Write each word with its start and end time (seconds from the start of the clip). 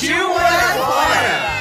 Partiu 0.00 0.28
morar 0.30 0.74
fora! 0.78 1.60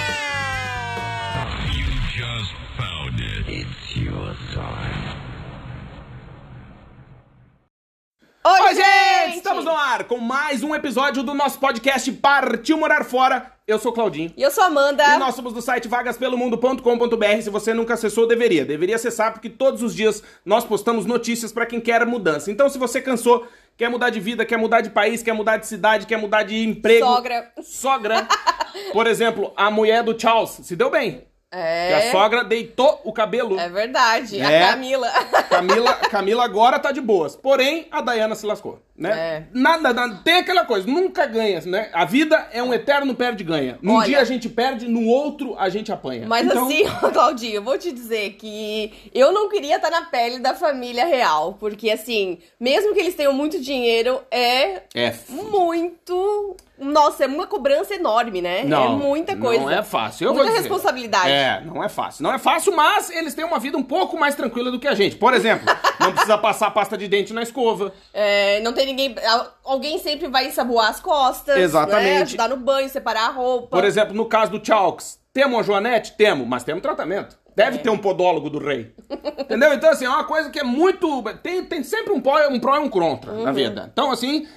Oi, 8.45 8.61
Oi, 8.61 8.75
gente! 8.75 9.35
Estamos 9.35 9.66
no 9.66 9.71
ar 9.71 10.05
com 10.05 10.20
mais 10.20 10.63
um 10.63 10.73
episódio 10.73 11.21
do 11.21 11.33
nosso 11.33 11.59
podcast 11.59 12.09
Partiu 12.13 12.77
Morar 12.77 13.03
Fora. 13.03 13.52
Eu 13.67 13.77
sou 13.77 13.91
o 13.91 13.94
Claudinho. 13.94 14.33
E 14.38 14.41
eu 14.41 14.49
sou 14.49 14.63
Amanda. 14.63 15.03
E 15.03 15.17
nós 15.17 15.35
somos 15.35 15.52
do 15.52 15.61
site 15.61 15.89
vagaspelomundo.com.br. 15.89 17.41
Se 17.41 17.49
você 17.49 17.73
nunca 17.73 17.95
acessou, 17.95 18.25
deveria. 18.25 18.63
Deveria 18.63 18.95
acessar 18.95 19.33
porque 19.33 19.49
todos 19.49 19.83
os 19.83 19.94
dias 19.94 20.23
nós 20.45 20.63
postamos 20.63 21.05
notícias 21.05 21.52
para 21.52 21.66
quem 21.66 21.81
quer 21.81 22.05
mudança. 22.05 22.49
Então, 22.49 22.69
se 22.69 22.77
você 22.77 23.02
cansou, 23.02 23.45
quer 23.79 23.89
mudar 23.89 24.09
de 24.09 24.19
vida, 24.19 24.45
quer 24.45 24.57
mudar 24.57 24.81
de 24.81 24.89
país, 24.89 25.23
quer 25.23 25.31
mudar 25.31 25.55
de 25.55 25.65
cidade, 25.65 26.05
quer 26.05 26.17
mudar 26.17 26.44
de 26.44 26.66
emprego. 26.66 27.05
Sogra. 27.05 27.53
Sogra. 27.63 28.27
Por 28.91 29.08
exemplo, 29.08 29.53
a 29.55 29.72
mulher 29.72 30.03
do 30.03 30.19
Charles 30.19 30.59
se 30.63 30.75
deu 30.75 30.91
bem. 30.91 31.28
É. 31.52 31.88
Que 31.88 31.94
a 31.94 32.11
sogra 32.11 32.44
deitou 32.44 33.02
o 33.03 33.11
cabelo. 33.11 33.59
É 33.59 33.67
verdade. 33.69 34.39
É. 34.39 34.64
A 34.64 34.69
Camila. 34.72 35.09
Camila, 35.50 35.94
Camila 35.95 36.45
agora 36.45 36.78
tá 36.78 36.91
de 36.91 37.02
boas. 37.02 37.36
Porém, 37.36 37.88
a 37.89 38.02
Dayana 38.02 38.36
se 38.36 38.45
lascou, 38.45 38.80
né? 38.95 39.09
É. 39.11 39.44
Nada, 39.52 39.91
nada, 39.91 40.22
tem 40.23 40.36
aquela 40.36 40.64
coisa, 40.64 40.88
nunca 40.88 41.25
ganha, 41.25 41.59
né? 41.61 41.89
A 41.91 42.06
vida 42.06 42.47
é 42.52 42.61
um 42.61 42.72
eterno 42.72 43.16
perde-ganha. 43.16 43.80
Num 43.81 43.95
Olha- 43.95 44.06
dia 44.06 44.19
a 44.19 44.23
gente 44.23 44.47
perde, 44.47 44.88
no 44.88 45.08
outro 45.08 45.56
a 45.58 45.69
gente 45.69 45.91
apanha. 45.91 46.28
Mas 46.28 46.45
Então, 46.45 46.66
assim, 46.67 46.83
Claudinho, 47.11 47.56
eu 47.56 47.63
vou 47.63 47.80
te 47.80 47.91
dizer 47.91 48.34
que 48.34 49.09
eu 49.11 49.31
não 49.31 49.50
queria 49.50 49.78
estar 49.78 49.89
na 49.89 50.03
pele 50.03 50.38
da 50.38 50.53
família 50.53 51.06
real. 51.08 51.53
Porque, 51.59 51.89
assim, 51.89 52.38
mesmo 52.59 52.94
que 52.94 53.00
eles 53.00 53.16
tenham 53.16 53.34
muito 53.34 53.59
dinheiro, 53.59 54.22
é 54.30 54.84
É. 54.94 55.13
muito. 55.30 56.56
Nossa, 56.80 57.25
é 57.25 57.27
uma 57.27 57.45
cobrança 57.45 57.94
enorme, 57.94 58.41
né? 58.41 58.63
Não, 58.63 58.85
é 58.85 58.89
muita 58.89 59.35
coisa. 59.35 59.61
Não 59.61 59.69
é 59.69 59.83
fácil. 59.83 60.25
Eu 60.27 60.33
Muita 60.33 60.45
vou 60.49 60.55
dizer. 60.58 60.69
responsabilidade. 60.69 61.30
É, 61.30 61.61
não 61.66 61.83
é 61.83 61.89
fácil. 61.89 62.23
Não 62.23 62.33
é 62.33 62.39
fácil, 62.39 62.75
mas 62.75 63.09
eles 63.09 63.33
têm 63.33 63.44
uma 63.45 63.59
vida 63.59 63.77
um 63.77 63.83
pouco 63.83 64.17
mais 64.17 64.33
tranquila 64.35 64.72
do 64.72 64.80
que 64.80 64.88
a 64.88 64.95
gente. 64.95 65.16
Por 65.17 65.33
exemplo, 65.33 65.66
não 66.00 66.11
precisa 66.11 66.38
passar 66.38 66.72
pasta 66.72 66.97
de 66.97 67.07
dente 67.07 67.33
na 67.33 67.41
escova. 67.44 67.91
É, 68.13 68.59
não 68.61 68.72
tem 68.73 68.85
ninguém. 68.85 69.16
al- 69.27 69.53
Alguém 69.66 70.00
sempre 70.00 70.27
vai 70.27 70.47
ensaboar 70.47 70.89
as 70.89 71.00
costas. 71.00 71.57
Exatamente. 71.57 72.03
Né? 72.16 72.22
Ajudar 72.22 72.47
no 72.50 72.57
banho, 72.57 72.89
separar 72.89 73.27
a 73.27 73.31
roupa. 73.31 73.67
Por 73.75 73.83
exemplo, 73.85 74.16
no 74.16 74.25
caso 74.25 74.52
do 74.52 74.66
Chalks, 74.66 75.19
temos 75.33 75.59
a 75.59 75.63
Joanete? 75.63 76.13
Temos, 76.17 76.47
mas 76.47 76.63
temos 76.63 76.81
tratamento. 76.81 77.38
Deve 77.55 77.77
É. 77.77 77.81
ter 77.81 77.89
um 77.89 77.97
podólogo 77.97 78.50
do 78.50 78.57
rei. 78.57 78.95
Entendeu? 79.38 79.73
Então, 79.73 79.89
assim, 79.89 80.05
é 80.05 80.09
uma 80.09 80.23
coisa 80.23 80.50
que 80.50 80.59
é 80.59 80.63
muito. 80.63 81.22
Tem, 81.44 81.63
tem 81.66 81.83
sempre 81.83 82.13
um 82.13 82.22
pró, 82.22 82.47
um 82.50 82.59
pró 82.59 82.77
e 82.77 82.80
um 82.80 82.89
contra 82.89 83.31
Uhum. 83.33 83.44
na 83.44 83.52
vida. 83.52 83.89
Então, 83.91 84.11
assim, 84.11 84.47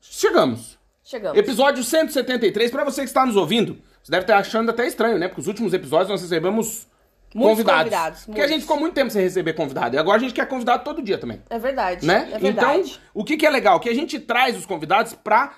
chegamos. 0.00 0.78
Chegamos. 1.10 1.36
Episódio 1.36 1.82
173, 1.82 2.70
pra 2.70 2.84
você 2.84 3.00
que 3.02 3.08
está 3.08 3.26
nos 3.26 3.34
ouvindo, 3.34 3.78
você 4.00 4.12
deve 4.12 4.22
estar 4.22 4.38
achando 4.38 4.70
até 4.70 4.86
estranho, 4.86 5.18
né? 5.18 5.26
Porque 5.26 5.40
os 5.40 5.48
últimos 5.48 5.72
episódios 5.72 6.08
nós 6.08 6.22
recebemos 6.22 6.86
Muitos 7.34 7.50
convidados. 7.50 7.82
convidados, 7.82 8.18
Porque 8.24 8.30
a 8.40 8.42
muitos. 8.42 8.50
gente 8.52 8.60
ficou 8.62 8.78
muito 8.78 8.94
tempo 8.94 9.10
sem 9.10 9.20
receber 9.22 9.52
convidado. 9.54 9.96
E 9.96 9.98
agora 9.98 10.18
a 10.18 10.20
gente 10.20 10.32
quer 10.34 10.46
convidado 10.46 10.84
todo 10.84 11.02
dia 11.02 11.18
também 11.18 11.42
É 11.50 11.58
verdade. 11.58 12.06
né? 12.06 12.28
É 12.32 12.38
verdade. 12.38 12.80
Então, 12.90 13.00
o 13.12 13.24
que, 13.24 13.36
que 13.36 13.44
é 13.44 13.50
legal? 13.50 13.80
Que 13.80 13.88
a 13.88 13.94
gente 13.94 14.20
traz 14.20 14.56
os 14.56 14.64
convidados 14.64 15.12
pra 15.14 15.54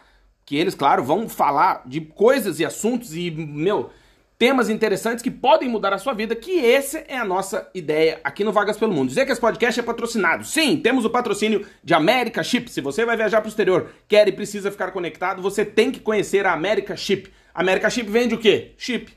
que 0.47 0.57
eles, 0.57 0.75
claro, 0.75 1.05
vão 1.05 1.29
falar 1.29 1.83
de 1.87 2.01
coisas 2.01 2.59
e 2.59 2.65
assuntos 2.65 3.15
e, 3.15 3.31
meu, 3.31 3.91
temas 4.43 4.69
interessantes 4.69 5.23
que 5.23 5.31
podem 5.31 5.69
mudar 5.69 5.93
a 5.93 5.99
sua 5.99 6.13
vida, 6.13 6.35
que 6.35 6.67
essa 6.67 6.99
é 7.07 7.17
a 7.17 7.25
nossa 7.25 7.71
ideia 7.73 8.21
aqui 8.25 8.43
no 8.43 8.51
Vagas 8.51 8.77
pelo 8.77 8.93
Mundo. 8.93 9.07
Dizer 9.07 9.25
que 9.25 9.31
esse 9.31 9.41
podcast 9.41 9.79
é 9.79 9.85
patrocinado. 9.85 10.45
Sim, 10.45 10.79
temos 10.79 11.05
o 11.05 11.11
patrocínio 11.11 11.65
de 11.85 11.95
América 11.95 12.43
Chip. 12.43 12.69
Se 12.69 12.81
você 12.81 13.05
vai 13.05 13.17
viajar 13.17 13.41
pro 13.41 13.49
exterior, 13.49 13.91
quer 14.09 14.27
e 14.27 14.33
precisa 14.33 14.73
ficar 14.73 14.91
conectado, 14.91 15.41
você 15.41 15.65
tem 15.65 15.93
que 15.93 16.01
conhecer 16.01 16.45
a 16.45 16.53
América 16.53 16.97
Chip. 16.97 17.33
América 17.55 17.89
Chip 17.89 18.11
vende 18.11 18.35
o 18.35 18.39
quê? 18.39 18.73
Chip. 18.77 19.13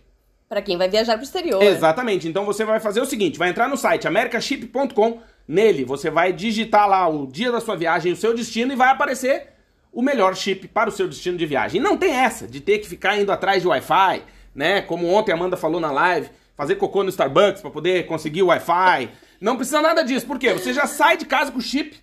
Pra 0.48 0.62
quem 0.62 0.78
vai 0.78 0.88
viajar 0.88 1.16
pro 1.16 1.24
exterior. 1.24 1.64
Exatamente. 1.64 2.28
Então 2.28 2.46
você 2.46 2.64
vai 2.64 2.80
fazer 2.80 3.02
o 3.02 3.06
seguinte: 3.08 3.40
vai 3.40 3.50
entrar 3.50 3.68
no 3.68 3.78
site 3.78 4.08
americaship.com. 4.08 5.22
Nele 5.48 5.86
você 5.86 6.12
vai 6.12 6.34
digitar 6.34 6.88
lá 6.88 7.08
o 7.08 7.26
dia 7.26 7.52
da 7.52 7.60
sua 7.60 7.76
viagem, 7.76 8.12
o 8.12 8.16
seu 8.16 8.36
destino 8.36 8.74
e 8.74 8.76
vai 8.76 8.90
aparecer 8.90 9.56
o 9.92 10.04
melhor 10.04 10.36
chip 10.36 10.68
para 10.68 10.88
o 10.88 10.92
seu 10.92 11.08
destino 11.08 11.36
de 11.36 11.48
viagem. 11.48 11.82
E 11.82 11.84
não 11.84 11.98
tem 11.98 12.12
essa 12.12 12.48
de 12.48 12.62
ter 12.62 12.78
que 12.78 12.88
ficar 12.88 13.20
indo 13.20 13.32
atrás 13.32 13.64
de 13.64 13.68
Wi-Fi, 13.68 14.22
né? 14.56 14.82
Como 14.82 15.08
ontem 15.08 15.32
a 15.32 15.36
Amanda 15.36 15.58
falou 15.58 15.80
na 15.80 15.92
live, 15.92 16.30
fazer 16.56 16.76
cocô 16.76 17.04
no 17.04 17.10
Starbucks 17.10 17.62
para 17.62 17.70
poder 17.70 18.08
conseguir 18.08 18.42
o 18.42 18.48
Wi-Fi. 18.48 19.10
Não 19.40 19.58
precisa 19.58 19.82
nada 19.82 20.04
disso. 20.04 20.26
Por 20.26 20.40
quê? 20.40 20.54
Você 20.54 20.74
já 20.74 20.88
sai 20.88 21.18
de 21.18 21.26
casa 21.26 21.52
com 21.52 21.60
o 21.60 21.62
chip 21.62 21.98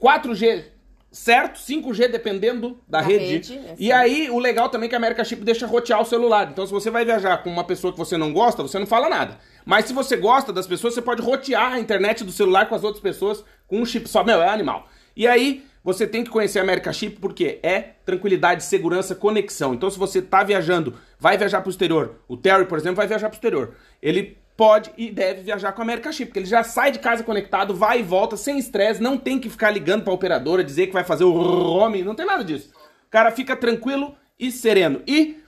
4G 0.00 0.74
certo, 1.14 1.60
5G 1.60 2.10
dependendo 2.10 2.80
da, 2.88 2.98
Da 3.00 3.06
rede. 3.06 3.24
rede, 3.24 3.54
é 3.54 3.74
e 3.78 3.92
aí, 3.92 4.28
o 4.28 4.38
legal 4.40 4.68
também 4.68 4.86
é 4.86 4.88
que 4.88 4.96
a 4.96 4.98
América 4.98 5.24
Chip 5.24 5.44
deixa 5.44 5.64
rotear 5.64 6.02
o 6.02 6.04
celular. 6.04 6.48
Então, 6.50 6.66
se 6.66 6.72
você 6.72 6.90
vai 6.90 7.04
viajar 7.04 7.38
com 7.38 7.48
uma 7.48 7.62
pessoa 7.62 7.92
que 7.92 7.98
você 7.98 8.18
não 8.18 8.32
gosta, 8.32 8.64
você 8.64 8.80
não 8.80 8.86
fala 8.86 9.08
nada. 9.08 9.38
Mas 9.64 9.84
se 9.84 9.92
você 9.92 10.16
gosta 10.16 10.52
das 10.52 10.66
pessoas, 10.66 10.92
você 10.92 11.00
pode 11.00 11.22
rotear 11.22 11.74
a 11.74 11.78
internet 11.78 12.24
do 12.24 12.32
celular 12.32 12.68
com 12.68 12.74
as 12.74 12.82
outras 12.82 13.00
pessoas 13.00 13.44
com 13.68 13.80
um 13.80 13.86
chip 13.86 14.08
só. 14.08 14.24
Meu, 14.24 14.42
é 14.42 14.48
animal. 14.48 14.88
E 15.16 15.28
aí, 15.28 15.64
você 15.84 16.04
tem 16.04 16.24
que 16.24 16.30
conhecer 16.30 16.58
a 16.58 16.62
América 16.62 16.92
Chip 16.92 17.20
porque 17.20 17.60
é 17.62 17.80
tranquilidade, 18.04 18.64
segurança, 18.64 19.14
conexão. 19.14 19.72
Então, 19.72 19.88
se 19.90 19.98
você 19.98 20.20
tá 20.20 20.42
viajando, 20.42 20.94
vai 21.24 21.38
viajar 21.38 21.62
pro 21.62 21.70
exterior. 21.70 22.16
O 22.28 22.36
Terry, 22.36 22.66
por 22.66 22.76
exemplo, 22.76 22.96
vai 22.96 23.06
viajar 23.06 23.30
pro 23.30 23.36
exterior. 23.36 23.74
Ele 24.02 24.36
pode 24.54 24.90
e 24.94 25.10
deve 25.10 25.40
viajar 25.40 25.72
com 25.72 25.80
a 25.80 25.84
América 25.84 26.12
Chip, 26.12 26.26
porque 26.26 26.38
ele 26.38 26.46
já 26.46 26.62
sai 26.62 26.92
de 26.92 26.98
casa 26.98 27.24
conectado, 27.24 27.74
vai 27.74 28.00
e 28.00 28.02
volta 28.02 28.36
sem 28.36 28.58
estresse, 28.58 29.02
não 29.02 29.16
tem 29.16 29.38
que 29.38 29.48
ficar 29.48 29.70
ligando 29.70 30.04
pra 30.04 30.12
operadora, 30.12 30.62
dizer 30.62 30.86
que 30.86 30.92
vai 30.92 31.02
fazer 31.02 31.24
o 31.24 31.32
roaming, 31.32 32.02
não 32.02 32.14
tem 32.14 32.26
nada 32.26 32.44
disso. 32.44 32.70
O 33.06 33.10
cara 33.10 33.30
fica 33.30 33.56
tranquilo 33.56 34.14
e 34.38 34.52
sereno. 34.52 35.00
E 35.06 35.38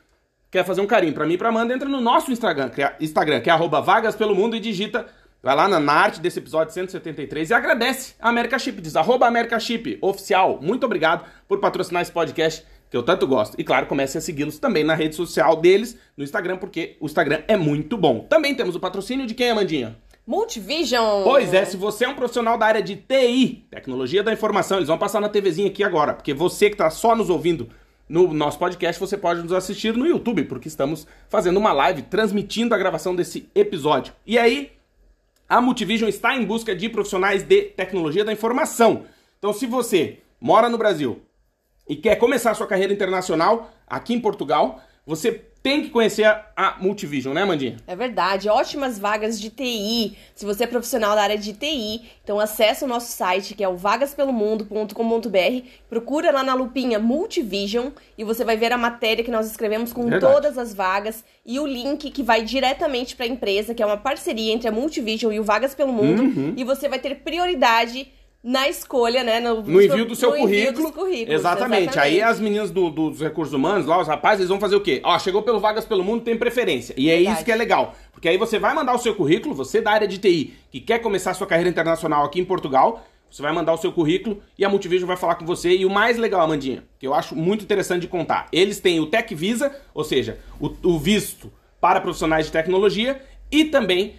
quer 0.50 0.64
fazer 0.64 0.80
um 0.80 0.86
carinho 0.86 1.12
pra 1.12 1.26
mim 1.26 1.34
e 1.34 1.38
pra 1.38 1.50
Amanda, 1.50 1.74
entra 1.74 1.90
no 1.90 2.00
nosso 2.00 2.32
Instagram, 2.32 2.70
que 2.70 2.82
é, 2.82 2.96
Instagram, 2.98 3.42
que 3.42 3.50
é 3.50 3.56
vagas 3.84 4.16
pelo 4.16 4.34
mundo 4.34 4.56
e 4.56 4.60
digita, 4.60 5.04
vai 5.42 5.54
lá 5.54 5.68
na, 5.68 5.78
na 5.78 5.92
arte 5.92 6.22
desse 6.22 6.38
episódio 6.38 6.72
173 6.72 7.50
e 7.50 7.52
agradece 7.52 8.14
a 8.18 8.30
América 8.30 8.58
Chip, 8.58 8.80
diz 8.80 8.96
arroba 8.96 9.26
América 9.26 9.60
Chip 9.60 9.98
oficial. 10.00 10.58
Muito 10.62 10.86
obrigado 10.86 11.26
por 11.46 11.60
patrocinar 11.60 12.00
esse 12.00 12.12
podcast 12.12 12.64
que 12.90 12.96
eu 12.96 13.02
tanto 13.02 13.26
gosto. 13.26 13.58
E 13.58 13.64
claro, 13.64 13.86
comece 13.86 14.18
a 14.18 14.20
segui-los 14.20 14.58
também 14.58 14.84
na 14.84 14.94
rede 14.94 15.14
social 15.14 15.56
deles, 15.56 15.98
no 16.16 16.24
Instagram, 16.24 16.56
porque 16.56 16.96
o 17.00 17.06
Instagram 17.06 17.42
é 17.48 17.56
muito 17.56 17.96
bom. 17.96 18.20
Também 18.20 18.54
temos 18.54 18.74
o 18.76 18.80
patrocínio 18.80 19.26
de 19.26 19.34
quem, 19.34 19.50
Amandinha? 19.50 19.96
Multivision. 20.26 21.22
Pois 21.22 21.54
é, 21.54 21.64
se 21.64 21.76
você 21.76 22.04
é 22.04 22.08
um 22.08 22.16
profissional 22.16 22.58
da 22.58 22.66
área 22.66 22.82
de 22.82 22.96
TI, 22.96 23.66
tecnologia 23.70 24.24
da 24.24 24.32
informação, 24.32 24.78
eles 24.78 24.88
vão 24.88 24.98
passar 24.98 25.20
na 25.20 25.28
TVzinha 25.28 25.68
aqui 25.68 25.84
agora, 25.84 26.14
porque 26.14 26.34
você 26.34 26.68
que 26.68 26.76
tá 26.76 26.90
só 26.90 27.14
nos 27.14 27.30
ouvindo 27.30 27.68
no 28.08 28.32
nosso 28.32 28.58
podcast, 28.58 28.98
você 29.00 29.16
pode 29.16 29.42
nos 29.42 29.52
assistir 29.52 29.96
no 29.96 30.06
YouTube, 30.06 30.44
porque 30.44 30.68
estamos 30.68 31.06
fazendo 31.28 31.58
uma 31.58 31.72
live 31.72 32.02
transmitindo 32.02 32.74
a 32.74 32.78
gravação 32.78 33.14
desse 33.14 33.48
episódio. 33.54 34.12
E 34.26 34.38
aí, 34.38 34.72
a 35.48 35.60
Multivision 35.60 36.08
está 36.08 36.34
em 36.34 36.44
busca 36.44 36.74
de 36.74 36.88
profissionais 36.88 37.44
de 37.44 37.62
tecnologia 37.62 38.24
da 38.24 38.32
informação. 38.32 39.04
Então, 39.38 39.52
se 39.52 39.66
você 39.66 40.18
mora 40.40 40.68
no 40.68 40.78
Brasil 40.78 41.20
e 41.88 41.96
quer 41.96 42.16
começar 42.16 42.50
a 42.50 42.54
sua 42.54 42.66
carreira 42.66 42.92
internacional 42.92 43.70
aqui 43.86 44.14
em 44.14 44.20
Portugal, 44.20 44.80
você 45.06 45.30
tem 45.62 45.82
que 45.82 45.90
conhecer 45.90 46.24
a- 46.24 46.76
Multivision, 46.80 47.34
né, 47.34 47.44
Mandinha? 47.44 47.76
É 47.88 47.96
verdade, 47.96 48.48
ótimas 48.48 48.98
vagas 49.00 49.40
de 49.40 49.50
TI. 49.50 50.16
Se 50.34 50.44
você 50.44 50.62
é 50.64 50.66
profissional 50.66 51.14
da 51.16 51.22
área 51.22 51.36
de 51.38 51.52
TI, 51.52 52.02
então 52.22 52.38
acessa 52.38 52.84
o 52.84 52.88
nosso 52.88 53.10
site 53.12 53.54
que 53.54 53.64
é 53.64 53.68
o 53.68 53.76
vagaspelomundo.com.br, 53.76 55.66
procura 55.88 56.30
lá 56.30 56.42
na 56.42 56.54
lupinha 56.54 56.98
Multivision 56.98 57.88
e 58.16 58.24
você 58.24 58.44
vai 58.44 58.56
ver 58.56 58.72
a 58.72 58.78
matéria 58.78 59.24
que 59.24 59.30
nós 59.30 59.46
escrevemos 59.50 59.92
com 59.92 60.08
Verdade. 60.08 60.32
todas 60.32 60.58
as 60.58 60.72
vagas 60.74 61.24
e 61.44 61.58
o 61.58 61.66
link 61.66 62.10
que 62.10 62.22
vai 62.22 62.42
diretamente 62.42 63.16
para 63.16 63.26
a 63.26 63.28
empresa, 63.28 63.74
que 63.74 63.82
é 63.82 63.86
uma 63.86 63.96
parceria 63.96 64.52
entre 64.52 64.68
a 64.68 64.72
Multivision 64.72 65.32
e 65.32 65.40
o 65.40 65.44
Vagas 65.44 65.74
pelo 65.74 65.92
Mundo, 65.92 66.22
Uhum. 66.22 66.54
e 66.56 66.64
você 66.64 66.88
vai 66.88 66.98
ter 66.98 67.14
prioridade 67.16 68.08
na 68.42 68.68
escolha, 68.68 69.24
né, 69.24 69.40
no, 69.40 69.60
No 69.62 69.82
envio 69.82 70.04
do 70.04 70.14
seu 70.14 70.32
currículo. 70.32 70.92
currículos, 70.92 71.34
exatamente. 71.40 71.98
Aí 71.98 72.22
as 72.22 72.38
meninas 72.38 72.70
do- 72.70 72.90
dos 72.90 73.20
recursos 73.20 73.52
humanos, 73.52 73.86
lá, 73.86 74.00
os 74.00 74.06
rapazes, 74.06 74.40
eles 74.40 74.48
vão 74.48 74.60
fazer 74.60 74.76
o 74.76 74.80
quê? 74.80 75.00
Ó, 75.04 75.18
chegou 75.18 75.42
pelo 75.42 75.58
Vagas 75.58 75.84
pelo 75.84 76.04
Mundo, 76.04 76.22
tem 76.22 76.36
preferência. 76.36 76.94
E 76.96 77.10
é 77.10 77.16
Verdade. 77.16 77.36
isso 77.36 77.44
que 77.44 77.50
é 77.52 77.56
legal. 77.56 77.94
Porque 78.12 78.28
aí 78.28 78.38
você 78.38 78.58
vai 78.58 78.72
mandar 78.72 78.94
o 78.94 78.98
seu 78.98 79.14
currículo, 79.16 79.52
você 79.54 79.80
da 79.80 79.90
área 79.90 80.06
de 80.06 80.18
TI, 80.18 80.54
que 80.70 80.80
quer 80.80 81.00
começar 81.00 81.32
a 81.32 81.34
sua 81.34 81.46
carreira 81.46 81.68
internacional 81.68 82.24
aqui 82.24 82.40
em 82.40 82.44
Portugal, 82.44 83.04
Você 83.28 83.42
vai 83.42 83.52
mandar 83.52 83.72
o 83.74 83.76
seu 83.76 83.90
currículo 83.90 84.40
e 84.56 84.64
a 84.64 84.68
Multivision 84.68 85.06
vai 85.08 85.16
falar 85.16 85.34
com 85.34 85.44
você. 85.44 85.76
E 85.76 85.84
o 85.84 85.90
mais 85.90 86.16
legal, 86.16 86.40
Amandinha, 86.42 86.84
que 86.96 87.04
eu 87.06 87.12
acho 87.12 87.34
muito 87.34 87.64
interessante 87.64 88.02
de 88.02 88.06
contar, 88.08 88.46
eles 88.52 88.78
têm 88.78 89.00
o 89.00 89.06
Tech 89.06 89.34
Visa, 89.34 89.74
ou 89.92 90.04
seja, 90.04 90.38
o, 90.60 90.70
o 90.84 90.96
visto 90.96 91.52
para 91.80 92.00
profissionais 92.00 92.46
de 92.46 92.52
tecnologia, 92.52 93.20
e 93.50 93.64
também 93.64 94.14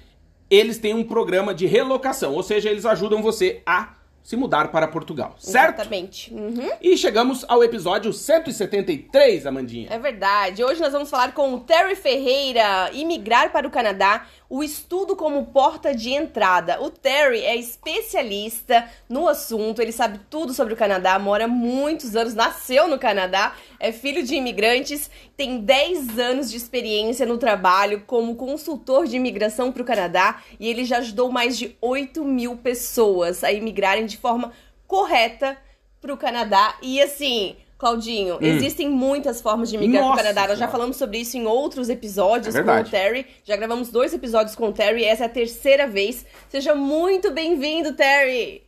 eles 0.50 0.78
têm 0.78 0.94
um 0.94 1.06
programa 1.06 1.54
de 1.54 1.66
relocação, 1.66 2.34
ou 2.34 2.44
seja, 2.44 2.70
eles 2.70 2.86
ajudam 2.86 3.22
você 3.24 3.62
a 3.66 3.94
se 4.28 4.36
mudar 4.36 4.72
para 4.74 4.90
Portugal, 4.90 5.36
certo? 5.38 5.76
Exatamente. 5.76 6.34
Uhum. 6.34 6.70
E 6.82 6.98
chegamos 6.98 7.46
ao 7.48 7.64
episódio 7.64 8.12
173, 8.12 9.46
Amandinha. 9.46 9.88
É 9.90 9.98
verdade. 9.98 10.66
Hoje 10.66 10.82
nós 10.82 10.92
vamos 10.92 11.10
falar 11.10 11.34
com 11.34 11.54
o 11.54 11.62
Terry 11.62 11.96
Ferreira, 11.96 12.92
imigrar 12.92 13.54
para 13.54 13.66
o 13.66 13.72
Canadá, 13.72 14.26
o 14.50 14.64
estudo 14.64 15.16
como 15.16 15.48
porta 15.48 15.94
de 15.94 16.14
entrada. 16.14 16.82
O 16.82 16.90
Terry 16.90 17.42
é 17.42 17.56
especialista 17.56 18.90
no 19.10 19.28
assunto, 19.28 19.82
ele 19.82 19.92
sabe 19.92 20.20
tudo 20.30 20.54
sobre 20.54 20.74
o 20.74 20.78
Canadá, 20.78 21.18
mora 21.20 21.48
muitos 21.48 22.16
anos, 22.16 22.34
nasceu 22.34 22.88
no 22.88 22.98
Canadá, 22.98 23.56
é 23.80 23.92
filho 23.92 24.24
de 24.24 24.36
imigrantes, 24.36 25.10
tem 25.36 25.60
10 25.60 26.18
anos 26.20 26.50
de 26.50 26.58
experiência 26.58 27.26
no 27.26 27.38
trabalho 27.38 28.04
como 28.08 28.36
consultor 28.36 29.06
de 29.06 29.16
imigração 29.16 29.72
para 29.72 29.82
o 29.82 29.86
Canadá 29.86 30.42
e 30.60 30.70
ele 30.70 30.86
já 30.86 31.00
ajudou 31.00 31.32
mais 31.32 31.58
de 31.58 31.76
8 31.82 32.24
mil 32.24 32.58
pessoas 32.58 33.44
a 33.44 33.52
imigrarem 33.52 34.06
de 34.06 34.18
forma 34.18 34.52
correta 34.88 35.58
para 36.00 36.14
o 36.14 36.18
Canadá. 36.18 36.78
E 36.82 37.02
assim, 37.02 37.58
Claudinho, 37.78 38.40
existem 38.42 38.90
muitas 38.90 39.40
formas 39.40 39.70
de 39.70 39.78
migrar 39.78 40.04
Hum. 40.04 40.08
Para 40.08 40.14
o 40.14 40.18
Canadá. 40.18 40.48
Nós 40.48 40.58
já 40.60 40.68
falamos 40.68 40.98
sobre 40.98 41.20
isso 41.20 41.38
em 41.38 41.46
outros 41.46 41.90
episódios 41.90 42.56
É 42.56 42.64
com 42.64 42.72
o. 42.72 42.84
Terry. 42.84 43.28
Já 43.44 43.56
gravamos 43.56 43.90
dois 43.90 44.14
episódios 44.14 44.56
com 44.56 44.70
o 44.70 44.74
Terry. 44.74 45.04
Essa 45.04 45.24
é 45.24 45.26
a 45.28 45.30
terceira 45.30 45.88
vez. 45.88 46.26
Seja 46.50 46.74
muito 46.74 47.30
bem-vindo, 47.32 47.94
Terry. 47.94 48.68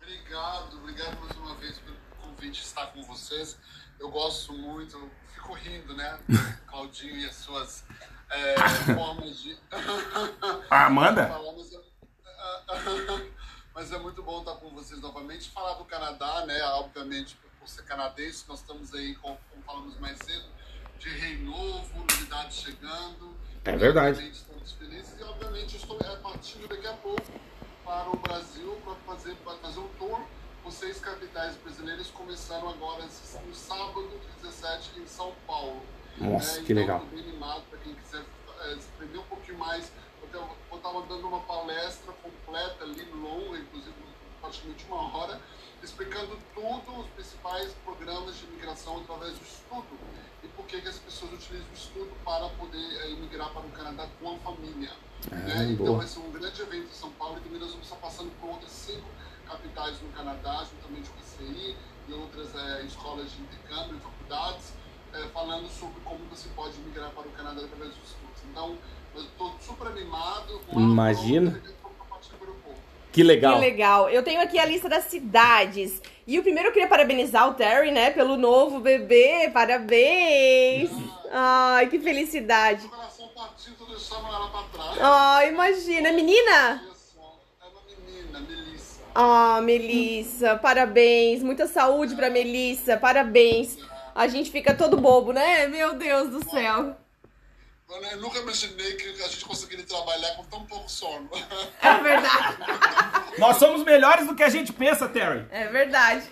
Obrigado, 0.00 0.76
obrigado 0.78 1.18
mais 1.20 1.36
uma 1.36 1.54
vez 1.56 1.78
pelo 1.78 1.96
convite 2.22 2.60
de 2.60 2.66
estar 2.66 2.86
com 2.86 3.02
vocês. 3.02 3.58
Eu 4.00 4.10
gosto 4.10 4.54
muito, 4.54 4.96
eu 4.96 5.10
fico 5.34 5.52
rindo, 5.52 5.94
né? 5.94 6.18
Claudinho 6.66 7.16
e 7.18 7.26
as 7.26 7.36
suas 7.36 7.84
é, 8.30 8.54
formas 8.94 9.42
de. 9.42 9.56
Ah, 10.70 10.88
manda? 10.88 11.26
falar, 11.28 11.52
mas, 11.52 11.72
é, 11.72 13.26
mas 13.74 13.92
é 13.92 13.98
muito 13.98 14.22
bom 14.22 14.40
estar 14.40 14.54
com 14.54 14.70
vocês 14.70 14.98
novamente. 15.00 15.50
Falar 15.50 15.74
do 15.74 15.84
Canadá, 15.84 16.44
né? 16.46 16.62
Obviamente, 16.76 17.36
ser 17.68 17.82
canadense, 17.84 18.44
nós 18.48 18.60
estamos 18.60 18.92
aí, 18.94 19.14
como, 19.16 19.38
como 19.50 19.62
falamos 19.62 19.98
mais 19.98 20.18
cedo, 20.18 20.44
de 20.98 21.08
rei 21.08 21.36
novo, 21.38 21.98
novidades 21.98 22.56
chegando. 22.56 23.34
É 23.64 23.76
verdade. 23.76 24.16
Obviamente, 24.18 24.34
estamos 24.36 24.72
felizes 24.72 25.20
e, 25.20 25.22
obviamente, 25.24 25.74
eu 25.74 25.80
estou 25.80 25.98
é, 26.00 26.16
partindo 26.16 26.68
daqui 26.68 26.86
a 26.86 26.92
pouco 26.94 27.22
para 27.84 28.10
o 28.10 28.16
Brasil 28.16 28.78
para 28.84 28.94
fazer, 29.06 29.34
para 29.36 29.56
fazer 29.58 29.80
um 29.80 29.88
tour 29.98 30.20
por 30.62 30.72
seis 30.72 30.98
capitais 31.00 31.56
brasileiras, 31.56 32.06
começando 32.08 32.66
agora 32.68 33.04
no 33.04 33.54
sábado 33.54 34.20
17 34.42 35.00
em 35.00 35.06
São 35.06 35.32
Paulo. 35.46 35.82
Nossa, 36.18 36.60
É, 36.60 36.62
que 36.62 36.72
então, 36.72 36.82
legal. 36.82 37.06
bem 37.06 37.20
animado 37.20 37.62
para 37.68 37.78
quem 37.80 37.94
quiser 37.94 38.22
é, 38.60 38.72
aprender 38.74 39.18
um 39.18 39.24
pouquinho 39.24 39.58
mais. 39.58 39.90
Eu 40.32 40.76
estava 40.76 41.02
dando 41.02 41.28
uma 41.28 41.40
palestra 41.40 42.12
completa 42.14 42.82
ali, 42.82 43.04
longa, 43.12 43.58
inclusive 43.58 43.94
praticamente 44.44 44.84
uma 44.88 45.16
hora, 45.16 45.40
explicando 45.82 46.38
tudo, 46.54 47.00
os 47.00 47.06
principais 47.08 47.72
programas 47.84 48.36
de 48.36 48.44
imigração 48.44 48.98
através 48.98 49.38
do 49.38 49.42
estudo 49.42 49.98
e 50.42 50.48
por 50.48 50.66
que, 50.66 50.80
que 50.80 50.88
as 50.88 50.98
pessoas 50.98 51.32
utilizam 51.32 51.66
o 51.70 51.74
estudo 51.74 52.12
para 52.24 52.48
poder 52.50 53.00
é, 53.00 53.10
imigrar 53.10 53.50
para 53.50 53.62
o 53.62 53.70
Canadá 53.70 54.06
com 54.20 54.34
a 54.34 54.38
família. 54.38 54.90
né? 55.30 55.72
Então 55.72 55.96
vai 55.96 56.06
ser 56.06 56.18
um 56.18 56.30
grande 56.30 56.60
evento 56.60 56.88
em 56.90 56.94
São 56.94 57.10
Paulo 57.12 57.38
e 57.38 57.40
também 57.40 57.58
nós 57.58 57.70
vamos 57.70 57.86
estar 57.86 57.96
passando 57.96 58.30
por 58.38 58.50
outras 58.50 58.70
cinco 58.70 59.08
capitais 59.46 60.00
no 60.02 60.08
Canadá, 60.12 60.66
juntamente 60.70 61.08
com 61.08 61.18
a 61.18 61.22
CI 61.22 61.76
e 62.08 62.12
outras 62.12 62.54
é, 62.54 62.82
escolas 62.82 63.30
de 63.30 63.40
intercâmbio, 63.40 63.98
faculdades, 63.98 64.74
é, 65.14 65.28
falando 65.28 65.68
sobre 65.68 66.00
como 66.02 66.18
você 66.26 66.48
pode 66.50 66.78
migrar 66.80 67.10
para 67.10 67.26
o 67.26 67.30
Canadá 67.32 67.62
através 67.62 67.94
dos 67.94 68.10
estudos. 68.10 68.42
Então, 68.50 68.76
eu 69.14 69.22
estou 69.22 69.54
super 69.60 69.86
animado. 69.88 70.60
Imagina. 70.72 71.52
prova, 71.52 71.66
eu 71.66 71.74
tô 71.74 71.88
compartilhando 71.88 72.38
por 72.38 72.48
um 72.50 72.60
pouco. 72.60 72.80
Que 73.14 73.22
legal. 73.22 73.54
Que 73.54 73.60
legal. 73.60 74.10
Eu 74.10 74.24
tenho 74.24 74.40
aqui 74.40 74.58
a 74.58 74.64
lista 74.64 74.88
das 74.88 75.04
cidades. 75.04 76.02
E 76.26 76.36
o 76.36 76.42
primeiro 76.42 76.70
eu 76.70 76.72
queria 76.72 76.88
parabenizar 76.88 77.48
o 77.48 77.54
Terry, 77.54 77.92
né, 77.92 78.10
pelo 78.10 78.36
novo 78.36 78.80
bebê. 78.80 79.48
Parabéns. 79.54 80.90
Ai, 81.30 81.86
que 81.88 82.00
felicidade. 82.00 82.88
Trás. 84.72 84.98
Ai, 85.00 85.50
imagina. 85.50 86.12
Menina? 86.12 86.82
É 87.62 87.66
uma 87.66 87.82
menina, 87.86 88.40
Melissa. 88.40 89.00
Ah, 89.14 89.60
Melissa, 89.62 90.56
parabéns. 90.56 91.40
Muita 91.40 91.68
saúde 91.68 92.16
pra 92.16 92.28
Melissa. 92.28 92.96
Parabéns. 92.96 93.78
A 94.12 94.26
gente 94.26 94.50
fica 94.50 94.74
todo 94.74 94.96
bobo, 94.96 95.32
né? 95.32 95.68
Meu 95.68 95.94
Deus 95.94 96.30
do 96.30 96.50
céu. 96.50 96.96
Eu 97.88 98.02
eu 98.02 98.20
nunca 98.20 98.38
imaginei 98.38 98.94
que 98.94 99.22
a 99.22 99.28
gente 99.28 99.44
conseguiria 99.44 99.84
trabalhar 99.86 100.34
com 100.36 100.44
tão 100.44 100.64
pouco 100.66 100.90
sono. 100.90 101.28
É 101.82 101.94
verdade. 102.02 102.56
Nós 103.38 103.56
somos 103.58 103.84
melhores 103.84 104.26
do 104.26 104.34
que 104.34 104.42
a 104.42 104.48
gente 104.48 104.72
pensa, 104.72 105.08
Terry. 105.08 105.46
É 105.50 105.66
verdade. 105.68 106.24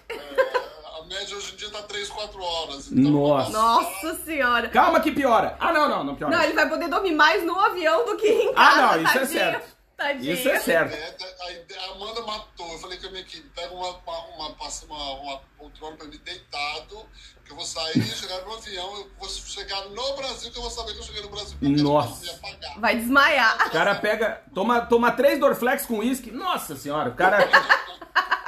A 0.98 1.04
média 1.04 1.36
hoje 1.36 1.52
em 1.52 1.56
dia 1.56 1.70
tá 1.70 1.82
3, 1.82 2.08
4 2.08 2.42
horas. 2.42 2.90
Então, 2.90 3.10
Nossa. 3.12 3.50
Nossa 3.50 4.14
senhora. 4.24 4.68
Calma 4.70 5.00
que 5.00 5.10
piora. 5.12 5.56
Ah, 5.60 5.72
não, 5.72 5.88
não, 5.88 6.04
não 6.04 6.14
piora. 6.16 6.36
Não, 6.36 6.42
ele 6.42 6.52
vai 6.54 6.68
poder 6.68 6.88
dormir 6.88 7.12
mais 7.12 7.44
no 7.44 7.58
avião 7.58 8.04
do 8.06 8.16
que 8.16 8.26
em 8.28 8.50
Ah, 8.50 8.54
casa. 8.54 8.80
não, 8.82 9.02
isso 9.02 9.10
é 9.16 9.20
tadinho. 9.20 9.38
certo. 9.40 9.76
Tadinho. 10.02 10.32
Isso 10.34 10.48
é 10.48 10.58
certo. 10.60 10.94
É, 10.94 11.16
a, 11.46 11.52
ide- 11.52 11.74
a 11.78 11.92
Amanda 11.92 12.22
matou. 12.22 12.72
Eu 12.72 12.78
falei 12.78 12.98
com 12.98 13.06
a 13.06 13.10
minha 13.10 13.22
equipe: 13.22 13.48
pega 13.54 13.72
uma, 13.74 13.88
uma, 13.90 14.26
uma, 14.36 14.54
passa 14.54 14.84
uma, 14.86 15.12
uma 15.20 15.40
poltrona 15.58 15.96
pra 15.96 16.06
mim 16.06 16.18
deitado, 16.24 17.06
que 17.44 17.52
eu 17.52 17.56
vou 17.56 17.64
sair, 17.64 18.02
chegar 18.02 18.40
no 18.42 18.54
avião, 18.54 18.96
eu 18.96 19.10
vou 19.18 19.28
chegar 19.28 19.80
no 19.86 20.16
Brasil, 20.16 20.50
que 20.50 20.58
eu 20.58 20.62
vou 20.62 20.70
saber 20.70 20.92
que 20.94 20.98
eu 20.98 21.04
cheguei 21.04 21.22
no 21.22 21.28
Brasil. 21.30 21.56
Nossa. 21.60 22.40
Vai 22.78 22.96
desmaiar. 22.96 23.66
O 23.68 23.70
cara 23.70 23.94
pega, 23.94 24.42
toma, 24.54 24.80
toma 24.86 25.12
três 25.12 25.38
Dorflex 25.38 25.86
com 25.86 25.98
uísque. 25.98 26.30
Nossa 26.30 26.74
senhora, 26.76 27.10
o 27.10 27.14
cara, 27.14 27.46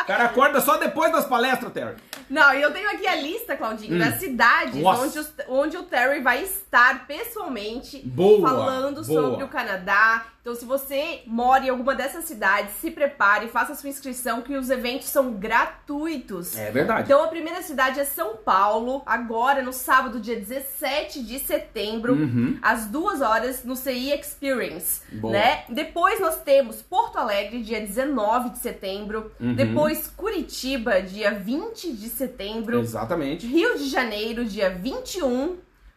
o 0.00 0.04
cara 0.06 0.24
acorda 0.24 0.60
só 0.60 0.76
depois 0.76 1.12
das 1.12 1.24
palestras, 1.26 1.72
Terry. 1.72 1.96
Não, 2.28 2.54
e 2.54 2.62
eu 2.62 2.72
tenho 2.72 2.88
aqui 2.90 3.06
a 3.06 3.16
lista, 3.16 3.54
Claudinho, 3.56 3.98
das 3.98 4.18
cidades 4.18 4.76
Hum. 4.76 4.86
Onde, 4.86 5.18
os- 5.18 5.32
onde 5.48 5.76
o 5.76 5.82
Terry 5.82 6.20
vai 6.20 6.42
estar 6.42 7.06
pessoalmente 7.06 7.98
Boa, 7.98 8.48
falando 8.48 9.04
boa. 9.04 9.22
sobre 9.22 9.44
o 9.44 9.48
Canadá. 9.48 10.24
Então, 10.44 10.54
se 10.54 10.66
você 10.66 11.22
mora 11.26 11.64
em 11.64 11.70
alguma 11.70 11.94
dessas 11.94 12.26
cidades, 12.26 12.74
se 12.74 12.90
prepare, 12.90 13.48
faça 13.48 13.74
sua 13.74 13.88
inscrição, 13.88 14.42
que 14.42 14.54
os 14.54 14.68
eventos 14.68 15.08
são 15.08 15.32
gratuitos. 15.32 16.54
É 16.54 16.70
verdade. 16.70 17.04
Então 17.04 17.24
a 17.24 17.28
primeira 17.28 17.62
cidade 17.62 17.98
é 17.98 18.04
São 18.04 18.36
Paulo, 18.36 19.02
agora 19.06 19.62
no 19.62 19.72
sábado, 19.72 20.20
dia 20.20 20.36
17 20.36 21.24
de 21.24 21.38
setembro, 21.38 22.12
Uhum. 22.12 22.58
às 22.60 22.84
duas 22.84 23.22
horas, 23.22 23.64
no 23.64 23.74
CI 23.74 24.10
Experience. 24.12 25.00
Boa. 25.12 25.32
Né? 25.32 25.64
Depois 25.70 26.20
nós 26.20 26.42
temos 26.42 26.82
Porto 26.82 27.16
Alegre, 27.16 27.62
dia 27.62 27.80
19 27.80 28.50
de 28.50 28.58
setembro. 28.58 29.32
Uhum. 29.40 29.54
Depois 29.54 30.08
Curitiba, 30.08 31.00
dia 31.00 31.30
20 31.30 31.90
de 31.90 32.10
setembro. 32.10 32.80
Exatamente. 32.80 33.46
Rio 33.46 33.78
de 33.78 33.88
Janeiro, 33.88 34.44
dia 34.44 34.68
21. 34.68 35.56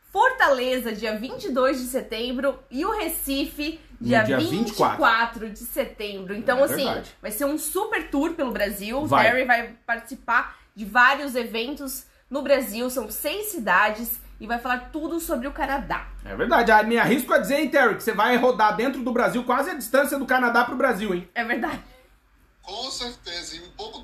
Fortaleza, 0.10 0.94
dia 0.94 1.18
22 1.18 1.80
de 1.80 1.86
setembro. 1.88 2.58
E 2.72 2.86
o 2.86 2.92
Recife, 2.98 3.80
dia, 4.00 4.24
dia 4.24 4.38
24. 4.39 4.98
24 4.98 5.50
de 5.50 5.60
setembro. 5.60 6.36
Então, 6.36 6.60
É 6.60 6.63
assim, 6.63 6.86
verdade. 6.86 7.16
vai 7.22 7.32
ser 7.32 7.46
um 7.46 7.58
super 7.58 8.10
tour 8.10 8.34
pelo 8.34 8.51
Brasil. 8.51 9.00
O 9.01 9.06
Vai. 9.08 9.25
Terry 9.32 9.46
vai 9.46 9.74
participar 9.86 10.58
de 10.75 10.86
vários 10.86 11.36
eventos 11.36 12.06
no 12.30 12.42
Brasil. 12.42 12.89
São 12.89 13.10
seis 13.10 13.48
cidades. 13.48 14.20
E 14.39 14.46
vai 14.46 14.60
falar 14.60 14.92
tudo 14.92 15.20
sobre 15.20 15.48
o 15.48 15.51
Canadá. 15.51 16.10
É 16.24 16.36
verdade. 16.36 16.72
Ah, 16.72 16.84
me 16.84 16.96
arrisco 16.96 17.34
a 17.34 17.39
dizer, 17.39 17.56
hein, 17.60 17.70
Terry, 17.70 17.96
que 17.96 18.04
você 18.04 18.13
vai 18.13 18.38
rodar 18.38 18.75
dentro 18.75 19.01
do 19.04 19.12
Brasil 19.12 19.44
quase 19.44 19.72
a 19.72 19.74
distância 19.74 20.20
do 20.20 20.27
Canadá 20.27 20.63
pro 20.63 20.75
Brasil, 20.75 21.12
hein? 21.16 21.27
É 21.34 21.44
verdade. 21.44 21.82
Com 22.62 22.92
certeza, 22.92 23.56
em 23.58 23.68
pouco 23.75 23.97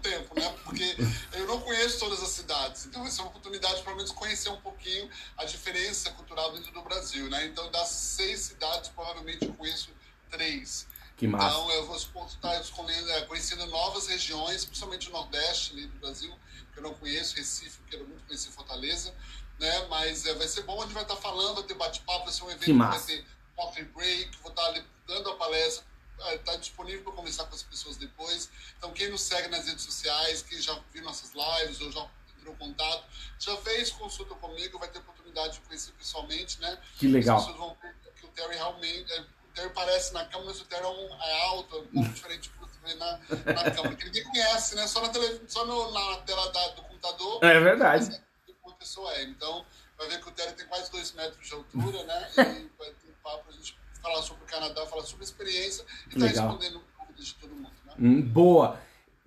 não 1.53 1.61
conheço 1.61 1.99
todas 1.99 2.21
as 2.21 2.29
cidades, 2.29 2.85
então 2.85 3.01
vai 3.01 3.11
ser 3.11 3.21
uma 3.21 3.29
oportunidade, 3.29 3.83
pelo 3.83 3.95
menos, 3.95 4.11
conhecer 4.11 4.49
um 4.49 4.59
pouquinho 4.59 5.09
a 5.37 5.45
diferença 5.45 6.11
cultural 6.11 6.51
dentro 6.53 6.71
do 6.71 6.81
Brasil, 6.81 7.29
né? 7.29 7.45
Então, 7.45 7.69
das 7.71 7.89
seis 7.89 8.41
cidades, 8.41 8.89
provavelmente 8.89 9.45
eu 9.45 9.53
conheço 9.53 9.89
três. 10.29 10.87
Que 11.15 11.27
massa. 11.27 11.45
Então, 11.45 11.71
eu 11.71 11.85
vou 11.85 11.95
estar 11.95 12.59
escolhendo, 12.59 13.09
é, 13.11 13.21
conhecendo 13.25 13.65
novas 13.67 14.07
regiões, 14.07 14.65
principalmente 14.65 15.09
o 15.09 15.11
Nordeste 15.11 15.73
ali 15.73 15.85
do 15.85 15.99
Brasil, 15.99 16.33
que 16.73 16.79
eu 16.79 16.83
não 16.83 16.93
conheço, 16.95 17.35
Recife, 17.35 17.79
eu 17.79 17.85
quero 17.89 18.07
muito 18.07 18.25
conhecer 18.25 18.49
Fortaleza, 18.49 19.13
né? 19.59 19.85
Mas 19.89 20.25
é, 20.25 20.33
vai 20.33 20.47
ser 20.47 20.63
bom, 20.63 20.79
a 20.79 20.85
gente 20.85 20.93
vai 20.93 21.03
estar 21.03 21.15
falando, 21.17 21.55
vai 21.55 21.63
ter 21.63 21.75
bate-papo, 21.75 22.25
vai 22.25 22.33
ser 22.33 22.43
um 22.43 22.49
evento 22.49 22.65
Que 22.65 22.71
que 22.71 22.77
vai 22.77 22.99
ter 22.99 23.25
coffee 23.55 23.83
break, 23.85 24.37
vou 24.41 24.49
estar 24.49 24.65
ali 24.65 24.83
dando 25.05 25.29
a 25.29 25.35
palestra, 25.35 25.85
está 26.33 26.55
disponível 26.55 27.03
para 27.03 27.13
conversar 27.13 27.45
com 27.45 27.55
as 27.55 27.63
pessoas 27.63 27.97
depois. 27.97 28.49
Então, 28.77 28.91
quem 28.93 29.09
nos 29.09 29.21
segue 29.21 29.47
nas 29.49 29.65
redes 29.67 29.83
sociais, 29.83 30.41
quem 30.41 30.59
já 30.61 30.77
viu 30.91 31.03
nossas 31.03 31.31
lives 31.33 31.81
ou 31.81 31.91
já 31.91 32.09
entrou 32.37 32.53
em 32.53 32.57
contato, 32.57 33.03
já 33.39 33.55
fez 33.57 33.91
consulta 33.91 34.35
comigo, 34.35 34.79
vai 34.79 34.89
ter 34.89 34.99
oportunidade 34.99 35.53
de 35.53 35.61
conhecer 35.61 35.91
pessoalmente, 35.93 36.59
né? 36.61 36.77
Que 36.97 37.07
legal. 37.07 37.37
As 37.37 37.45
pessoas 37.45 37.59
vão 37.59 37.77
ver 37.81 37.95
que 38.15 38.25
o 38.25 38.29
Terry 38.29 38.55
realmente. 38.55 39.11
é, 39.11 39.19
O 39.21 39.53
Terry 39.53 39.69
parece 39.73 40.13
na 40.13 40.25
câmera, 40.25 40.49
mas 40.49 40.61
o 40.61 40.65
Terry 40.65 40.83
é, 40.83 40.87
um, 40.87 41.21
é 41.21 41.41
alto, 41.47 41.75
é 41.75 41.79
um 41.79 41.87
pouco 41.87 42.09
diferente 42.09 42.49
do 42.49 42.63
na, 42.95 43.17
na 43.17 43.71
câmera, 43.71 43.95
que 43.95 44.05
ninguém 44.05 44.23
conhece, 44.23 44.75
né? 44.75 44.87
Só 44.87 45.01
na, 45.01 45.09
tele, 45.09 45.41
só 45.47 45.65
no, 45.65 45.91
na 45.91 46.17
tela 46.21 46.51
da, 46.51 46.67
do 46.69 46.81
computador. 46.83 47.43
É 47.43 47.59
verdade. 47.59 48.21
Uma 48.63 48.75
pessoa 48.75 49.13
é. 49.15 49.23
Então, 49.23 49.65
vai 49.97 50.07
ver 50.09 50.21
que 50.21 50.29
o 50.29 50.31
Terry 50.31 50.53
tem 50.53 50.67
quase 50.67 50.91
dois 50.91 51.11
metros 51.13 51.47
de 51.47 51.53
altura, 51.53 52.03
né? 52.03 52.31
E 52.37 52.69
vai 52.77 52.91
ter 52.91 53.07
um 53.09 53.23
papo 53.23 53.49
a 53.49 53.51
gente 53.53 53.77
falar 54.03 54.21
sobre 54.21 54.43
o 54.43 54.45
Canadá, 54.45 54.85
falar 54.85 55.03
sobre 55.03 55.23
a 55.23 55.27
experiência 55.27 55.85
e 56.11 56.19
tá 56.19 56.25
respondendo 56.25 56.83
dúvidas 56.99 57.25
de 57.25 57.35
todo 57.35 57.55
mundo, 57.55 57.71
né? 57.85 57.93
Hum, 57.97 58.21
boa. 58.21 58.77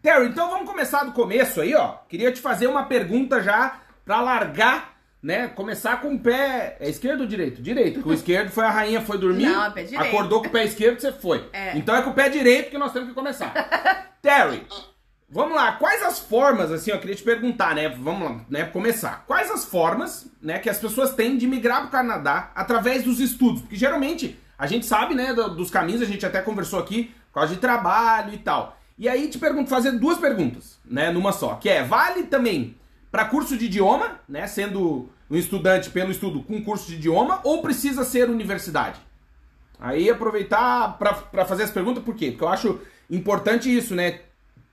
Terry, 0.03 0.29
então 0.29 0.51
vamos 0.51 0.69
começar 0.69 1.03
do 1.05 1.13
começo 1.13 1.61
aí, 1.63 1.75
ó. 1.75 1.95
Queria 2.09 2.31
te 2.31 2.41
fazer 2.41 2.67
uma 2.67 2.85
pergunta 2.85 3.43
já 3.43 3.81
para 4.05 4.21
largar 4.21 4.97
né, 5.23 5.49
começar 5.49 6.01
com 6.01 6.15
o 6.15 6.21
pé. 6.21 6.77
É 6.79 6.89
esquerdo 6.89 7.23
ou 7.23 7.27
direito? 7.27 7.61
Direito. 7.61 8.01
Com 8.01 8.11
o 8.11 8.15
esquerdo 8.15 8.51
foi 8.51 8.65
a 8.65 8.71
rainha, 8.71 9.01
foi 9.01 9.19
dormir. 9.19 9.47
Não, 9.47 9.65
é 9.65 9.71
pé 9.71 9.83
direito. 9.83 10.07
Acordou 10.07 10.41
com 10.41 10.49
o 10.49 10.53
pé 10.53 10.65
esquerdo, 10.65 11.01
você 11.01 11.11
foi. 11.11 11.49
É. 11.53 11.77
Então 11.77 11.97
é 11.97 12.03
com 12.03 12.11
o 12.11 12.15
pé 12.15 12.29
direito 12.29 12.71
que 12.71 12.79
nós 12.79 12.93
temos 12.93 13.09
que 13.09 13.15
começar. 13.15 13.53
Terry, 14.23 14.65
vamos 15.29 15.57
lá. 15.57 15.73
Quais 15.73 16.03
as 16.05 16.21
formas, 16.21 16.71
assim, 16.71 16.93
eu 16.93 17.01
queria 17.01 17.17
te 17.17 17.25
perguntar, 17.25 17.75
né? 17.75 17.89
Vamos 17.89 18.31
lá, 18.31 18.45
né? 18.49 18.65
Começar. 18.67 19.25
Quais 19.27 19.51
as 19.51 19.65
formas, 19.65 20.31
né, 20.41 20.61
que 20.61 20.71
as 20.71 20.79
pessoas 20.79 21.15
têm 21.15 21.37
de 21.37 21.47
migrar 21.47 21.79
para 21.79 21.89
o 21.89 21.91
Canadá 21.91 22.53
através 22.55 23.03
dos 23.03 23.19
estudos? 23.19 23.63
Porque 23.63 23.75
geralmente 23.75 24.39
a 24.59 24.67
gente 24.67 24.87
sabe, 24.87 25.15
né, 25.15 25.33
dos 25.33 25.71
caminhos, 25.71 26.03
a 26.03 26.07
gente 26.07 26.25
até 26.25 26.41
conversou 26.41 26.79
aqui, 26.79 27.15
por 27.33 27.41
causa 27.41 27.55
de 27.55 27.61
trabalho 27.61 28.33
e 28.33 28.39
tal. 28.39 28.79
E 28.99 29.09
aí 29.09 29.29
te 29.29 29.39
pergunto, 29.39 29.69
fazer 29.69 29.93
duas 29.93 30.19
perguntas, 30.19 30.79
né, 30.85 31.11
numa 31.11 31.33
só, 31.33 31.55
que 31.57 31.69
é, 31.69 31.83
vale 31.83 32.25
também 32.25 32.77
para 33.11 33.27
curso 33.27 33.57
de 33.57 33.67
idioma, 33.67 34.21
né, 34.29 34.47
sendo 34.47 35.11
um 35.31 35.37
estudante 35.37 35.91
pelo 35.91 36.11
estudo 36.11 36.43
com 36.43 36.63
curso 36.63 36.87
de 36.87 36.95
idioma, 36.95 37.41
ou 37.45 37.61
precisa 37.61 38.05
ser 38.05 38.31
universidade? 38.31 39.01
Aí 39.79 40.09
aproveitar 40.09 40.97
para 40.99 41.45
fazer 41.45 41.65
as 41.65 41.71
perguntas, 41.71 42.03
por 42.03 42.15
quê? 42.15 42.31
Porque 42.31 42.45
eu 42.45 42.49
acho 42.49 42.81
importante 43.11 43.75
isso, 43.75 43.95
né? 43.95 44.23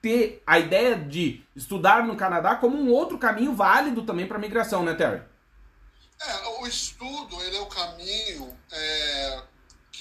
Ter 0.02 0.42
a 0.46 0.60
ideia 0.60 0.96
de 0.96 1.44
estudar 1.56 2.06
no 2.06 2.16
Canadá 2.16 2.56
como 2.56 2.78
um 2.78 2.90
outro 2.90 3.18
caminho 3.18 3.54
válido 3.54 4.04
também 4.04 4.28
para 4.28 4.40
migração, 4.40 4.84
né, 4.84 4.94
Terry? 4.94 5.22
É, 6.22 6.62
o 6.62 6.68
estudo, 6.68 7.42
ele 7.44 7.58
é 7.58 7.62
o 7.62 7.66
caminho 7.66 8.54
é, 8.72 9.42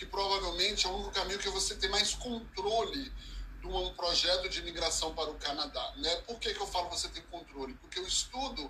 que 0.02 0.06
provavelmente 0.06 0.84
é 0.84 0.90
o 0.90 0.94
único 0.94 1.12
caminho 1.12 1.38
que 1.38 1.48
você 1.48 1.76
tem 1.76 1.88
mais 1.88 2.12
controle 2.12 3.12
de 3.60 3.66
um 3.68 3.94
projeto 3.94 4.48
de 4.48 4.60
migração 4.62 5.14
para 5.14 5.30
o 5.30 5.34
Canadá. 5.34 5.92
Né? 5.96 6.16
Por 6.26 6.40
que, 6.40 6.52
que 6.52 6.60
eu 6.60 6.66
falo 6.66 6.90
você 6.90 7.08
tem 7.08 7.22
controle? 7.30 7.74
Porque 7.74 8.00
o 8.00 8.06
estudo, 8.06 8.68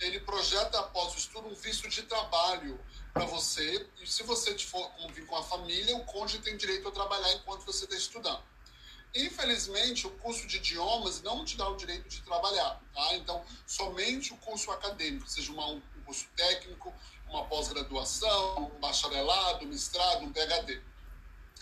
ele 0.00 0.18
projeta 0.18 0.80
após 0.80 1.14
o 1.14 1.18
estudo 1.18 1.46
um 1.46 1.54
visto 1.54 1.88
de 1.88 2.02
trabalho 2.02 2.80
para 3.12 3.24
você. 3.26 3.88
E 4.00 4.06
se 4.08 4.24
você 4.24 4.58
for 4.58 4.90
vir 5.14 5.24
com 5.24 5.36
a 5.36 5.44
família, 5.44 5.96
o 5.96 6.04
cônjuge 6.04 6.42
tem 6.42 6.56
direito 6.56 6.88
a 6.88 6.90
trabalhar 6.90 7.32
enquanto 7.34 7.64
você 7.64 7.84
está 7.84 7.94
estudando. 7.94 8.42
Infelizmente, 9.14 10.04
o 10.08 10.10
curso 10.10 10.48
de 10.48 10.56
idiomas 10.56 11.22
não 11.22 11.44
te 11.44 11.56
dá 11.56 11.68
o 11.68 11.76
direito 11.76 12.08
de 12.08 12.22
trabalhar. 12.22 12.82
Tá? 12.92 13.14
Então, 13.14 13.44
somente 13.68 14.32
o 14.32 14.36
curso 14.38 14.68
acadêmico, 14.72 15.30
seja 15.30 15.52
um 15.52 15.80
curso 16.04 16.26
técnico, 16.34 16.92
uma 17.32 17.44
pós-graduação, 17.46 18.72
um 18.74 18.80
bacharelado, 18.80 19.64
um 19.64 19.68
mestrado, 19.68 20.24
um 20.24 20.32
PhD 20.32 20.80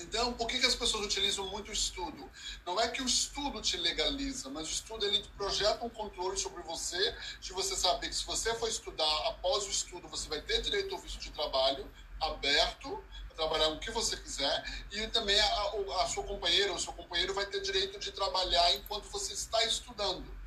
então, 0.03 0.33
por 0.33 0.47
que, 0.47 0.59
que 0.59 0.67
as 0.67 0.75
pessoas 0.75 1.05
utilizam 1.05 1.47
muito 1.49 1.69
o 1.69 1.73
estudo? 1.73 2.31
Não 2.65 2.81
é 2.81 2.89
que 2.89 3.03
o 3.03 3.07
estudo 3.07 3.61
te 3.61 3.77
legaliza, 3.77 4.49
mas 4.49 4.69
o 4.69 4.71
estudo 4.71 5.05
ele 5.05 5.23
projeta 5.37 5.85
um 5.85 5.91
controle 5.91 6.39
sobre 6.39 6.63
você, 6.63 7.17
de 7.41 7.53
você 7.53 7.77
saber 7.77 8.09
que 8.09 8.15
se 8.15 8.25
você 8.25 8.55
for 8.55 8.69
estudar 8.69 9.29
após 9.29 9.67
o 9.67 9.71
estudo, 9.71 10.09
você 10.09 10.29
vai 10.29 10.41
ter 10.41 10.63
direito 10.63 10.95
ao 10.95 11.01
visto 11.01 11.19
de 11.19 11.31
trabalho 11.31 11.91
aberto, 12.21 13.03
para 13.27 13.37
trabalhar 13.37 13.69
o 13.69 13.79
que 13.79 13.91
você 13.91 14.17
quiser, 14.17 14.85
e 14.93 15.07
também 15.09 15.39
a, 15.39 16.03
a 16.03 16.09
sua 16.09 16.25
companheira 16.25 16.73
ou 16.73 16.79
seu 16.79 16.93
companheiro 16.93 17.35
vai 17.35 17.47
ter 17.47 17.61
direito 17.61 17.99
de 17.99 18.13
trabalhar 18.13 18.75
enquanto 18.75 19.05
você 19.05 19.33
está 19.33 19.65
estudando 19.65 20.40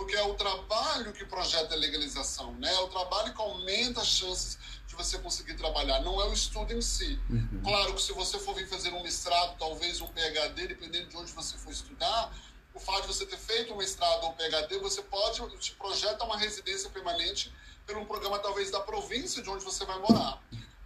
porque 0.00 0.16
é 0.16 0.22
o 0.22 0.32
trabalho 0.32 1.12
que 1.12 1.26
projeta 1.26 1.74
a 1.74 1.76
legalização, 1.76 2.54
né? 2.54 2.72
É 2.74 2.80
o 2.80 2.88
trabalho 2.88 3.34
que 3.34 3.42
aumenta 3.42 4.00
as 4.00 4.06
chances 4.06 4.58
de 4.86 4.94
você 4.94 5.18
conseguir 5.18 5.56
trabalhar, 5.56 6.00
não 6.00 6.18
é 6.22 6.24
o 6.26 6.32
estudo 6.32 6.72
em 6.72 6.80
si. 6.80 7.20
Uhum. 7.28 7.60
Claro 7.62 7.94
que 7.94 8.00
se 8.00 8.14
você 8.14 8.38
for 8.38 8.54
vir 8.54 8.66
fazer 8.66 8.94
um 8.94 9.02
mestrado, 9.02 9.58
talvez 9.58 10.00
um 10.00 10.06
PhD, 10.06 10.68
dependendo 10.68 11.10
de 11.10 11.16
onde 11.18 11.30
você 11.32 11.54
for 11.58 11.70
estudar, 11.70 12.34
o 12.72 12.80
fato 12.80 13.02
de 13.02 13.08
você 13.08 13.26
ter 13.26 13.36
feito 13.36 13.74
um 13.74 13.76
mestrado 13.76 14.24
ou 14.24 14.30
um 14.30 14.32
PhD, 14.32 14.78
você 14.78 15.02
pode 15.02 15.42
te 15.58 15.72
projeta 15.72 16.24
uma 16.24 16.38
residência 16.38 16.88
permanente 16.88 17.52
pelo 17.86 18.00
um 18.00 18.06
programa 18.06 18.38
talvez 18.38 18.70
da 18.70 18.80
província 18.80 19.42
de 19.42 19.50
onde 19.50 19.62
você 19.62 19.84
vai 19.84 19.98
morar 19.98 20.40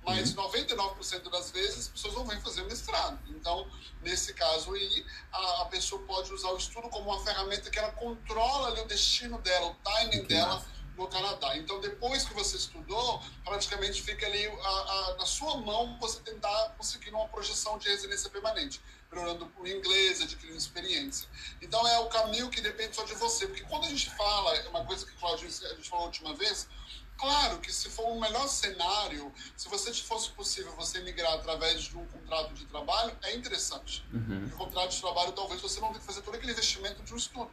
mas 0.04 0.34
99% 0.34 1.30
das 1.30 1.50
vezes 1.50 1.78
as 1.78 1.88
pessoas 1.88 2.14
não 2.14 2.26
vêm 2.26 2.40
fazer 2.40 2.62
mestrado. 2.64 3.18
Então, 3.30 3.66
nesse 4.02 4.34
caso 4.34 4.72
aí, 4.74 5.06
a, 5.32 5.62
a, 5.62 5.64
pessoa 5.66 6.02
pode 6.02 6.32
usar 6.32 6.50
o 6.50 6.56
estudo 6.56 6.88
como 6.90 7.10
uma 7.10 7.24
ferramenta 7.24 7.70
que 7.70 7.78
ela 7.78 7.90
controla 7.92 8.68
ali, 8.68 8.80
o 8.82 8.86
destino 8.86 9.38
dela, 9.38 9.68
o 9.68 9.74
timing 9.76 10.24
dela 10.24 10.64
no 10.96 11.08
Canadá. 11.08 11.56
Então, 11.56 11.80
depois 11.80 12.24
que 12.24 12.34
você 12.34 12.56
estudou, 12.56 13.22
praticamente 13.44 14.02
fica 14.02 14.26
ali 14.26 14.46
a, 14.46 14.68
a, 14.68 15.16
na 15.18 15.26
sua 15.26 15.56
mão 15.56 15.98
você 15.98 16.20
tentar 16.20 16.74
conseguir 16.76 17.10
uma 17.10 17.26
projeção 17.28 17.78
de 17.78 17.88
residência 17.88 18.30
permanente, 18.30 18.80
melhorando 19.10 19.50
o 19.58 19.66
inglês, 19.66 20.20
adquirindo 20.20 20.56
experiência. 20.56 21.28
Então, 21.60 21.86
é 21.88 21.98
o 21.98 22.06
caminho 22.06 22.50
que 22.50 22.60
depende 22.60 22.94
só 22.94 23.04
de 23.04 23.14
você, 23.14 23.46
porque 23.46 23.64
quando 23.64 23.86
a 23.86 23.88
gente 23.88 24.10
fala, 24.10 24.54
é 24.56 24.68
uma 24.68 24.84
coisa 24.84 25.04
que 25.06 25.12
Claudio, 25.12 25.48
a 25.48 25.74
gente 25.74 25.88
falou 25.88 26.04
a 26.04 26.08
última 26.08 26.34
vez, 26.34 26.68
Claro 27.16 27.58
que 27.60 27.72
se 27.72 27.88
for 27.88 28.10
um 28.10 28.20
melhor 28.20 28.48
cenário, 28.48 29.32
se 29.56 29.68
você 29.68 29.92
fosse 29.94 30.30
possível 30.30 30.74
você 30.76 31.00
migrar 31.00 31.34
através 31.34 31.82
de 31.84 31.96
um 31.96 32.04
contrato 32.06 32.52
de 32.54 32.66
trabalho, 32.66 33.16
é 33.22 33.34
interessante. 33.34 34.04
Uhum. 34.12 34.46
O 34.46 34.56
contrato 34.56 34.90
de 34.90 35.00
trabalho 35.00 35.32
talvez 35.32 35.60
você 35.60 35.80
não 35.80 35.88
tenha 35.88 36.00
que 36.00 36.06
fazer 36.06 36.22
todo 36.22 36.34
aquele 36.34 36.52
investimento 36.52 37.02
de 37.02 37.14
um 37.14 37.16
estudo, 37.16 37.50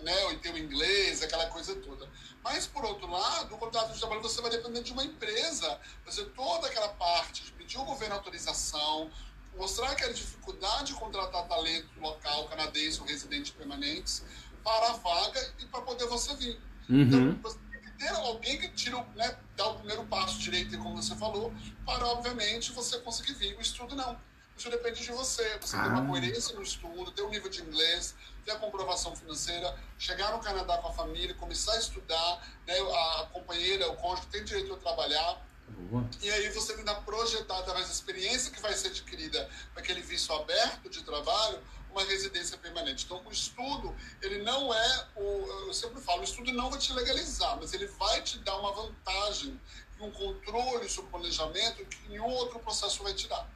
né? 0.00 0.32
E 0.32 0.38
ter 0.38 0.54
o 0.54 0.58
inglês, 0.58 1.22
aquela 1.22 1.46
coisa 1.46 1.74
toda. 1.76 2.08
Mas 2.44 2.66
por 2.66 2.84
outro 2.84 3.08
lado, 3.08 3.54
o 3.54 3.58
contrato 3.58 3.92
de 3.92 3.98
trabalho 3.98 4.22
você 4.22 4.40
vai 4.40 4.50
depender 4.50 4.82
de 4.82 4.92
uma 4.92 5.04
empresa, 5.04 5.80
fazer 6.04 6.26
toda 6.26 6.68
aquela 6.68 6.88
parte 6.90 7.42
de 7.42 7.52
pedir 7.52 7.78
ao 7.78 7.84
governo 7.84 8.14
autorização, 8.14 9.10
mostrar 9.56 9.94
que 9.94 10.12
dificuldade 10.12 10.92
de 10.92 10.94
contratar 10.94 11.46
talento 11.48 11.88
local, 12.00 12.48
canadense 12.48 13.00
ou 13.00 13.06
residente 13.06 13.52
permanentes 13.52 14.24
para 14.62 14.90
a 14.90 14.92
vaga 14.94 15.54
e 15.58 15.66
para 15.66 15.82
poder 15.82 16.06
você 16.06 16.34
vir. 16.36 16.60
Uhum. 16.88 17.02
Então, 17.02 17.38
você 17.42 17.58
ter 18.02 18.08
alguém 18.08 18.58
que 18.58 18.68
tira, 18.70 19.06
né, 19.14 19.36
dá 19.56 19.68
o 19.68 19.76
primeiro 19.76 20.04
passo 20.06 20.38
direito, 20.38 20.76
como 20.78 21.00
você 21.00 21.14
falou, 21.14 21.54
para, 21.86 22.04
obviamente, 22.08 22.72
você 22.72 22.98
conseguir 22.98 23.34
vir. 23.34 23.56
O 23.56 23.60
estudo 23.60 23.94
não. 23.94 24.18
Isso 24.56 24.68
depende 24.68 25.02
de 25.02 25.12
você. 25.12 25.58
Você 25.60 25.76
ah. 25.76 25.84
ter 25.84 25.88
uma 25.88 26.06
coerência 26.06 26.54
no 26.54 26.62
estudo, 26.62 27.12
ter 27.12 27.22
um 27.22 27.30
nível 27.30 27.48
de 27.48 27.62
inglês, 27.62 28.14
ter 28.44 28.50
a 28.50 28.56
comprovação 28.56 29.14
financeira, 29.14 29.78
chegar 29.98 30.32
no 30.32 30.40
Canadá 30.40 30.78
com 30.78 30.88
a 30.88 30.92
família, 30.92 31.34
começar 31.34 31.72
a 31.74 31.78
estudar, 31.78 32.48
né, 32.66 32.74
a 32.74 33.28
companheira, 33.32 33.88
o 33.88 33.96
cônjuge 33.96 34.26
tem 34.28 34.44
direito 34.44 34.74
a 34.74 34.76
trabalhar. 34.78 35.46
Boa. 35.68 36.04
E 36.20 36.30
aí 36.30 36.50
você 36.50 36.72
ainda 36.74 36.94
projetar 36.96 37.58
através 37.60 37.86
da 37.86 37.92
experiência 37.92 38.50
que 38.50 38.60
vai 38.60 38.74
ser 38.74 38.88
adquirida 38.88 39.48
com 39.72 39.80
aquele 39.80 40.02
visto 40.02 40.32
aberto 40.32 40.90
de 40.90 41.02
trabalho, 41.02 41.60
uma 41.92 42.04
residência 42.04 42.58
permanente. 42.58 43.04
Então, 43.04 43.22
o 43.24 43.30
estudo, 43.30 43.94
ele 44.20 44.42
não 44.42 44.74
é 44.74 45.06
o. 45.14 45.66
Eu 45.66 45.74
sempre 45.74 46.00
falo, 46.00 46.22
o 46.22 46.24
estudo 46.24 46.52
não 46.52 46.70
vai 46.70 46.78
te 46.78 46.92
legalizar, 46.92 47.56
mas 47.60 47.72
ele 47.72 47.86
vai 47.86 48.20
te 48.22 48.38
dar 48.38 48.56
uma 48.56 48.72
vantagem 48.72 49.60
um 50.00 50.10
controle 50.10 50.88
sobre 50.88 51.08
o 51.08 51.10
planejamento 51.12 51.84
que 51.84 52.08
nenhum 52.08 52.26
outro 52.26 52.58
processo 52.58 53.02
vai 53.02 53.14
te 53.14 53.28
dar. 53.28 53.48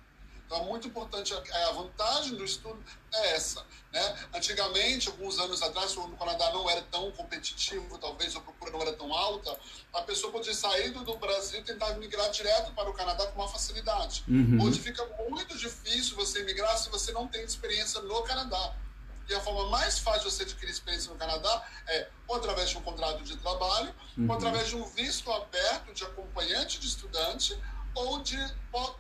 Então, 0.47 0.63
é 0.63 0.65
muito 0.65 0.87
importante, 0.87 1.35
é, 1.35 1.65
a 1.65 1.73
vantagem 1.73 2.37
do 2.37 2.45
estudo 2.45 2.83
é 3.13 3.35
essa. 3.35 3.67
Né? 3.93 4.29
Antigamente, 4.33 5.09
alguns 5.09 5.39
anos 5.41 5.61
atrás, 5.61 5.93
quando 5.93 6.15
o 6.15 6.17
Canadá 6.17 6.53
não 6.53 6.71
era 6.71 6.83
tão 6.83 7.11
competitivo, 7.13 7.99
talvez 7.99 8.37
a 8.37 8.41
procura 8.41 8.71
não 8.71 8.81
era 8.81 8.93
tão 8.93 9.13
alta, 9.13 9.59
a 9.93 10.03
pessoa 10.03 10.33
podia 10.33 10.55
sair 10.55 10.91
do 10.91 11.17
Brasil 11.17 11.61
e 11.61 11.65
tentar 11.65 11.95
migrar 11.95 12.31
direto 12.31 12.73
para 12.73 12.89
o 12.89 12.95
Canadá 12.95 13.27
com 13.27 13.41
uma 13.41 13.49
facilidade. 13.49 14.25
Uhum. 14.29 14.63
Hoje 14.63 14.81
fica 14.81 15.05
muito 15.29 15.57
difícil 15.59 16.15
você 16.15 16.45
migrar 16.45 16.79
se 16.79 16.89
você 16.91 17.11
não 17.11 17.27
tem 17.27 17.43
experiência 17.43 18.01
no 18.03 18.23
Canadá. 18.23 18.77
E 19.29 19.35
a 19.35 19.41
forma 19.41 19.69
mais 19.71 19.99
fácil 19.99 20.29
de 20.29 20.37
você 20.37 20.45
adquirir 20.45 20.71
experiência 20.71 21.11
no 21.11 21.19
Canadá 21.19 21.67
é 21.89 22.09
ou 22.29 22.37
através 22.37 22.71
de 22.71 22.79
um 22.79 22.83
contrato 22.83 23.25
de 23.25 23.37
trabalho, 23.37 23.93
uhum. 24.17 24.29
ou 24.29 24.37
através 24.37 24.69
de 24.69 24.77
um 24.77 24.85
visto 24.91 25.33
aberto 25.33 25.93
de 25.93 26.05
acompanhante 26.05 26.79
de 26.79 26.87
estudante, 26.87 27.59
ou 27.97 28.23
de 28.23 28.37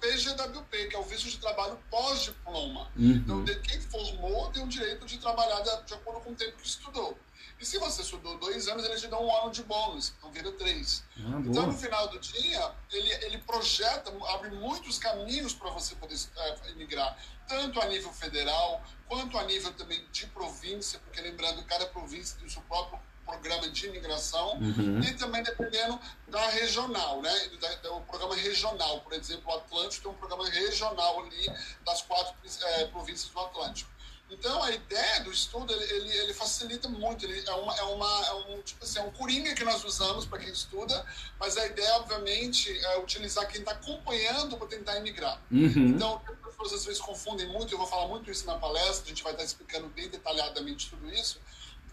PGWP, 0.00 0.88
que 0.88 0.96
é 0.96 0.98
o 0.98 1.02
visto 1.02 1.28
de 1.28 1.38
trabalho 1.38 1.78
pós-diploma. 1.90 2.90
Uhum. 2.96 3.12
Então, 3.12 3.44
quem 3.44 3.80
formou 3.82 4.50
tem 4.50 4.64
o 4.64 4.66
direito 4.66 5.04
de 5.04 5.18
trabalhar 5.18 5.60
de, 5.60 5.84
de, 5.84 5.94
acordo 5.94 6.20
com 6.20 6.32
o 6.32 6.34
tempo 6.34 6.56
que 6.56 6.66
estudou. 6.66 7.16
E 7.60 7.64
se 7.64 7.78
você 7.78 8.02
estudou 8.02 8.38
dois 8.38 8.68
anos, 8.68 8.84
eles 8.84 9.00
te 9.00 9.08
dão 9.08 9.24
um 9.24 9.36
ano 9.36 9.50
de 9.50 9.62
bônus, 9.62 10.14
então 10.16 10.30
vira 10.30 10.50
três. 10.52 11.04
Ah, 11.18 11.40
então, 11.44 11.66
no 11.66 11.72
final 11.72 12.08
do 12.08 12.18
dia, 12.18 12.74
ele, 12.90 13.10
ele 13.24 13.38
projeta, 13.38 14.12
abre 14.34 14.50
muitos 14.50 14.98
caminhos 14.98 15.54
para 15.54 15.70
você 15.70 15.94
poder 15.94 16.18
é, 16.36 16.70
emigrar, 16.70 17.18
tanto 17.46 17.80
a 17.80 17.86
nível 17.86 18.12
federal, 18.12 18.82
quanto 19.06 19.38
a 19.38 19.44
nível 19.44 19.72
também 19.74 20.04
de 20.10 20.26
província, 20.28 20.98
porque 21.00 21.20
lembrando, 21.20 21.62
cada 21.64 21.86
província 21.86 22.36
tem 22.38 22.46
o 22.46 22.50
seu 22.50 22.62
próprio 22.62 22.98
programa 23.26 23.68
de 23.68 23.86
imigração 23.86 24.58
uhum. 24.58 25.00
e 25.00 25.12
também 25.14 25.42
dependendo 25.42 25.98
da 26.28 26.48
regional, 26.50 27.20
né? 27.20 27.34
Do, 27.82 28.00
programa 28.02 28.36
regional, 28.36 29.00
por 29.00 29.12
exemplo, 29.12 29.52
o 29.52 29.56
Atlântico 29.56 30.04
tem 30.04 30.12
um 30.12 30.14
programa 30.14 30.48
regional 30.48 31.20
ali 31.20 31.46
das 31.84 32.02
quatro 32.02 32.34
é, 32.62 32.86
províncias 32.86 33.30
do 33.30 33.40
Atlântico. 33.40 33.96
Então, 34.28 34.60
a 34.60 34.72
ideia 34.72 35.20
do 35.20 35.30
estudo, 35.30 35.72
ele, 35.72 36.10
ele, 36.18 36.34
facilita 36.34 36.88
muito. 36.88 37.24
Ele 37.24 37.46
é, 37.46 37.52
uma, 37.52 37.76
é, 37.76 37.82
uma, 37.84 38.26
é, 38.26 38.32
um, 38.34 38.60
tipo 38.60 38.82
assim, 38.82 38.98
é 38.98 39.02
um 39.02 39.10
coringa 39.12 39.54
que 39.54 39.64
nós 39.64 39.84
usamos 39.84 40.26
para 40.26 40.40
quem 40.40 40.52
estuda, 40.52 41.06
mas 41.38 41.56
a 41.56 41.64
ideia, 41.64 41.94
obviamente, 41.94 42.76
é 42.76 42.98
utilizar 42.98 43.46
quem 43.46 43.60
está 43.60 43.70
acompanhando 43.72 44.56
para 44.56 44.66
tentar 44.66 44.98
imigrar. 44.98 45.40
Uhum. 45.50 45.90
Então, 45.90 46.20
as 46.26 46.50
pessoas 46.56 46.72
às 46.72 46.84
vezes 46.84 47.00
confundem 47.00 47.46
muito, 47.46 47.72
eu 47.72 47.78
vou 47.78 47.86
falar 47.86 48.08
muito 48.08 48.28
isso 48.28 48.44
na 48.46 48.56
palestra, 48.56 49.04
a 49.04 49.08
gente 49.08 49.22
vai 49.22 49.32
estar 49.32 49.44
explicando 49.44 49.86
bem 49.88 50.08
detalhadamente 50.08 50.90
tudo 50.90 51.08
isso, 51.12 51.40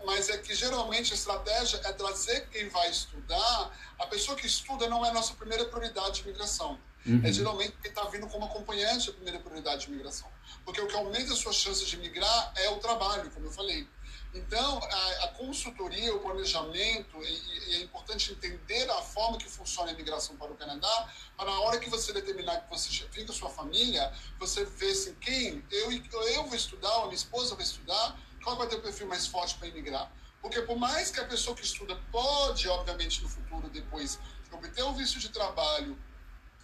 mas 0.06 0.30
é 0.30 0.38
que 0.38 0.54
geralmente 0.54 1.14
a 1.14 1.16
estratégia 1.16 1.80
é 1.84 1.94
trazer 1.94 2.48
quem 2.50 2.70
vai 2.70 2.90
estudar. 2.90 3.72
A 4.00 4.06
pessoa 4.08 4.38
que 4.38 4.46
estuda 4.46 4.88
não 4.90 5.06
é 5.06 5.10
a 5.10 5.14
nossa 5.14 5.34
primeira 5.34 5.66
prioridade 5.66 6.16
de 6.16 6.22
imigração. 6.22 6.80
Uhum. 7.06 7.22
É 7.24 7.32
geralmente 7.32 7.76
quem 7.82 7.90
está 7.90 8.04
vindo 8.06 8.28
como 8.28 8.46
acompanhante 8.46 9.10
a 9.10 9.14
primeira 9.14 9.40
prioridade 9.40 9.86
de 9.86 9.92
imigração. 9.92 10.30
Porque 10.64 10.80
o 10.80 10.88
que 10.88 10.96
aumenta 10.96 11.34
as 11.34 11.40
suas 11.40 11.56
chances 11.56 11.88
de 11.88 11.98
migrar 11.98 12.54
é 12.56 12.70
o 12.70 12.78
trabalho, 12.78 13.30
como 13.32 13.48
eu 13.48 13.52
falei. 13.52 13.88
Então, 14.34 14.80
a, 14.84 15.26
a 15.26 15.28
consultoria, 15.30 16.14
o 16.16 16.20
planejamento, 16.20 17.22
e, 17.22 17.70
e, 17.70 17.76
é 17.76 17.82
importante 17.84 18.32
entender 18.32 18.90
a 18.90 19.02
forma 19.02 19.38
que 19.38 19.48
funciona 19.48 19.92
a 19.92 19.94
imigração 19.94 20.36
para 20.38 20.52
o 20.52 20.56
Canadá, 20.56 21.10
para 21.38 21.52
na 21.52 21.60
hora 21.60 21.80
que 21.80 21.88
você 21.88 22.12
determinar 22.12 22.62
que 22.62 22.70
você 22.70 22.90
fica 22.90 23.28
com 23.28 23.34
sua 23.34 23.50
família, 23.50 24.12
você 24.40 24.66
vê 24.66 24.90
assim, 24.90 25.14
quem, 25.22 25.64
eu, 25.70 25.92
eu 25.92 26.46
vou 26.46 26.56
estudar, 26.56 26.92
ou 26.98 27.04
a 27.04 27.06
minha 27.06 27.16
esposa 27.16 27.54
vai 27.54 27.64
estudar, 27.64 28.18
qual 28.44 28.58
vai 28.58 28.68
ter 28.68 28.76
o 28.76 28.82
perfil 28.82 29.08
mais 29.08 29.26
forte 29.26 29.56
para 29.56 29.68
imigrar? 29.68 30.12
Porque 30.42 30.62
por 30.62 30.78
mais 30.78 31.10
que 31.10 31.20
a 31.20 31.26
pessoa 31.26 31.56
que 31.56 31.64
estuda 31.64 31.98
pode, 32.12 32.68
obviamente, 32.68 33.24
no 33.24 33.30
futuro, 33.30 33.70
depois, 33.70 34.20
obter 34.52 34.84
um 34.84 34.94
visto 34.94 35.18
de 35.18 35.30
trabalho 35.30 35.98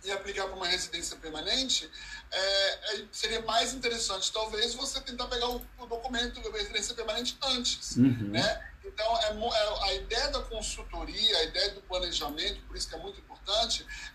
e 0.04 0.12
aplicar 0.12 0.46
para 0.46 0.56
uma 0.56 0.68
residência 0.68 1.18
permanente, 1.18 1.90
é, 2.32 2.96
é, 2.96 3.06
seria 3.12 3.42
mais 3.42 3.74
interessante, 3.74 4.32
talvez, 4.32 4.74
você 4.74 5.02
tentar 5.02 5.28
pegar 5.28 5.50
o, 5.50 5.66
o 5.78 5.86
documento 5.86 6.42
da 6.42 6.58
residência 6.58 6.94
permanente 6.94 7.38
antes, 7.42 7.96
uhum. 7.96 8.30
né? 8.30 8.70
Então, 8.86 9.18
é, 9.18 9.32
é, 9.32 9.84
a 9.84 9.94
ideia 9.94 10.30
da 10.30 10.42
consultoria, 10.42 11.38
a 11.38 11.44
ideia 11.44 11.72
do 11.72 11.82
planejamento, 11.82 12.62
por 12.62 12.76
isso 12.76 12.88
que 12.88 12.96
é 12.96 12.98
muito 12.98 13.20
importante, 13.20 13.39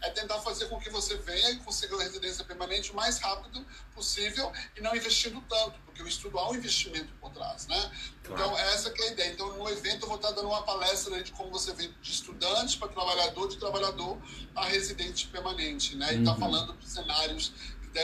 é 0.00 0.10
tentar 0.10 0.40
fazer 0.40 0.66
com 0.66 0.78
que 0.78 0.90
você 0.90 1.16
venha 1.16 1.50
e 1.50 1.56
consiga 1.58 1.96
a 1.96 2.02
residência 2.02 2.44
permanente 2.44 2.92
o 2.92 2.96
mais 2.96 3.18
rápido 3.18 3.64
possível 3.94 4.52
e 4.76 4.80
não 4.80 4.94
investindo 4.94 5.40
tanto, 5.48 5.78
porque 5.84 6.02
o 6.02 6.08
estudo 6.08 6.38
há 6.38 6.50
um 6.50 6.54
investimento 6.54 7.12
por 7.20 7.30
trás, 7.30 7.66
né? 7.66 7.90
Claro. 8.22 8.42
Então, 8.42 8.58
essa 8.58 8.90
que 8.90 9.02
é 9.02 9.08
a 9.08 9.12
ideia. 9.12 9.32
Então, 9.32 9.56
no 9.56 9.68
evento, 9.68 10.02
eu 10.02 10.08
vou 10.08 10.16
estar 10.16 10.30
dando 10.32 10.48
uma 10.48 10.62
palestra 10.62 11.22
de 11.22 11.32
como 11.32 11.50
você 11.50 11.72
vem 11.72 11.92
de 12.00 12.10
estudante 12.10 12.76
para 12.78 12.88
trabalhador, 12.88 13.48
de 13.48 13.56
trabalhador 13.56 14.18
a 14.54 14.64
residente 14.66 15.26
permanente, 15.28 15.96
né? 15.96 16.14
E 16.14 16.18
está 16.18 16.32
uhum. 16.32 16.38
falando 16.38 16.72
dos 16.72 16.90
cenários 16.90 17.52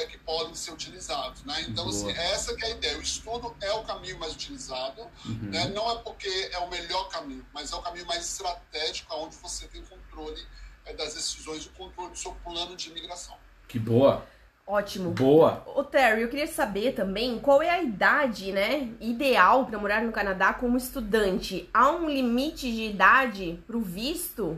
que 0.08 0.18
podem 0.18 0.54
ser 0.54 0.70
utilizados, 0.70 1.42
né? 1.42 1.64
Então, 1.68 1.88
assim, 1.88 2.10
essa 2.12 2.52
é 2.52 2.64
a 2.64 2.70
ideia. 2.70 2.96
O 2.96 3.02
estudo 3.02 3.56
é 3.60 3.72
o 3.72 3.82
caminho 3.82 4.18
mais 4.18 4.32
utilizado, 4.32 5.02
uhum. 5.24 5.50
né? 5.50 5.66
Não 5.68 5.90
é 5.90 5.96
porque 5.96 6.28
é 6.52 6.58
o 6.58 6.70
melhor 6.70 7.08
caminho, 7.08 7.44
mas 7.52 7.72
é 7.72 7.76
o 7.76 7.82
caminho 7.82 8.06
mais 8.06 8.24
estratégico, 8.24 9.12
onde 9.16 9.36
você 9.36 9.66
tem 9.66 9.84
controle 9.84 10.46
das 10.96 11.14
decisões, 11.14 11.66
o 11.66 11.70
controle 11.70 12.10
do 12.10 12.18
seu 12.18 12.32
plano 12.44 12.76
de 12.76 12.90
imigração. 12.90 13.36
Que 13.68 13.78
boa! 13.78 14.26
Ótimo. 14.70 15.10
Boa. 15.10 15.64
Ô, 15.66 15.82
Terry, 15.82 16.22
eu 16.22 16.28
queria 16.28 16.46
saber 16.46 16.92
também 16.94 17.40
qual 17.40 17.60
é 17.60 17.70
a 17.70 17.82
idade, 17.82 18.52
né, 18.52 18.94
ideal 19.00 19.66
para 19.66 19.76
morar 19.78 20.02
no 20.02 20.12
Canadá 20.12 20.54
como 20.54 20.76
estudante. 20.76 21.68
Há 21.74 21.90
um 21.90 22.08
limite 22.08 22.70
de 22.70 22.84
idade 22.84 23.60
para 23.66 23.76
o 23.76 23.80
visto? 23.80 24.56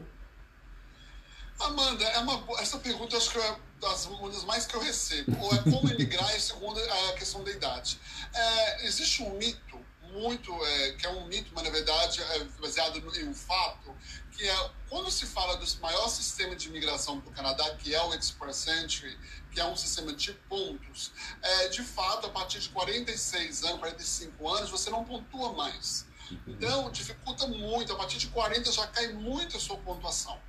Amanda, 1.59 2.05
é 2.05 2.19
uma, 2.19 2.43
essa 2.61 2.79
pergunta 2.79 3.17
acho 3.17 3.31
que 3.31 3.38
é 3.38 3.57
das, 3.81 4.05
uma 4.05 4.29
das 4.29 4.45
mais 4.45 4.67
que 4.67 4.75
eu 4.75 4.81
recebo. 4.81 5.35
Ou 5.41 5.55
é 5.55 5.59
como 5.62 5.88
emigrar 5.91 6.37
e 6.37 6.41
segunda 6.41 6.79
é 6.79 7.11
a 7.11 7.12
questão 7.14 7.43
da 7.43 7.50
idade. 7.50 7.99
É, 8.35 8.87
existe 8.87 9.23
um 9.23 9.38
mito 9.38 9.81
muito, 10.12 10.52
é, 10.64 10.92
que 10.92 11.07
é 11.07 11.11
um 11.11 11.26
mito, 11.26 11.50
mas 11.54 11.64
na 11.64 11.71
verdade 11.71 12.23
é 12.23 12.45
baseado 12.61 12.99
em 12.99 13.28
um 13.28 13.35
fato, 13.35 13.95
que 14.33 14.49
é 14.49 14.71
quando 14.88 15.11
se 15.11 15.26
fala 15.26 15.57
do 15.57 15.81
maior 15.81 16.09
sistema 16.09 16.54
de 16.54 16.69
imigração 16.69 17.21
para 17.21 17.30
o 17.30 17.34
Canadá, 17.34 17.75
que 17.76 17.95
é 17.95 18.02
o 18.02 18.15
Express 18.15 18.69
Entry, 18.69 19.19
que 19.50 19.60
é 19.60 19.65
um 19.67 19.76
sistema 19.76 20.13
de 20.13 20.32
pontos, 20.49 21.13
é, 21.43 21.69
de 21.69 21.82
fato, 21.82 22.26
a 22.26 22.30
partir 22.30 22.60
de 22.60 22.69
46 22.71 23.65
anos, 23.65 23.78
45 23.80 24.49
anos, 24.49 24.71
você 24.71 24.91
não 24.91 25.04
pontua 25.04 25.52
mais. 25.52 26.06
Então, 26.47 26.91
dificulta 26.91 27.47
muito, 27.47 27.93
a 27.93 27.97
partir 27.97 28.19
de 28.19 28.28
40 28.28 28.73
já 28.73 28.87
cai 28.87 29.08
muito 29.13 29.56
a 29.56 29.60
sua 29.60 29.76
pontuação. 29.78 30.41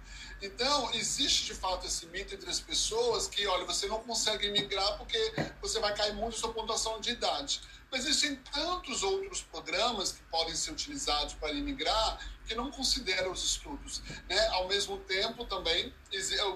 Então, 0.41 0.93
existe 0.93 1.45
de 1.45 1.53
fato 1.53 1.88
esse 1.88 2.05
mito 2.07 2.35
entre 2.35 2.49
as 2.49 2.59
pessoas 2.59 3.27
que, 3.27 3.47
olha, 3.47 3.65
você 3.65 3.88
não 3.88 3.99
consegue 3.99 4.51
migrar 4.51 4.97
porque 4.97 5.17
você 5.61 5.79
vai 5.79 5.93
cair 5.95 6.13
muito 6.13 6.35
a 6.35 6.39
sua 6.39 6.53
pontuação 6.53 6.99
de 6.99 7.11
idade. 7.11 7.61
Mas 7.93 8.08
existem 8.08 8.36
tantos 8.51 9.03
outros 9.03 9.43
programas 9.43 10.13
que 10.13 10.23
podem 10.23 10.56
ser 10.56 10.71
utilizados 10.71 11.36
para 11.36 11.51
imigrar 11.51 12.19
que 12.43 12.56
não 12.56 12.71
considera 12.71 13.32
os 13.32 13.43
estudos. 13.43 14.01
Né? 14.27 14.47
Ao 14.47 14.67
mesmo 14.67 14.97
tempo, 14.97 15.45
também, 15.45 15.93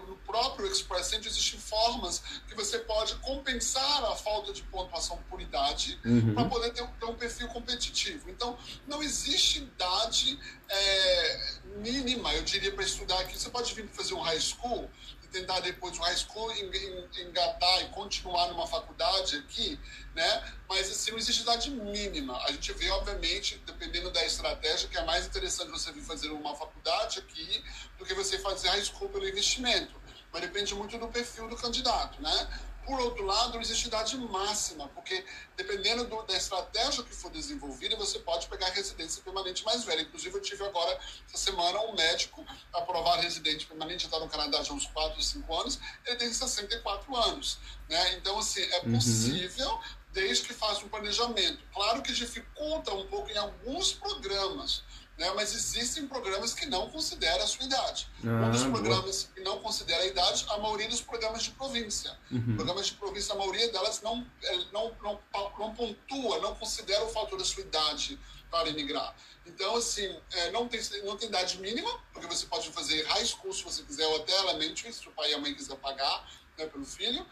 no 0.07 0.15
próprio 0.25 0.65
Express 0.65 1.13
Entry 1.13 1.29
existem 1.29 1.59
formas 1.59 2.23
que 2.47 2.55
você 2.55 2.79
pode 2.79 3.15
compensar 3.17 4.03
a 4.05 4.15
falta 4.15 4.51
de 4.51 4.63
pontuação 4.63 5.17
por 5.29 5.39
idade 5.39 5.99
uhum. 6.03 6.33
para 6.33 6.45
poder 6.45 6.73
ter, 6.73 6.85
ter, 6.87 7.05
um 7.05 7.15
perfil 7.15 7.47
competitivo. 7.49 8.31
Então, 8.31 8.57
não 8.87 9.03
existe 9.03 9.59
idade 9.59 10.39
é, 10.67 11.57
mínima, 11.77 12.33
eu 12.33 12.43
diria, 12.43 12.71
para 12.71 12.83
estudar 12.83 13.19
aqui. 13.19 13.37
Você 13.37 13.51
pode 13.51 13.75
vir 13.75 13.87
fazer 13.89 14.15
um 14.15 14.21
high 14.21 14.39
school 14.39 14.89
e 15.27 15.39
tentar 15.39 15.59
depois 15.59 15.97
school 16.19 16.51
engatar 16.53 17.81
e 17.81 17.89
continuar 17.89 18.47
numa 18.47 18.65
faculdade 18.65 19.37
aqui, 19.37 19.79
né? 20.15 20.53
Mas 20.67 20.89
assim, 20.89 21.11
não 21.11 21.17
existe 21.17 21.41
idade 21.41 21.69
mínima. 21.69 22.37
A 22.45 22.51
gente 22.51 22.71
vê, 22.73 22.89
obviamente, 22.91 23.61
dependendo 23.65 24.09
da 24.11 24.23
estratégia, 24.25 24.87
que 24.87 24.97
é 24.97 25.03
mais 25.05 25.25
interessante 25.25 25.69
você 25.69 25.91
vir 25.91 26.03
fazer 26.03 26.29
uma 26.29 26.55
faculdade 26.55 27.19
aqui 27.19 27.63
do 27.97 28.05
que 28.05 28.13
você 28.13 28.39
fazer 28.39 28.69
high 28.69 28.83
school 28.83 29.09
pelo 29.09 29.27
investimento. 29.27 29.95
Mas 30.31 30.41
depende 30.41 30.73
muito 30.75 30.97
do 30.97 31.07
perfil 31.07 31.47
do 31.47 31.55
candidato, 31.55 32.21
né? 32.21 32.47
Por 32.87 33.01
outro 33.01 33.25
lado, 33.25 33.55
não 33.55 33.61
existe 33.61 33.87
idade 33.87 34.17
máxima, 34.17 34.87
porque 34.95 35.21
dependendo 35.57 36.05
do, 36.05 36.23
da 36.23 36.37
estratégia 36.37 37.03
que 37.03 37.13
for 37.13 37.29
desenvolvida, 37.29 37.97
você 37.97 38.17
pode 38.19 38.47
pegar 38.47 38.69
residência 38.69 39.21
permanente 39.21 39.65
mais 39.65 39.83
velha. 39.83 40.03
Inclusive, 40.03 40.33
eu 40.33 40.41
tive 40.41 40.63
agora, 40.63 40.97
essa 41.27 41.37
semana, 41.37 41.81
um 41.81 41.93
médico 41.93 42.45
aprovar 42.71 43.19
residente 43.19 43.65
permanente, 43.65 44.03
já 44.03 44.07
está 44.07 44.19
no 44.21 44.29
Canadá 44.29 44.63
já 44.63 44.71
há 44.71 44.75
uns 44.75 44.85
4 44.85 45.17
ou 45.17 45.21
5 45.21 45.59
anos, 45.59 45.79
ele 46.05 46.15
tem 46.15 46.31
64 46.31 47.13
anos. 47.13 47.59
Né? 47.89 48.13
Então, 48.13 48.39
assim, 48.39 48.61
é 48.61 48.85
uhum. 48.85 48.93
possível 48.93 49.69
uhum. 49.69 49.81
desde 50.13 50.47
que 50.47 50.53
faça 50.53 50.85
um 50.85 50.87
planejamento. 50.87 51.59
Claro 51.73 52.01
que 52.01 52.13
dificulta 52.13 52.93
um 52.93 53.05
pouco 53.07 53.29
em 53.29 53.37
alguns 53.37 53.91
programas, 53.91 54.81
né? 55.17 55.31
mas 55.35 55.53
existem 55.53 56.07
programas 56.07 56.53
que 56.53 56.65
não 56.65 56.89
consideram 56.89 57.43
a 57.43 57.47
sua 57.47 57.65
idade. 57.65 58.07
Ah, 58.23 58.45
um 58.45 58.51
dos 58.51 58.63
programas 58.63 59.23
boa. 59.23 59.33
que 59.35 59.41
não 59.41 59.59
considera 59.59 60.03
a 60.03 60.05
idade, 60.05 60.45
a 60.49 60.57
maioria 60.57 60.87
dos 60.87 61.01
programas 61.01 61.43
de 61.43 61.51
província. 61.51 62.17
Uhum. 62.31 62.55
Programas 62.55 62.87
de 62.87 62.93
província, 62.93 63.33
a 63.33 63.37
maioria 63.37 63.71
delas 63.71 64.01
não, 64.01 64.25
é, 64.43 64.57
não, 64.71 64.95
não, 65.01 65.19
não 65.57 65.73
pontua, 65.73 66.39
não 66.39 66.55
considera 66.55 67.03
o 67.03 67.09
fator 67.09 67.37
da 67.37 67.45
sua 67.45 67.63
idade 67.63 68.19
para 68.51 68.69
emigrar. 68.69 69.15
Então, 69.45 69.75
assim, 69.75 70.17
é, 70.31 70.51
não, 70.51 70.67
tem, 70.67 70.79
não 71.03 71.17
tem 71.17 71.29
idade 71.29 71.59
mínima, 71.59 71.89
porque 72.13 72.27
você 72.27 72.45
pode 72.45 72.69
fazer 72.71 73.05
high 73.07 73.25
school 73.25 73.53
se 73.53 73.63
você 73.63 73.83
quiser, 73.83 74.05
ou 74.07 74.17
até 74.17 74.33
elementary, 74.39 74.93
se 74.93 75.07
o 75.07 75.11
pai 75.11 75.31
e 75.31 75.33
a 75.33 75.37
mãe 75.37 75.53
quiser 75.53 75.75
pagar 75.77 76.29
né, 76.57 76.65
pelo 76.67 76.85
filho 76.85 77.25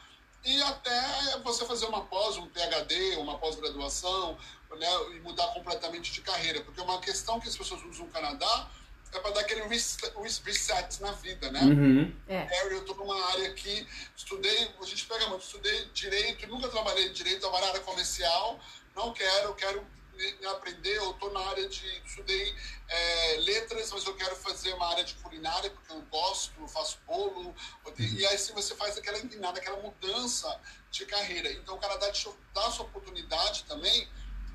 e 0.46 0.62
até 0.62 1.40
você 1.44 1.66
fazer 1.66 1.88
uma 1.88 2.06
pós, 2.06 2.38
um 2.38 2.48
PhD, 2.48 3.16
uma 3.16 3.38
pós-graduação, 3.40 4.38
né, 4.76 4.88
e 5.16 5.20
mudar 5.20 5.48
completamente 5.48 6.12
de 6.12 6.22
carreira. 6.22 6.62
Porque 6.62 6.82
uma 6.82 7.00
questão 7.00 7.40
que 7.40 7.48
as 7.48 7.58
pessoas 7.58 7.84
usam 7.84 8.06
no 8.06 8.12
Canadá 8.12 8.70
é 9.12 9.20
para 9.20 9.32
dar 9.32 9.42
aquele 9.42 9.62
reset 9.62 11.02
na 11.02 11.12
vida, 11.14 11.50
né? 11.52 11.62
Uhum. 11.62 12.16
É. 12.28 12.64
Eu 12.64 12.80
estou 12.80 12.96
numa 12.96 13.26
área 13.32 13.54
que 13.54 13.88
estudei, 14.16 14.72
a 14.82 14.86
gente 14.86 15.06
pega 15.06 15.28
muito, 15.28 15.44
estudei 15.44 15.86
direito, 15.94 16.48
nunca 16.48 16.68
trabalhei 16.68 17.08
em 17.08 17.14
direito, 17.14 17.40
trabalhei 17.40 17.68
na 17.68 17.74
área 17.74 17.84
comercial, 17.84 18.60
não 18.96 19.14
quero, 19.14 19.54
quero 19.56 19.88
aprender, 20.52 20.96
eu 20.98 21.12
estou 21.12 21.32
na 21.34 21.40
área 21.42 21.68
de. 21.68 22.02
estudei 22.06 22.56
é, 22.88 23.38
letras, 23.38 23.92
mas 23.92 24.06
eu 24.06 24.16
quero 24.16 24.36
fazer 24.36 24.74
uma 24.74 24.88
área 24.90 25.04
de 25.04 25.14
culinária, 25.16 25.70
porque 25.70 25.92
eu 25.92 26.02
gosto, 26.04 26.54
eu 26.60 26.68
faço 26.68 27.00
bolo. 27.06 27.54
E 27.98 28.26
aí 28.26 28.36
assim 28.36 28.54
você 28.54 28.76
faz 28.76 28.98
aquela 28.98 29.18
aquela 29.18 29.78
mudança 29.82 30.60
de 30.92 31.06
carreira. 31.06 31.52
Então 31.52 31.76
o 31.76 31.80
Canadá 31.80 32.12
te 32.12 32.30
dá 32.54 32.68
a 32.68 32.72
sua 32.72 32.86
oportunidade 32.86 33.64
também 33.66 34.08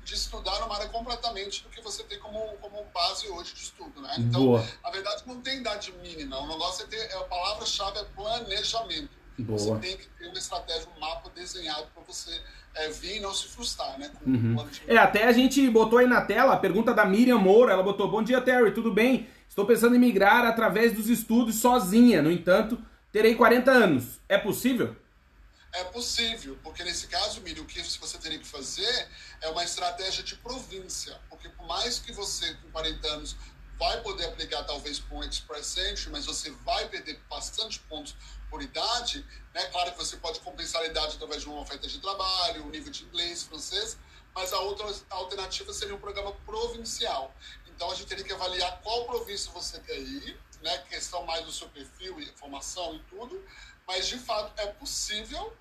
de 0.03 0.13
estudar 0.15 0.59
numa 0.61 0.75
área 0.75 0.89
completamente 0.89 1.63
do 1.63 1.69
que 1.69 1.81
você 1.81 2.03
tem 2.03 2.19
como, 2.19 2.39
como 2.59 2.83
base 2.93 3.27
hoje 3.29 3.53
de 3.53 3.61
estudo, 3.61 4.01
né? 4.01 4.15
Então, 4.17 4.45
Boa. 4.45 4.65
na 4.83 4.89
verdade, 4.89 5.23
não 5.25 5.41
tem 5.41 5.59
idade 5.59 5.93
mínima. 6.01 6.39
O 6.39 6.47
negócio 6.47 6.83
é 6.83 6.87
ter, 6.87 6.97
é, 6.97 7.17
a 7.17 7.23
palavra-chave 7.23 7.99
é 7.99 8.03
planejamento. 8.15 9.09
Boa. 9.37 9.57
Você 9.57 9.75
tem 9.75 9.97
que 9.97 10.07
ter 10.19 10.27
uma 10.27 10.37
estratégia, 10.37 10.87
um 10.95 10.99
mapa 10.99 11.29
desenhado 11.33 11.87
para 11.93 12.03
você 12.03 12.31
é, 12.75 12.89
vir 12.89 13.17
e 13.17 13.19
não 13.19 13.33
se 13.33 13.47
frustrar, 13.47 13.97
né? 13.97 14.11
Uhum. 14.25 14.55
É, 14.87 14.97
até 14.97 15.25
a 15.25 15.31
gente 15.31 15.67
botou 15.69 15.99
aí 15.99 16.07
na 16.07 16.21
tela 16.21 16.53
a 16.53 16.57
pergunta 16.57 16.93
da 16.93 17.05
Miriam 17.05 17.37
Moura. 17.37 17.73
Ela 17.73 17.83
botou: 17.83 18.09
Bom 18.09 18.23
dia, 18.23 18.41
Terry, 18.41 18.71
tudo 18.71 18.91
bem? 18.91 19.27
Estou 19.47 19.65
pensando 19.65 19.95
em 19.95 19.99
migrar 19.99 20.45
através 20.45 20.93
dos 20.93 21.09
estudos 21.09 21.55
sozinha. 21.55 22.21
No 22.21 22.31
entanto, 22.31 22.79
terei 23.11 23.35
40 23.35 23.71
anos. 23.71 24.19
É 24.29 24.37
possível? 24.37 24.95
É 25.73 25.85
possível, 25.85 26.59
porque 26.63 26.83
nesse 26.83 27.07
caso, 27.07 27.39
Miriam, 27.41 27.63
o 27.63 27.65
que 27.65 27.81
você 27.81 28.17
teria 28.17 28.37
que 28.37 28.47
fazer 28.47 29.09
é 29.39 29.47
uma 29.49 29.63
estratégia 29.63 30.21
de 30.21 30.35
província. 30.35 31.19
Porque 31.29 31.47
por 31.47 31.65
mais 31.65 31.97
que 31.97 32.11
você, 32.11 32.53
com 32.55 32.69
40 32.71 33.07
anos, 33.07 33.37
vai 33.79 34.01
poder 34.01 34.25
aplicar 34.25 34.63
talvez 34.63 34.99
com 34.99 35.19
o 35.19 35.23
Express 35.23 35.77
Entry, 35.77 36.09
mas 36.11 36.25
você 36.25 36.51
vai 36.65 36.87
perder 36.89 37.19
bastante 37.29 37.79
pontos 37.79 38.15
por 38.49 38.61
idade, 38.61 39.25
né? 39.53 39.65
Claro 39.67 39.91
que 39.93 39.97
você 39.97 40.17
pode 40.17 40.41
compensar 40.41 40.81
a 40.81 40.85
idade 40.85 41.15
através 41.15 41.41
de 41.41 41.47
uma 41.47 41.61
oferta 41.61 41.87
de 41.87 41.99
trabalho, 41.99 42.65
o 42.65 42.69
nível 42.69 42.91
de 42.91 43.03
inglês, 43.05 43.43
francês, 43.43 43.97
mas 44.35 44.53
a 44.53 44.59
outra 44.59 44.85
alternativa 45.09 45.73
seria 45.73 45.95
um 45.95 45.99
programa 45.99 46.33
provincial. 46.45 47.33
Então 47.67 47.89
a 47.89 47.95
gente 47.95 48.07
teria 48.07 48.23
que 48.23 48.33
avaliar 48.33 48.81
qual 48.81 49.05
província 49.05 49.51
você 49.51 49.79
quer 49.79 49.97
ir, 49.97 50.37
né? 50.61 50.77
Questão 50.89 51.25
mais 51.25 51.45
do 51.45 51.51
seu 51.51 51.67
perfil 51.69 52.19
e 52.19 52.25
formação 52.37 52.95
e 52.95 52.99
tudo, 53.09 53.43
mas 53.87 54.07
de 54.07 54.17
fato 54.17 54.53
é 54.59 54.67
possível, 54.67 55.55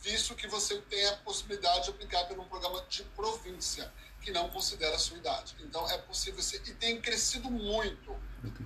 visto 0.00 0.34
que 0.34 0.46
você 0.46 0.78
tem 0.82 1.06
a 1.08 1.16
possibilidade 1.18 1.84
de 1.84 1.90
aplicar 1.90 2.24
por 2.26 2.38
um 2.38 2.44
programa 2.44 2.84
de 2.88 3.02
província, 3.04 3.92
que 4.20 4.30
não 4.30 4.48
considera 4.50 4.96
a 4.96 4.98
sua 4.98 5.18
idade. 5.18 5.56
Então 5.60 5.88
é 5.90 5.98
possível 5.98 6.42
ser, 6.42 6.62
e 6.66 6.74
tem 6.74 7.00
crescido 7.00 7.50
muito 7.50 8.16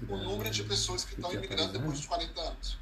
o 0.08 0.16
número 0.16 0.50
de 0.50 0.64
pessoas 0.64 1.04
que 1.04 1.14
estão 1.14 1.32
imigrando 1.32 1.72
depois 1.72 1.98
dos 1.98 2.06
40 2.06 2.40
anos. 2.40 2.78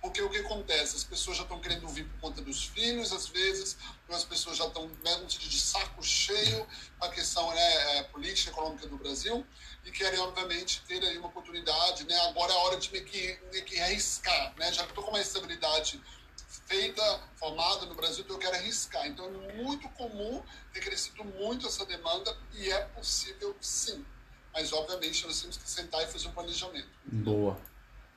Porque 0.00 0.22
o 0.22 0.30
que 0.30 0.38
acontece? 0.38 0.96
As 0.96 1.04
pessoas 1.04 1.36
já 1.36 1.42
estão 1.42 1.60
querendo 1.60 1.86
vir 1.88 2.06
por 2.06 2.20
conta 2.20 2.40
dos 2.40 2.64
filhos, 2.64 3.12
às 3.12 3.28
vezes, 3.28 3.76
as 4.08 4.24
pessoas 4.24 4.56
já 4.56 4.66
estão 4.66 4.88
né, 5.04 5.24
de 5.26 5.60
saco 5.60 6.02
cheio 6.02 6.66
a 7.00 7.08
questão 7.10 7.50
né, 7.54 7.98
é, 7.98 8.02
política 8.04 8.50
econômica 8.50 8.86
do 8.86 8.96
Brasil 8.96 9.46
e 9.84 9.90
querem, 9.90 10.18
obviamente, 10.20 10.82
ter 10.88 11.04
aí 11.04 11.18
uma 11.18 11.28
oportunidade. 11.28 12.04
Né? 12.04 12.18
Agora 12.28 12.50
é 12.52 12.56
hora 12.56 12.76
de 12.78 12.90
meio 12.90 13.04
que, 13.04 13.38
meio 13.52 13.64
que 13.64 13.78
arriscar. 13.78 14.54
Né? 14.56 14.72
Já 14.72 14.84
estou 14.84 15.04
com 15.04 15.10
uma 15.10 15.20
estabilidade 15.20 16.00
feita, 16.66 17.20
formada 17.36 17.84
no 17.84 17.94
Brasil, 17.94 18.24
então 18.24 18.36
eu 18.36 18.40
quero 18.40 18.56
arriscar. 18.56 19.06
Então 19.06 19.26
é 19.26 19.52
muito 19.54 19.86
comum 19.90 20.42
ter 20.72 20.80
crescido 20.80 21.24
muito 21.24 21.66
essa 21.66 21.84
demanda 21.84 22.34
e 22.54 22.70
é 22.70 22.80
possível 22.86 23.54
sim. 23.60 24.04
Mas, 24.52 24.72
obviamente, 24.72 25.26
nós 25.26 25.40
temos 25.40 25.56
que 25.56 25.68
sentar 25.68 26.02
e 26.02 26.06
fazer 26.06 26.28
um 26.28 26.32
planejamento. 26.32 26.88
Boa. 27.04 27.60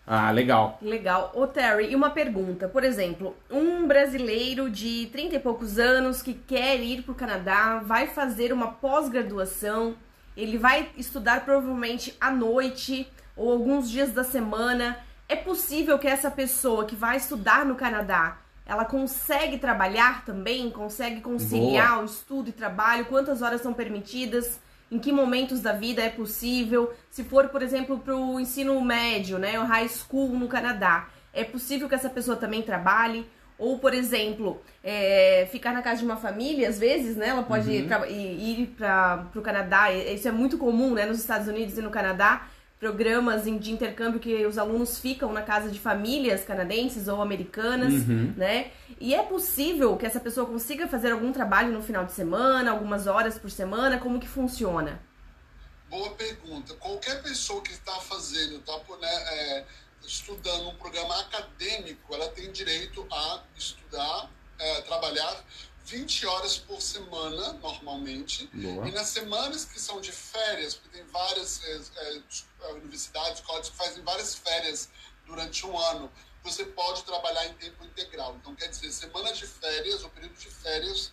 Ah, 0.06 0.32
legal. 0.32 0.78
Legal. 0.82 1.32
Ô, 1.34 1.48
Terry, 1.48 1.92
e 1.92 1.96
uma 1.96 2.10
pergunta. 2.10 2.68
Por 2.68 2.84
exemplo, 2.84 3.36
um 3.50 3.88
brasileiro 3.88 4.70
de 4.70 5.08
30 5.08 5.36
e 5.36 5.40
poucos 5.40 5.80
anos 5.80 6.22
que 6.22 6.34
quer 6.34 6.80
ir 6.82 7.04
para 7.04 7.14
o 7.14 7.16
Canadá, 7.16 7.82
vai 7.84 8.08
fazer 8.08 8.52
uma 8.52 8.68
pós-graduação, 8.68 9.96
ele 10.36 10.58
vai 10.58 10.90
estudar 10.98 11.46
provavelmente 11.46 12.16
à 12.20 12.30
noite 12.30 13.08
ou 13.36 13.52
alguns 13.52 13.90
dias 13.90 14.12
da 14.12 14.24
semana. 14.24 14.98
É 15.30 15.38
possível 15.38 15.98
que 15.98 16.08
essa 16.08 16.30
pessoa 16.30 16.86
que 16.86 16.96
vai 16.96 17.16
estudar 17.16 17.66
no 17.66 17.76
Canadá, 17.76 18.38
ela 18.66 18.84
consegue 18.84 19.58
trabalhar 19.58 20.26
também? 20.26 20.70
Consegue 20.70 21.22
conciliar 21.22 21.94
Boa. 21.94 22.02
o 22.02 22.06
estudo 22.06 22.50
e 22.50 22.54
trabalho? 22.54 23.06
Quantas 23.06 23.42
horas 23.42 23.62
são 23.62 23.74
permitidas? 23.74 24.60
Em 24.94 25.00
que 25.00 25.12
momentos 25.12 25.60
da 25.60 25.74
vida 25.74 26.04
é 26.04 26.10
possível. 26.10 26.94
Se 27.10 27.24
for, 27.24 27.50
por 27.50 27.64
exemplo, 27.64 27.98
para 27.98 28.16
o 28.16 28.40
ensino 28.40 28.80
médio, 28.80 29.40
né, 29.40 29.60
o 29.60 29.64
high 29.64 29.90
school 29.90 30.30
no 30.30 30.48
Canadá, 30.48 31.08
é 31.34 31.44
possível 31.44 31.90
que 31.90 31.96
essa 31.96 32.10
pessoa 32.10 32.38
também 32.38 32.62
trabalhe. 32.62 33.28
Ou, 33.58 33.80
por 33.80 33.94
exemplo, 33.94 34.62
é, 34.84 35.48
ficar 35.52 35.74
na 35.74 35.82
casa 35.82 36.00
de 36.00 36.06
uma 36.06 36.18
família, 36.18 36.68
às 36.68 36.78
vezes, 36.80 37.16
né? 37.16 37.30
Ela 37.30 37.44
pode 37.44 37.70
uhum. 37.70 38.06
ir, 38.08 38.62
ir 38.62 38.68
para 38.76 39.28
o 39.36 39.42
Canadá. 39.42 39.92
Isso 39.92 40.28
é 40.28 40.32
muito 40.32 40.58
comum, 40.58 40.94
né? 40.94 41.06
Nos 41.06 41.20
Estados 41.20 41.48
Unidos 41.48 41.78
e 41.78 41.82
no 41.82 41.92
Canadá 41.92 42.48
programas 42.84 43.46
de 43.46 43.72
intercâmbio 43.72 44.20
que 44.20 44.46
os 44.46 44.58
alunos 44.58 45.00
ficam 45.00 45.32
na 45.32 45.42
casa 45.42 45.70
de 45.70 45.80
famílias 45.80 46.44
canadenses 46.44 47.08
ou 47.08 47.22
americanas, 47.22 47.94
uhum. 47.94 48.34
né? 48.36 48.74
E 49.00 49.16
é 49.16 49.24
possível 49.24 49.96
que 49.96 50.06
essa 50.06 50.20
pessoa 50.20 50.46
consiga 50.46 50.86
fazer 50.86 51.14
algum 51.14 51.32
trabalho 51.32 51.72
no 51.72 51.82
final 51.82 52.04
de 52.04 52.12
semana, 52.12 52.72
algumas 52.72 53.08
horas 53.08 53.40
por 53.40 53.50
semana? 53.50 54.00
Como 54.00 54.20
que 54.20 54.28
funciona? 54.28 55.02
Boa 55.90 56.12
pergunta. 56.12 56.74
Qualquer 56.74 57.24
pessoa 57.24 57.62
que 57.62 57.72
está 57.72 57.94
fazendo, 58.02 58.58
está 58.58 58.78
né, 59.00 59.16
é, 59.32 59.66
estudando 60.06 60.68
um 60.68 60.76
programa 60.76 61.22
acadêmico, 61.22 62.14
ela 62.14 62.28
tem 62.32 62.52
direito 62.52 63.08
a 63.10 63.44
estudar, 63.56 64.30
é, 64.60 64.82
trabalhar 64.82 65.42
20 65.94 66.26
horas 66.26 66.58
por 66.58 66.82
semana, 66.82 67.54
normalmente. 67.54 68.50
Boa. 68.52 68.88
E 68.88 68.92
nas 68.92 69.10
semanas 69.10 69.64
que 69.64 69.80
são 69.80 70.02
de 70.02 70.12
férias, 70.12 70.74
porque 70.74 70.98
tem 70.98 71.06
várias 71.08 71.64
é, 71.64 71.82
é, 72.64 72.74
universidades, 72.74 73.42
códigos 73.42 73.70
que 73.70 73.78
fazem 73.78 74.04
várias 74.04 74.34
férias 74.34 74.90
durante 75.28 75.66
um 75.68 75.78
ano, 75.78 76.12
você 76.44 76.66
pode 76.66 77.04
trabalhar 77.04 77.46
em 77.46 77.54
tempo 77.54 77.84
integral. 77.86 78.36
Então, 78.38 78.56
quer 78.56 78.70
dizer, 78.70 78.92
semanas 78.92 79.38
de 79.38 79.46
férias, 79.46 80.04
ou 80.04 80.10
período 80.10 80.36
de 80.36 80.50
férias, 80.50 81.12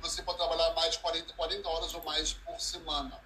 você 0.00 0.22
pode 0.22 0.36
trabalhar 0.36 0.74
mais 0.74 0.92
de 0.92 0.98
40, 0.98 1.32
40 1.32 1.68
horas 1.68 1.94
ou 1.94 2.04
mais 2.04 2.34
por 2.34 2.60
semana. 2.60 3.18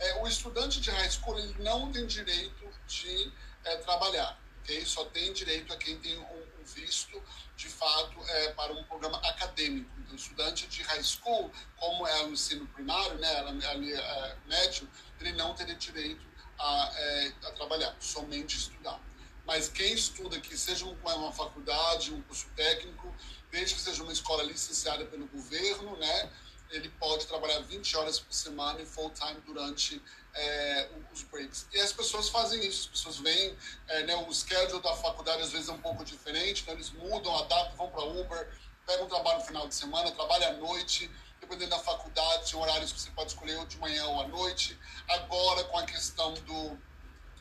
É, 0.00 0.22
o 0.22 0.26
estudante 0.26 0.80
de 0.80 0.90
high 0.90 1.10
school 1.10 1.38
ele 1.38 1.62
não 1.62 1.90
tem 1.92 2.04
direito 2.04 2.68
de 2.88 3.32
é, 3.64 3.76
trabalhar, 3.76 4.38
ok? 4.60 4.84
Só 4.84 5.04
tem 5.06 5.32
direito 5.32 5.72
a 5.72 5.76
quem 5.76 5.98
tem 5.98 6.18
um, 6.18 6.42
um 6.60 6.64
visto 6.64 7.22
de 7.58 7.68
fato, 7.68 8.16
é, 8.28 8.52
para 8.52 8.72
um 8.72 8.84
programa 8.84 9.18
acadêmico. 9.28 9.90
Então, 9.98 10.14
estudante 10.14 10.68
de 10.68 10.80
high 10.82 11.02
school, 11.02 11.50
como 11.76 12.06
é 12.06 12.24
o 12.24 12.30
ensino 12.30 12.64
primário, 12.68 13.18
né, 13.18 13.40
ali, 13.68 13.92
é, 13.92 14.36
médio, 14.46 14.88
ele 15.20 15.32
não 15.32 15.52
teria 15.54 15.74
direito 15.74 16.24
a, 16.56 16.92
é, 16.94 17.32
a, 17.46 17.50
trabalhar, 17.50 17.96
somente 17.98 18.56
estudar. 18.56 19.00
Mas 19.44 19.68
quem 19.68 19.92
estuda 19.92 20.38
que 20.38 20.56
seja 20.56 20.84
uma, 20.86 21.14
uma 21.16 21.32
faculdade, 21.32 22.14
um 22.14 22.22
curso 22.22 22.46
técnico, 22.54 23.12
desde 23.50 23.74
que 23.74 23.80
seja 23.80 24.04
uma 24.04 24.12
escola 24.12 24.44
licenciada 24.44 25.04
pelo 25.06 25.26
governo, 25.26 25.96
né, 25.96 26.30
ele 26.70 26.88
pode 26.90 27.26
trabalhar 27.26 27.58
20 27.60 27.96
horas 27.96 28.20
por 28.20 28.32
semana 28.32 28.80
em 28.80 28.86
full 28.86 29.10
time 29.10 29.40
durante 29.44 30.00
é, 30.34 30.88
os 31.12 31.22
breaks. 31.22 31.66
E 31.72 31.80
as 31.80 31.92
pessoas 31.92 32.28
fazem 32.28 32.64
isso, 32.66 32.82
as 32.82 32.86
pessoas 32.86 33.18
veem, 33.18 33.56
é, 33.88 34.02
né, 34.04 34.16
o 34.28 34.32
schedule 34.32 34.82
da 34.82 34.94
faculdade 34.96 35.42
às 35.42 35.52
vezes 35.52 35.68
é 35.68 35.72
um 35.72 35.80
pouco 35.80 36.04
diferente, 36.04 36.62
então 36.62 36.74
eles 36.74 36.90
mudam, 36.90 37.34
adaptam, 37.36 37.76
vão 37.76 37.90
para 37.90 38.04
Uber, 38.04 38.58
pegam 38.86 39.06
um 39.06 39.08
trabalho 39.08 39.40
no 39.40 39.44
final 39.44 39.68
de 39.68 39.74
semana, 39.74 40.10
trabalham 40.12 40.50
à 40.50 40.52
noite, 40.54 41.10
dependendo 41.40 41.70
da 41.70 41.78
faculdade, 41.78 42.50
tem 42.50 42.60
horários 42.60 42.92
que 42.92 43.00
você 43.00 43.10
pode 43.10 43.32
escolher 43.32 43.56
ou 43.56 43.66
de 43.66 43.78
manhã 43.78 44.04
ou 44.06 44.20
à 44.20 44.28
noite. 44.28 44.78
Agora, 45.08 45.64
com 45.64 45.78
a 45.78 45.84
questão 45.84 46.34
do 46.34 46.78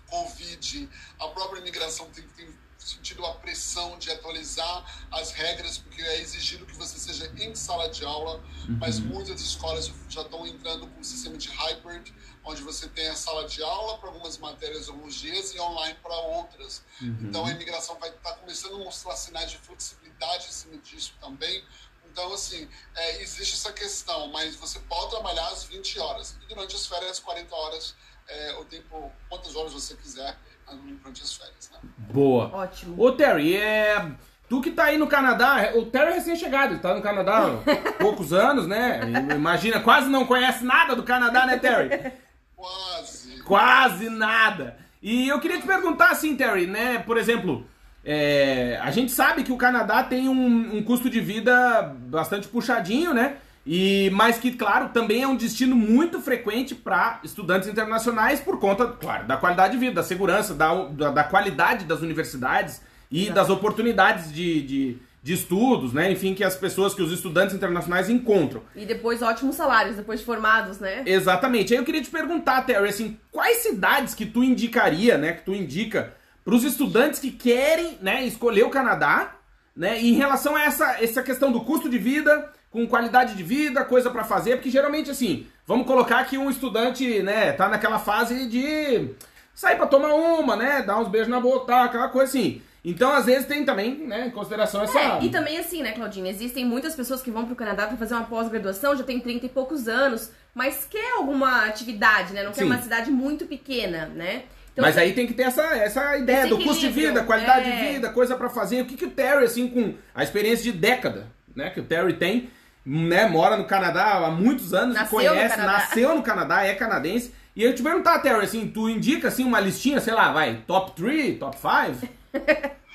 Covid, 0.07 0.89
a 1.19 1.27
própria 1.29 1.59
imigração 1.59 2.09
tem, 2.11 2.27
tem 2.29 2.66
sentido 2.87 3.25
a 3.25 3.33
pressão 3.35 3.97
de 3.97 4.09
atualizar 4.11 5.07
as 5.11 5.31
regras, 5.31 5.77
porque 5.77 6.01
é 6.01 6.21
exigido 6.21 6.65
que 6.65 6.75
você 6.75 6.97
seja 6.97 7.31
em 7.37 7.53
sala 7.55 7.89
de 7.89 8.05
aula, 8.05 8.37
uhum. 8.67 8.77
mas 8.79 8.99
muitas 8.99 9.41
escolas 9.41 9.91
já 10.09 10.21
estão 10.21 10.45
entrando 10.47 10.87
com 10.87 10.99
um 10.99 11.03
sistema 11.03 11.37
de 11.37 11.49
hybrid, 11.49 12.11
onde 12.43 12.61
você 12.61 12.87
tem 12.87 13.07
a 13.09 13.15
sala 13.15 13.47
de 13.47 13.61
aula 13.61 13.97
para 13.97 14.09
algumas 14.09 14.37
matérias 14.37 14.87
alguns 14.87 15.15
dias 15.15 15.53
e 15.53 15.59
online 15.59 15.97
para 16.01 16.15
outras. 16.15 16.83
Uhum. 17.01 17.17
Então 17.23 17.45
a 17.45 17.51
imigração 17.51 17.97
vai 17.99 18.09
estar 18.09 18.31
tá 18.31 18.37
começando 18.37 18.75
a 18.75 18.85
mostrar 18.85 19.15
sinais 19.15 19.51
de 19.51 19.57
flexibilidade 19.57 20.47
em 20.47 20.51
cima 20.51 20.77
disso 20.77 21.13
também. 21.19 21.63
Então, 22.09 22.33
assim, 22.33 22.67
é, 22.95 23.21
existe 23.21 23.53
essa 23.53 23.71
questão, 23.71 24.27
mas 24.29 24.55
você 24.55 24.79
pode 24.79 25.11
trabalhar 25.11 25.47
às 25.49 25.65
20 25.65 25.99
horas. 25.99 26.35
E 26.41 26.47
durante 26.47 26.75
as 26.75 26.87
férias, 26.87 27.19
40 27.19 27.53
horas, 27.55 27.95
é, 28.27 28.53
o 28.53 28.65
tempo, 28.65 29.11
quantas 29.29 29.55
horas 29.55 29.71
você 29.71 29.95
quiser 29.95 30.35
durante 30.75 31.21
as 31.21 31.35
férias, 31.35 31.71
né? 31.71 31.89
Boa. 32.11 32.53
Ótimo. 32.53 32.95
Ô, 33.01 33.11
Terry, 33.11 33.55
é... 33.55 34.11
Tu 34.49 34.61
que 34.61 34.71
tá 34.71 34.85
aí 34.85 34.97
no 34.97 35.07
Canadá, 35.07 35.73
o 35.75 35.85
Terry 35.87 36.11
é 36.11 36.13
recém-chegado, 36.13 36.73
ele 36.73 36.79
tá 36.79 36.93
no 36.93 37.01
Canadá 37.01 37.59
há 37.65 37.91
poucos 37.99 38.31
anos, 38.31 38.65
né? 38.65 39.01
Imagina, 39.35 39.81
quase 39.81 40.07
não 40.07 40.25
conhece 40.25 40.63
nada 40.63 40.95
do 40.95 41.03
Canadá, 41.03 41.45
né, 41.45 41.57
Terry? 41.57 42.13
Quase. 42.55 43.41
Quase 43.43 44.09
nada. 44.09 44.77
E 45.01 45.27
eu 45.27 45.39
queria 45.41 45.59
te 45.59 45.67
perguntar 45.67 46.11
assim, 46.11 46.35
Terry, 46.37 46.65
né? 46.65 46.99
Por 46.99 47.17
exemplo, 47.17 47.67
é... 48.05 48.79
a 48.81 48.89
gente 48.89 49.11
sabe 49.11 49.43
que 49.43 49.51
o 49.51 49.57
Canadá 49.57 50.01
tem 50.03 50.29
um, 50.29 50.77
um 50.77 50.83
custo 50.83 51.09
de 51.09 51.19
vida 51.19 51.93
bastante 52.07 52.47
puxadinho, 52.47 53.13
né? 53.13 53.37
E, 53.67 54.09
mas 54.13 54.37
que, 54.37 54.53
claro, 54.53 54.89
também 54.89 55.23
é 55.23 55.27
um 55.27 55.35
destino 55.35 55.75
muito 55.75 56.21
frequente 56.21 56.73
para 56.73 57.19
estudantes 57.21 57.67
internacionais 57.67 58.39
por 58.39 58.59
conta, 58.59 58.87
claro, 58.87 59.27
da 59.27 59.35
qualidade 59.35 59.73
de 59.73 59.79
vida, 59.79 59.95
da 59.95 60.03
segurança, 60.03 60.53
da, 60.53 60.85
da, 60.85 61.11
da 61.11 61.23
qualidade 61.25 61.83
das 61.83 61.99
universidades 61.99 62.81
e 63.11 63.29
das 63.29 63.49
oportunidades 63.49 64.31
de, 64.31 64.61
de, 64.61 64.97
de, 65.21 65.33
estudos, 65.33 65.91
né? 65.91 66.09
Enfim, 66.09 66.33
que 66.33 66.45
as 66.45 66.55
pessoas, 66.55 66.93
que 66.93 67.01
os 67.01 67.11
estudantes 67.11 67.53
internacionais 67.53 68.09
encontram. 68.09 68.61
E 68.73 68.85
depois 68.85 69.21
ótimos 69.21 69.57
salários, 69.57 69.97
depois 69.97 70.21
de 70.21 70.25
formados, 70.25 70.79
né? 70.79 71.03
Exatamente. 71.05 71.73
Aí 71.73 71.79
eu 71.79 71.83
queria 71.83 72.01
te 72.01 72.09
perguntar, 72.09 72.61
Terry, 72.61 72.87
assim, 72.87 73.17
quais 73.29 73.57
cidades 73.57 74.15
que 74.15 74.25
tu 74.25 74.45
indicaria, 74.45 75.17
né? 75.17 75.33
Que 75.33 75.43
tu 75.43 75.53
indica 75.53 76.13
para 76.45 76.55
os 76.55 76.63
estudantes 76.63 77.19
que 77.19 77.31
querem, 77.31 77.97
né, 78.01 78.25
escolher 78.25 78.63
o 78.63 78.69
Canadá, 78.69 79.35
né? 79.75 80.01
Em 80.01 80.13
relação 80.13 80.55
a 80.55 80.63
essa, 80.63 81.03
essa 81.03 81.21
questão 81.21 81.51
do 81.51 81.59
custo 81.59 81.89
de 81.89 81.97
vida 81.97 82.49
com 82.77 82.87
qualidade 82.87 83.33
de 83.33 83.41
vida, 83.41 83.83
coisa 83.83 84.11
para 84.11 84.23
fazer, 84.23 84.57
porque 84.57 84.69
geralmente 84.69 85.09
assim, 85.09 85.47
vamos 85.65 85.87
colocar 85.87 86.23
que 86.25 86.37
um 86.37 86.47
estudante, 86.47 87.23
né, 87.23 87.51
tá 87.53 87.67
naquela 87.67 87.97
fase 87.97 88.45
de 88.47 89.09
sair 89.55 89.75
pra 89.75 89.87
tomar 89.87 90.13
uma, 90.13 90.55
né? 90.55 90.83
Dar 90.83 90.99
uns 90.99 91.07
beijos 91.07 91.27
na 91.27 91.39
boca, 91.39 91.65
tá, 91.65 91.85
aquela 91.85 92.09
coisa 92.09 92.29
assim. 92.29 92.61
Então, 92.85 93.11
às 93.11 93.25
vezes, 93.25 93.47
tem 93.47 93.65
também, 93.65 93.95
né, 94.07 94.27
em 94.27 94.29
consideração 94.29 94.83
essa. 94.83 94.99
É, 94.99 95.23
e 95.23 95.29
também 95.29 95.57
assim, 95.57 95.81
né, 95.81 95.93
Claudinha? 95.93 96.29
Existem 96.29 96.63
muitas 96.63 96.95
pessoas 96.95 97.23
que 97.23 97.31
vão 97.31 97.45
pro 97.45 97.55
Canadá 97.55 97.87
pra 97.87 97.97
fazer 97.97 98.13
uma 98.13 98.23
pós-graduação, 98.23 98.95
já 98.95 99.03
tem 99.03 99.19
30 99.19 99.47
e 99.47 99.49
poucos 99.49 99.87
anos, 99.87 100.31
mas 100.53 100.85
quer 100.89 101.13
alguma 101.17 101.65
atividade, 101.65 102.33
né? 102.33 102.43
Não 102.43 102.51
quer 102.51 102.61
Sim. 102.61 102.67
uma 102.67 102.79
cidade 102.79 103.09
muito 103.09 103.45
pequena, 103.45 104.05
né? 104.05 104.43
Então, 104.71 104.85
Mas 104.85 104.95
aí 104.95 105.13
tem 105.13 105.25
que 105.25 105.33
ter 105.33 105.43
essa, 105.43 105.63
essa 105.75 106.15
ideia 106.17 106.45
do 106.45 106.59
custo 106.59 106.81
de 106.81 106.89
vida, 106.89 107.23
qualidade 107.23 107.67
é. 107.67 107.75
de 107.75 107.93
vida, 107.93 108.09
coisa 108.09 108.35
pra 108.35 108.47
fazer. 108.47 108.83
O 108.83 108.85
que, 108.85 108.95
que 108.95 109.05
o 109.05 109.09
Terry, 109.09 109.43
assim, 109.43 109.67
com 109.67 109.95
a 110.13 110.21
experiência 110.21 110.63
de 110.63 110.71
década, 110.71 111.25
né, 111.55 111.71
que 111.71 111.79
o 111.79 111.83
Terry 111.83 112.13
tem, 112.13 112.47
né, 112.87 113.27
mora 113.27 113.57
no 113.57 113.65
Canadá 113.65 114.25
há 114.25 114.31
muitos 114.31 114.73
anos, 114.73 114.95
Nasceu 114.95 115.19
no 115.19 115.29
conhece, 115.29 115.55
Canadá. 115.55 115.71
nasceu 115.73 116.15
no 116.15 116.23
Canadá, 116.23 116.63
é 116.63 116.73
canadense. 116.73 117.35
E 117.53 117.61
eu 117.61 117.75
te 117.75 117.83
perguntar, 117.83 118.19
Terry, 118.19 118.45
assim, 118.45 118.69
tu 118.69 118.87
indica, 118.87 119.27
assim, 119.27 119.43
uma 119.43 119.59
listinha, 119.59 119.99
sei 119.99 120.13
lá, 120.13 120.31
vai, 120.31 120.63
top 120.65 120.91
3, 120.91 121.37
top 121.37 121.57
5? 121.57 122.07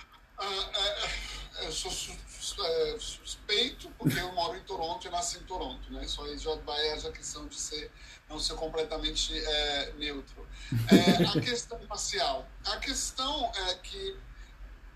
Ah, 0.44 0.70
é, 0.74 1.64
é, 1.64 1.68
eu 1.68 1.70
sou 1.70 1.92
é, 1.92 2.96
suspeito 2.98 3.88
porque 3.96 4.18
eu 4.18 4.32
moro 4.32 4.56
em 4.56 4.62
Toronto 4.62 5.06
e 5.06 5.10
nasci 5.10 5.38
em 5.38 5.44
Toronto, 5.44 5.92
né? 5.92 6.04
Isso 6.04 6.20
aí 6.24 6.36
já 6.36 6.52
vai 6.56 6.88
essa 6.88 7.12
questão 7.12 7.46
de 7.46 7.54
ser 7.54 7.92
não 8.28 8.40
ser 8.40 8.54
completamente 8.54 9.38
é, 9.38 9.92
neutro. 9.98 10.44
É, 10.90 11.24
a 11.28 11.38
questão 11.40 11.78
racial, 11.88 12.44
a 12.66 12.76
questão 12.78 13.52
é 13.68 13.74
que 13.74 14.16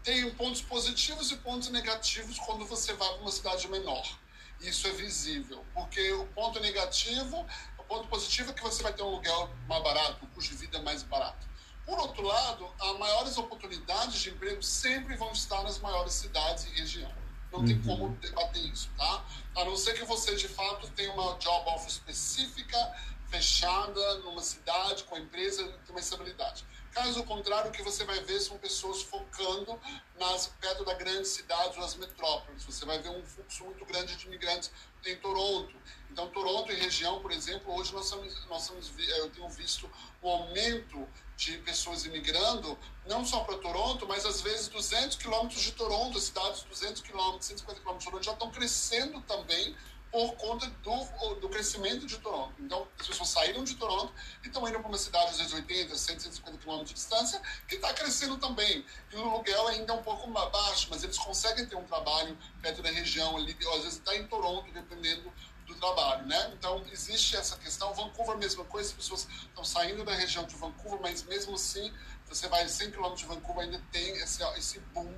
tem 0.02 0.28
pontos 0.32 0.62
positivos 0.62 1.30
e 1.30 1.37
pontos 1.37 1.68
negativos 1.68 2.40
quando 2.40 2.66
você 2.66 2.92
vai 2.94 3.09
para 3.09 3.18
uma 3.18 3.30
cidade 3.30 3.68
menor. 3.68 4.04
Isso 4.60 4.86
é 4.86 4.92
visível, 4.92 5.64
porque 5.74 6.12
o 6.12 6.26
ponto 6.28 6.58
negativo, 6.60 7.46
o 7.78 7.82
ponto 7.84 8.08
positivo 8.08 8.50
é 8.50 8.54
que 8.54 8.62
você 8.62 8.82
vai 8.82 8.92
ter 8.92 9.02
um 9.02 9.08
aluguel 9.08 9.50
mais 9.68 9.82
barato, 9.82 10.24
um 10.24 10.28
custo 10.28 10.52
de 10.52 10.56
vida 10.56 10.80
mais 10.82 11.02
barato. 11.02 11.46
Por 11.84 11.98
outro 11.98 12.22
lado, 12.22 12.68
as 12.80 12.98
maiores 12.98 13.38
oportunidades 13.38 14.20
de 14.20 14.30
emprego 14.30 14.62
sempre 14.62 15.14
vão 15.16 15.30
estar 15.30 15.62
nas 15.62 15.78
maiores 15.78 16.14
cidades 16.14 16.64
e 16.64 16.70
região. 16.80 17.12
Não 17.52 17.64
tem 17.64 17.80
como 17.82 18.08
debater 18.16 18.64
isso, 18.66 18.90
tá? 18.96 19.24
A 19.54 19.64
não 19.64 19.76
ser 19.76 19.94
que 19.94 20.04
você, 20.04 20.34
de 20.34 20.48
fato, 20.48 20.90
tenha 20.90 21.12
uma 21.12 21.38
job 21.38 21.70
offer 21.70 21.88
específica, 21.88 22.76
fechada, 23.28 24.18
numa 24.18 24.42
cidade, 24.42 25.04
com 25.04 25.14
a 25.14 25.20
empresa, 25.20 25.62
tem 25.64 25.90
uma 25.90 26.00
estabilidade. 26.00 26.64
Caso 26.96 27.22
contrário, 27.24 27.68
o 27.68 27.72
que 27.72 27.82
você 27.82 28.04
vai 28.04 28.18
ver 28.20 28.40
são 28.40 28.56
pessoas 28.56 29.02
focando 29.02 29.78
nas 30.18 30.46
perto 30.59 30.82
da 30.82 30.94
grande 30.94 31.28
cidade 31.28 31.74
ou 31.76 31.82
das 31.82 31.94
metrópoles. 31.94 32.64
Você 32.64 32.87
vai 32.87 32.98
ver 32.98 33.11
um 33.11 33.22
fluxo 33.22 33.64
muito 33.64 33.85
grande 33.85 34.16
de 34.16 34.26
imigrantes 34.26 34.70
em 35.04 35.14
Toronto. 35.16 35.76
Então, 36.11 36.30
Toronto 36.30 36.72
e 36.72 36.74
região, 36.74 37.20
por 37.20 37.32
exemplo, 37.32 37.70
hoje 37.74 37.92
nós 37.92 38.06
estamos, 38.06 38.46
nós 38.46 38.62
estamos, 38.62 38.90
eu 39.18 39.28
tenho 39.28 39.46
visto 39.50 39.90
um 40.22 40.28
aumento 40.30 41.06
de 41.37 41.59
pessoas 41.59 42.06
imigrando, 42.06 42.78
não 43.06 43.26
só 43.26 43.40
para 43.40 43.59
Toronto, 43.59 44.09
mas 44.09 44.24
às 44.24 44.40
vezes 44.40 44.68
200 44.68 45.18
quilômetros 45.18 45.61
de 45.61 45.72
Toronto, 45.72 46.18
cidades 46.18 46.62
200 46.62 47.02
quilômetros, 47.02 47.44
150 47.44 47.78
quilômetros 47.78 48.04
de 48.04 48.11
Toronto 48.11 48.24
já 48.24 48.32
estão 48.32 48.50
crescendo 48.50 49.20
também 49.20 49.76
por 50.16 50.35
conta 50.37 50.66
do, 50.83 51.35
do 51.35 51.48
crescimento 51.50 52.07
de 52.07 52.16
Toronto. 52.16 52.55
Então, 52.59 52.88
as 52.98 53.07
pessoas 53.07 53.29
saíram 53.29 53.62
de 53.62 53.74
Toronto 53.74 54.14
e 54.42 54.46
estão 54.46 54.66
indo 54.66 54.79
para 54.79 54.88
uma 54.88 54.96
cidade 54.96 55.33
às 55.33 55.37
vezes 55.37 55.52
80, 55.52 55.94
100, 55.94 56.18
150 56.20 56.57
quilômetros 56.57 56.88
de 56.88 56.94
distância, 56.94 57.38
que 57.68 57.74
está 57.74 57.92
crescendo 57.92 58.38
também. 58.38 58.83
E 59.12 59.16
o 59.16 59.20
aluguel 59.20 59.68
ainda 59.68 59.92
é 59.92 59.96
um 59.96 60.02
pouco 60.02 60.26
baixo, 60.31 60.88
mas 60.88 61.05
eles 61.05 61.18
conseguem 61.18 61.66
ter 61.66 61.76
um 61.76 61.85
trabalho 61.85 62.35
perto 62.62 62.81
da 62.81 62.90
região 62.90 63.37
ali, 63.37 63.55
às 63.74 63.83
vezes 63.83 63.98
está 63.98 64.16
em 64.16 64.26
Toronto, 64.26 64.72
dependendo 64.72 65.31
do 65.66 65.74
trabalho, 65.74 66.24
né? 66.24 66.50
Então, 66.59 66.83
existe 66.90 67.37
essa 67.37 67.59
questão. 67.59 67.92
Vancouver, 67.92 68.38
mesma 68.38 68.64
coisa, 68.64 68.88
as 68.88 68.94
pessoas 68.94 69.29
estão 69.29 69.64
saindo 69.64 70.02
da 70.02 70.14
região 70.14 70.46
de 70.46 70.57
Vancouver, 70.57 70.98
mas 71.02 71.24
mesmo 71.24 71.57
assim, 71.57 71.92
você 72.26 72.48
vai 72.48 72.66
100 72.66 72.92
km 72.92 73.12
de 73.12 73.26
Vancouver, 73.26 73.64
ainda 73.64 73.83
tem 73.92 74.12
esse, 74.16 74.42
esse 74.57 74.79
boom 74.94 75.14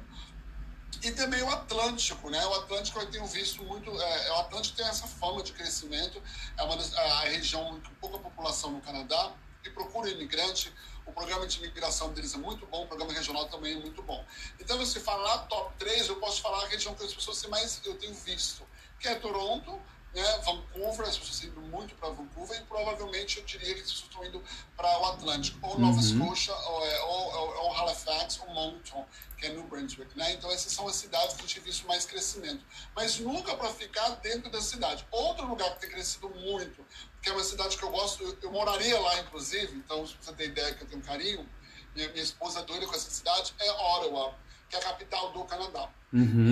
e 1.03 1.13
também 1.13 1.43
o 1.43 1.49
Atlântico, 1.49 2.29
né? 2.31 2.45
O 2.47 2.55
Atlântico 2.55 2.99
eu 2.99 3.11
tenho 3.11 3.27
visto 3.27 3.63
muito. 3.63 3.91
É, 4.01 4.33
o 4.33 4.37
Atlântico 4.37 4.77
tem 4.77 4.87
essa 4.87 5.07
fama 5.07 5.43
de 5.43 5.53
crescimento, 5.53 6.23
é 6.57 6.63
uma 6.63 6.77
das, 6.77 6.95
a 6.95 7.21
região 7.21 7.81
com 7.81 7.95
pouca 8.01 8.19
população 8.19 8.73
no 8.73 8.81
Canadá 8.81 9.33
e 9.65 9.71
procura 9.71 10.11
imigrante. 10.11 10.73
O 11.07 11.13
programa 11.13 11.47
de 11.47 11.59
imigração 11.59 12.13
deles 12.13 12.35
é 12.35 12.39
muito 12.39 12.67
bom, 12.67 12.85
o 12.85 12.87
programa 12.87 13.13
regional 13.13 13.49
também 13.49 13.75
é 13.75 13.81
muito 13.81 14.03
bom. 14.03 14.23
Então, 14.61 14.77
você 14.77 15.01
falar 15.01 15.39
top 15.47 15.75
3, 15.79 16.09
eu 16.09 16.17
posso 16.17 16.43
falar 16.43 16.65
a 16.65 16.69
região 16.69 16.95
que 16.95 17.03
as 17.03 17.15
pessoas 17.15 17.43
mais 17.47 17.81
eu 17.85 17.95
tenho 17.95 18.13
visto, 18.13 18.63
que 19.01 19.09
é 19.09 19.15
Toronto, 19.15 19.81
né, 20.19 20.39
Vancouver, 20.39 21.09
as 21.09 21.17
pessoas 21.17 21.43
estão 21.43 21.51
indo 21.51 21.61
muito 21.71 21.95
para 21.95 22.11
Vancouver 22.11 22.61
e 22.61 22.65
provavelmente 22.65 23.39
eu 23.39 23.45
diria 23.45 23.75
que 23.75 23.81
as 23.81 23.93
pessoas 23.93 24.11
estão 24.11 24.25
indo 24.25 24.43
para 24.77 24.99
o 24.99 25.07
Atlântico, 25.07 25.59
ou 25.67 25.79
Nova 25.79 26.03
Scotia, 26.03 26.55
ou, 26.55 26.87
é, 26.87 27.01
ou, 27.03 27.35
ou, 27.35 27.57
ou 27.65 27.77
Halifax, 27.77 28.41
ou 28.41 28.53
Moncton, 28.53 29.07
que 29.37 29.47
é 29.47 29.51
New 29.51 29.65
Brunswick, 29.65 30.17
né? 30.19 30.33
Então 30.33 30.51
essas 30.51 30.73
são 30.73 30.89
as 30.89 30.97
cidades 30.97 31.37
que 31.37 31.45
a 31.45 31.47
gente 31.47 31.61
visto 31.61 31.87
mais 31.87 32.05
crescimento, 32.05 32.65
mas 32.95 33.19
nunca 33.21 33.57
para 33.57 33.69
ficar 33.71 34.09
dentro 34.17 34.51
da 34.51 34.61
cidade. 34.61 35.07
Outro 35.11 35.47
lugar 35.47 35.73
que 35.75 35.81
tem 35.81 35.91
crescido 35.91 36.29
muito, 36.31 36.85
que 37.23 37.29
é 37.29 37.33
uma 37.33 37.45
cidade 37.45 37.77
que 37.77 37.83
eu 37.83 37.91
gosto, 37.91 38.23
eu, 38.23 38.37
eu 38.43 38.53
moraria 38.53 38.99
lá 39.01 39.21
inclusive, 39.21 39.77
então 39.77 40.07
se 40.07 40.17
você 40.21 40.33
tem 40.33 40.47
ideia 40.49 40.75
que 40.75 40.83
eu 40.83 40.89
tenho 40.89 41.03
carinho, 41.03 41.49
minha, 41.95 42.09
minha 42.11 42.23
esposa 42.23 42.61
é 42.61 42.65
doida 42.65 42.87
com 42.87 42.95
essa 42.95 43.11
cidade, 43.11 43.55
é 43.59 43.73
Ottawa, 43.73 44.35
que 44.69 44.77
é 44.77 44.79
a 44.79 44.83
capital 44.83 45.33
do 45.33 45.45
Canadá. 45.45 45.89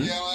E 0.04 0.08
ela 0.10 0.34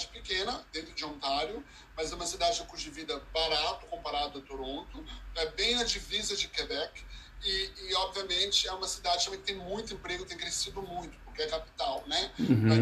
cidade 0.00 0.08
pequena, 0.08 0.64
dentro 0.72 0.94
de 0.94 1.04
Ontário, 1.04 1.64
mas 1.96 2.12
é 2.12 2.14
uma 2.14 2.26
cidade 2.26 2.58
com 2.60 2.66
custo 2.66 2.84
de 2.84 2.90
vida 2.90 3.20
barato 3.32 3.86
comparado 3.86 4.38
a 4.38 4.42
Toronto. 4.42 5.04
É 5.34 5.46
bem 5.50 5.74
na 5.74 5.84
divisa 5.84 6.36
de 6.36 6.48
Quebec. 6.48 7.04
E, 7.42 7.70
e, 7.88 7.94
obviamente, 7.94 8.68
é 8.68 8.72
uma 8.72 8.86
cidade 8.86 9.24
também 9.24 9.40
que 9.40 9.46
tem 9.46 9.56
muito 9.56 9.94
emprego, 9.94 10.26
tem 10.26 10.36
crescido 10.36 10.82
muito, 10.82 11.16
porque 11.24 11.40
é 11.40 11.46
capital, 11.46 12.04
né? 12.06 12.30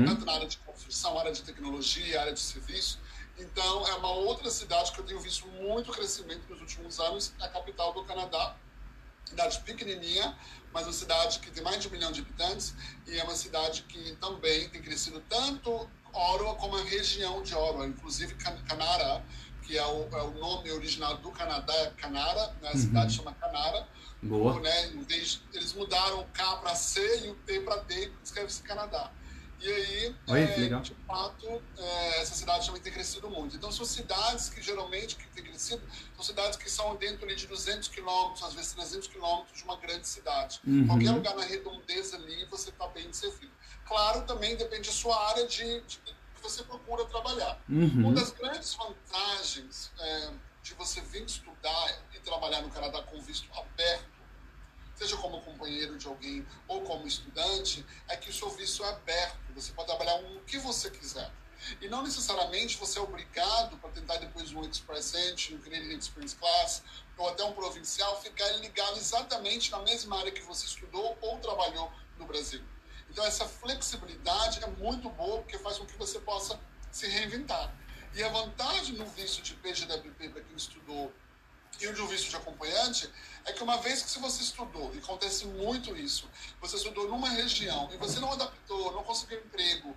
Tanto 0.05 0.25
na 0.25 0.33
área 0.33 0.49
de 0.49 0.59
construção, 0.59 1.17
área 1.17 1.31
de 1.31 1.43
tecnologia, 1.43 2.21
área 2.21 2.33
de 2.33 2.41
serviço. 2.41 2.99
Então, 3.39 3.87
é 3.87 3.95
uma 3.95 4.11
outra 4.11 4.51
cidade 4.51 4.91
que 4.91 4.99
eu 4.99 5.05
tenho 5.05 5.21
visto 5.21 5.47
muito 5.47 5.93
crescimento 5.93 6.43
nos 6.49 6.61
últimos 6.61 6.99
anos, 6.99 7.33
a 7.41 7.49
capital 7.49 7.93
do 7.93 8.05
Canadá 8.05 8.57
cidade 9.29 9.61
pequenininha, 9.61 10.37
mas 10.73 10.85
uma 10.85 10.93
cidade 10.93 11.39
que 11.41 11.51
tem 11.51 11.63
mais 11.63 11.81
de 11.81 11.89
um 11.89 11.91
milhão 11.91 12.11
de 12.11 12.21
habitantes 12.21 12.75
e 13.07 13.19
é 13.19 13.25
uma 13.25 13.35
cidade 13.35 13.83
que 13.83 14.17
também 14.17 14.69
tem 14.71 14.81
crescido 14.81 15.23
tanto 15.29 15.89
Ottawa 16.13 16.55
como 16.57 16.77
a 16.77 16.83
região 16.85 17.43
de 17.43 17.55
Ottawa, 17.55 17.87
inclusive 17.87 18.35
Can- 18.35 18.57
Canara, 18.69 19.25
que 19.63 19.77
é 19.77 19.87
o, 19.87 20.09
é 20.17 20.23
o 20.23 20.31
nome 20.33 20.71
original 20.73 21.17
do 21.19 21.31
Canadá, 21.31 21.75
é 21.75 21.91
Canara, 21.91 22.55
né? 22.63 22.71
a 22.71 22.77
cidade 22.77 23.13
chama 23.15 23.33
Canara. 23.35 23.87
Boa. 24.23 24.59
Né? 24.61 24.87
Vez- 25.07 25.43
eles 25.53 25.73
mudaram 25.75 26.21
o 26.21 26.27
K 26.29 26.57
para 26.57 26.75
C 26.75 27.27
e 27.27 27.31
o 27.31 27.35
T 27.37 27.61
para 27.61 27.77
D, 27.83 28.13
escreve-se 28.23 28.63
Canadá. 28.63 29.13
E 29.61 29.69
aí, 29.69 30.17
Olha, 30.29 30.41
é, 30.41 30.81
de 30.81 30.95
fato, 31.07 31.63
é, 31.77 32.21
essa 32.21 32.35
cidade 32.35 32.67
também 32.67 32.81
tem 32.81 32.93
crescido 32.93 33.29
muito. 33.29 33.57
Então, 33.57 33.73
são 33.73 33.85
cidades 33.85 34.49
que 34.49 34.63
geralmente 34.63 35.17
que 35.17 35.27
têm 35.29 35.43
crescido, 35.43 35.83
são 36.15 36.25
cidades 36.25 36.57
que 36.57 36.71
são 36.71 36.95
dentro 36.97 37.27
de 37.35 37.47
200 37.47 37.89
quilômetros, 37.89 38.45
às 38.45 38.55
vezes 38.55 38.73
300 38.73 39.09
quilômetros 39.09 39.59
de 39.59 39.65
uma 39.65 39.77
grande 39.77 40.07
cidade. 40.07 40.61
Uhum. 40.65 40.87
Qualquer 40.87 41.11
lugar 41.11 41.35
na 41.35 41.43
redondeza 41.43 42.17
ali, 42.17 42.45
você 42.45 42.71
está 42.71 42.87
bem 42.89 43.13
servido. 43.13 43.53
Claro, 43.85 44.23
também 44.27 44.55
depende 44.57 44.89
da 44.89 44.95
sua 44.95 45.29
área 45.31 45.47
de, 45.47 45.81
de 45.81 45.99
que 45.99 46.43
você 46.43 46.63
procura 46.63 47.05
trabalhar. 47.07 47.61
Uhum. 47.69 48.07
Uma 48.07 48.13
das 48.13 48.31
grandes 48.31 48.75
vantagens 48.75 49.91
é, 49.99 50.31
de 50.63 50.75
você 50.75 51.01
vir 51.01 51.25
estudar 51.25 52.03
e 52.15 52.21
trabalhar 52.21 52.63
no 52.63 52.71
Canadá 52.71 53.03
com 53.03 53.21
visto 53.21 53.49
aberto, 53.53 54.18
seja 54.99 55.17
como 55.17 55.41
companheiro 55.43 55.97
de 55.97 56.09
alguém 56.09 56.45
ou 56.67 56.83
como 56.83 57.07
estudante, 57.07 57.87
é 58.09 58.17
que 58.17 58.31
o 58.31 58.33
seu 58.33 58.51
visto 58.51 58.83
é 58.85 58.89
aberto. 58.89 59.39
Você 59.55 59.73
pode 59.73 59.87
trabalhar 59.87 60.17
o 60.17 60.41
que 60.41 60.59
você 60.59 60.91
quiser. 60.91 61.31
E 61.81 61.89
não 61.89 62.03
necessariamente 62.03 62.77
você 62.77 62.99
é 62.99 63.03
obrigado 63.03 63.77
para 63.79 63.91
tentar 63.91 64.17
depois 64.17 64.53
um 64.53 64.63
Express 64.63 65.15
Entry, 65.15 65.55
um 65.55 65.61
Canadian 65.61 65.99
Experience 65.99 66.35
Class, 66.37 66.83
ou 67.17 67.29
até 67.29 67.45
um 67.45 67.53
provincial, 67.53 68.21
ficar 68.21 68.49
ligado 68.59 68.97
exatamente 68.97 69.71
na 69.71 69.79
mesma 69.81 70.19
área 70.19 70.33
que 70.33 70.43
você 70.43 70.67
estudou 70.67 71.17
ou 71.21 71.39
trabalhou 71.39 71.93
no 72.17 72.27
Brasil. 72.27 72.63
Então 73.11 73.25
essa 73.25 73.47
flexibilidade 73.47 74.63
é 74.63 74.67
muito 74.67 75.09
boa 75.11 75.39
porque 75.43 75.59
faz 75.59 75.79
com 75.79 75.87
que 75.87 75.97
você 75.97 76.19
possa 76.21 76.59
se 76.91 77.07
reinventar. 77.09 77.73
E 78.15 78.23
a 78.23 78.29
vantagem 78.29 78.97
no 78.97 79.07
visto 79.07 79.43
de 79.43 79.55
PGWP 79.55 80.29
para 80.31 80.43
quem 80.43 80.57
estudou 80.57 81.13
e 81.81 81.87
o 81.87 81.95
de 81.95 82.01
um 82.01 82.07
visto 82.07 82.31
de 82.31 82.37
acompanhante 82.37 83.09
é 83.49 83.53
que 83.53 83.63
uma 83.63 83.79
vez 83.79 84.03
que 84.03 84.11
se 84.11 84.19
você 84.19 84.43
estudou, 84.43 84.95
e 84.95 84.99
acontece 84.99 85.47
muito 85.47 85.97
isso, 85.97 86.29
você 86.61 86.77
estudou 86.77 87.09
numa 87.09 87.31
região 87.31 87.89
e 87.93 87.97
você 87.97 88.21
não 88.21 88.33
adaptou, 88.33 88.93
não 88.93 89.03
conseguiu 89.03 89.39
emprego, 89.39 89.97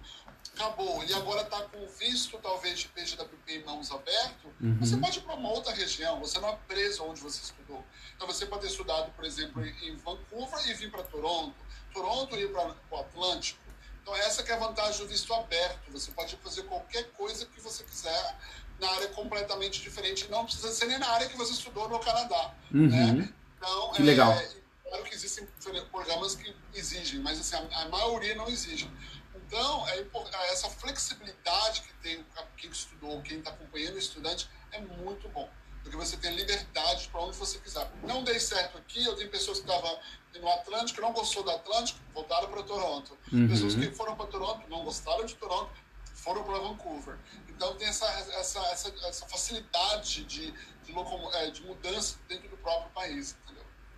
acabou, 0.56 1.04
e 1.04 1.14
agora 1.14 1.42
está 1.42 1.62
com 1.64 1.86
visto 1.88 2.38
talvez 2.38 2.80
de 2.80 2.88
PGWP 2.90 3.54
em 3.54 3.64
mãos 3.66 3.92
aberto, 3.92 4.48
você 4.80 4.96
pode 4.98 5.20
ir 5.20 5.22
para 5.22 5.36
uma 5.36 5.50
outra 5.50 5.74
região, 5.74 6.20
você 6.20 6.40
não 6.40 6.50
é 6.50 6.58
preso 6.68 7.04
onde 7.04 7.20
você 7.20 7.42
estudou. 7.42 7.86
Então 8.16 8.28
você 8.28 8.46
pode 8.46 8.62
ter 8.62 8.68
estudado, 8.68 9.12
por 9.12 9.26
exemplo, 9.26 9.66
em 9.66 9.96
Vancouver 9.98 10.68
e 10.70 10.74
vir 10.74 10.92
para 10.92 11.04
Toronto, 11.04 11.56
Toronto 11.94 12.36
e 12.36 12.44
ir 12.44 12.52
para 12.52 12.76
o 12.92 13.00
Atlântico. 13.00 13.60
Então 14.02 14.16
essa 14.16 14.44
que 14.44 14.52
é 14.52 14.56
a 14.56 14.60
vantagem 14.60 15.02
do 15.02 15.08
visto 15.08 15.34
aberto, 15.34 15.92
você 15.92 16.12
pode 16.12 16.36
fazer 16.38 16.64
qualquer 16.64 17.12
coisa 17.12 17.46
que 17.46 17.60
você 17.60 17.84
quiser 17.84 18.38
na 18.80 18.90
área 18.90 19.08
completamente 19.10 19.80
diferente, 19.82 20.28
não 20.30 20.44
precisa 20.44 20.72
ser 20.72 20.88
nem 20.88 20.98
na 20.98 21.08
área 21.08 21.30
que 21.30 21.38
você 21.38 21.52
estudou 21.52 21.88
no 21.88 22.00
Canadá. 22.00 22.54
Uhum. 22.74 22.88
Né? 22.88 23.34
Então, 23.62 23.92
Que 23.92 24.02
legal. 24.02 24.34
Claro 24.84 25.04
que 25.04 25.14
existem 25.14 25.48
programas 25.92 26.36
que 26.36 26.54
exigem, 26.74 27.20
mas 27.20 27.40
assim, 27.40 27.56
a, 27.56 27.84
a 27.84 27.90
maioria 27.90 28.34
não 28.36 28.50
exige. 28.50 28.90
Então, 29.36 29.88
é, 29.88 30.00
é 30.00 30.52
essa 30.52 30.70
flexibilidade 30.70 31.82
que 31.82 31.94
tem 32.02 32.26
quem 32.58 32.72
estudou, 32.72 33.22
quem 33.22 33.38
está 33.40 33.52
acompanhando 33.52 33.96
o 33.96 34.00
estudante, 34.00 34.50
é 34.72 34.80
muito 34.80 35.30
bom. 35.30 35.50
Porque 35.84 35.96
você 35.96 36.18
tem 36.18 36.36
liberdade 36.36 37.08
para 37.10 37.22
onde 37.22 37.38
você 37.38 37.60
quiser. 37.60 37.90
Não 38.04 38.24
dei 38.24 38.40
certo 38.40 38.78
aqui, 38.78 39.04
eu 39.04 39.16
tenho 39.16 39.30
pessoas 39.30 39.60
que 39.60 39.70
estavam 39.70 40.00
no 40.40 40.50
Atlântico, 40.50 41.02
não 41.02 41.12
gostou 41.12 41.44
do 41.44 41.52
Atlântico, 41.52 42.00
voltaram 42.14 42.50
para 42.50 42.64
Toronto. 42.64 43.18
Uhum. 43.32 43.48
Pessoas 43.48 43.76
que 43.76 43.92
foram 43.92 44.16
para 44.16 44.28
Toronto, 44.28 44.68
não 44.70 44.84
gostaram 44.84 45.26
de 45.26 45.36
Toronto, 45.36 45.72
foram 46.14 46.44
para 46.44 46.60
Vancouver. 46.60 47.18
Então 47.50 47.76
tem 47.76 47.88
essa, 47.88 48.06
essa, 48.06 48.60
essa, 48.68 48.94
essa 49.08 49.28
facilidade 49.28 50.24
de, 50.26 50.52
de, 50.52 50.94
é, 51.34 51.50
de 51.50 51.64
mudança 51.64 52.18
dentro 52.28 52.50
do 52.50 52.58
próprio 52.58 52.92
país? 52.92 53.36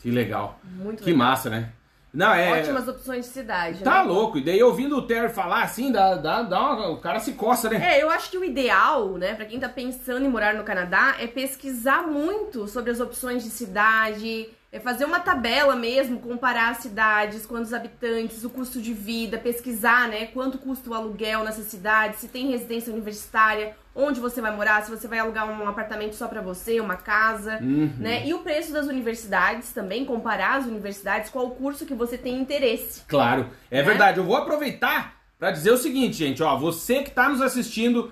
Que 0.03 0.11
legal. 0.11 0.59
Muito 0.63 1.01
que 1.01 1.11
legal. 1.11 1.27
massa, 1.27 1.49
né? 1.49 1.69
Não, 2.13 2.31
é... 2.31 2.59
Ótimas 2.59 2.87
opções 2.87 3.25
de 3.25 3.31
cidade. 3.31 3.83
Tá 3.83 4.03
né? 4.03 4.11
louco. 4.11 4.37
E 4.37 4.43
daí 4.43 4.61
ouvindo 4.61 4.97
o 4.97 5.07
Terry 5.07 5.29
falar 5.29 5.63
assim, 5.63 5.93
dá, 5.93 6.15
dá, 6.15 6.43
dá 6.43 6.59
uma... 6.59 6.89
o 6.89 6.97
cara 6.97 7.21
se 7.21 7.33
coça, 7.33 7.69
né? 7.69 7.95
É, 7.95 8.03
eu 8.03 8.09
acho 8.09 8.29
que 8.29 8.37
o 8.37 8.43
ideal, 8.43 9.17
né, 9.17 9.33
pra 9.33 9.45
quem 9.45 9.59
tá 9.59 9.69
pensando 9.69 10.25
em 10.25 10.29
morar 10.29 10.53
no 10.53 10.63
Canadá, 10.63 11.15
é 11.19 11.25
pesquisar 11.25 12.05
muito 12.05 12.67
sobre 12.67 12.91
as 12.91 12.99
opções 12.99 13.43
de 13.43 13.49
cidade, 13.49 14.49
é 14.73 14.79
fazer 14.79 15.05
uma 15.05 15.19
tabela 15.19 15.75
mesmo, 15.75 16.19
comparar 16.19 16.71
as 16.71 16.77
cidades, 16.77 17.45
quantos 17.45 17.75
habitantes, 17.75 18.43
o 18.43 18.49
custo 18.49 18.81
de 18.81 18.91
vida, 18.91 19.37
pesquisar, 19.37 20.07
né, 20.07 20.25
quanto 20.25 20.57
custa 20.57 20.89
o 20.89 20.95
aluguel 20.95 21.43
nessa 21.43 21.61
cidade, 21.61 22.17
se 22.17 22.27
tem 22.27 22.49
residência 22.49 22.91
universitária, 22.91 23.75
onde 23.95 24.19
você 24.19 24.41
vai 24.41 24.53
morar, 24.53 24.81
se 24.81 24.89
você 24.89 25.07
vai 25.07 25.19
alugar 25.19 25.47
um 25.47 25.69
apartamento 25.69 26.15
só 26.15 26.27
para 26.27 26.41
você, 26.41 26.79
uma 26.79 26.95
casa, 26.95 27.59
uhum. 27.61 27.93
né? 27.99 28.25
E 28.25 28.33
o 28.33 28.39
preço 28.39 28.73
das 28.73 28.87
universidades 28.87 29.71
também, 29.71 30.03
comparar 30.03 30.55
as 30.55 30.65
universidades, 30.65 31.29
qual 31.29 31.45
o 31.45 31.51
curso 31.51 31.85
que 31.85 31.93
você 31.93 32.17
tem 32.17 32.39
interesse. 32.39 33.03
Claro, 33.07 33.51
é 33.69 33.77
né? 33.77 33.83
verdade. 33.83 34.17
Eu 34.17 34.23
vou 34.23 34.35
aproveitar 34.35 35.19
para 35.37 35.51
dizer 35.51 35.69
o 35.69 35.77
seguinte, 35.77 36.15
gente, 36.17 36.41
ó, 36.41 36.57
você 36.57 37.03
que 37.03 37.11
tá 37.11 37.29
nos 37.29 37.41
assistindo, 37.41 38.11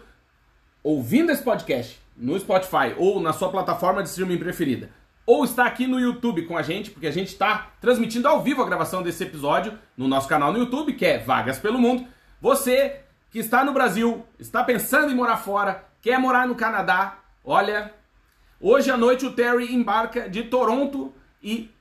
ouvindo 0.84 1.32
esse 1.32 1.41
podcast 1.41 2.00
no 2.15 2.39
Spotify 2.39 2.93
ou 2.97 3.19
na 3.19 3.34
sua 3.34 3.50
plataforma 3.50 4.04
de 4.04 4.10
streaming 4.10 4.38
preferida, 4.38 4.91
ou 5.25 5.43
está 5.45 5.65
aqui 5.65 5.88
no 5.88 5.99
YouTube 5.99 6.43
com 6.43 6.57
a 6.57 6.62
gente, 6.62 6.91
porque 6.91 7.07
a 7.07 7.12
gente 7.12 7.29
está 7.29 7.71
transmitindo 7.79 8.27
ao 8.27 8.41
vivo 8.41 8.62
a 8.62 8.65
gravação 8.65 9.03
desse 9.03 9.23
episódio 9.23 9.77
no 9.95 10.07
nosso 10.07 10.27
canal 10.27 10.51
no 10.51 10.60
YouTube, 10.60 10.93
que 10.93 11.05
é 11.05 11.19
Vagas 11.19 11.60
pelo 11.60 11.79
Mundo. 11.79 12.05
Você 12.41 13.01
que 13.29 13.39
está 13.39 13.63
no 13.63 13.71
Brasil, 13.71 14.25
está 14.38 14.63
pensando 14.63 15.12
em 15.12 15.15
morar 15.15 15.38
fora, 15.38 15.86
quer 16.01 16.19
morar 16.19 16.47
no 16.47 16.55
Canadá, 16.55 17.19
olha, 17.45 17.93
hoje 18.60 18.91
à 18.91 18.97
noite 18.97 19.25
o 19.25 19.31
Terry 19.31 19.73
embarca 19.73 20.29
de 20.29 20.43
Toronto 20.43 21.13
e 21.41 21.71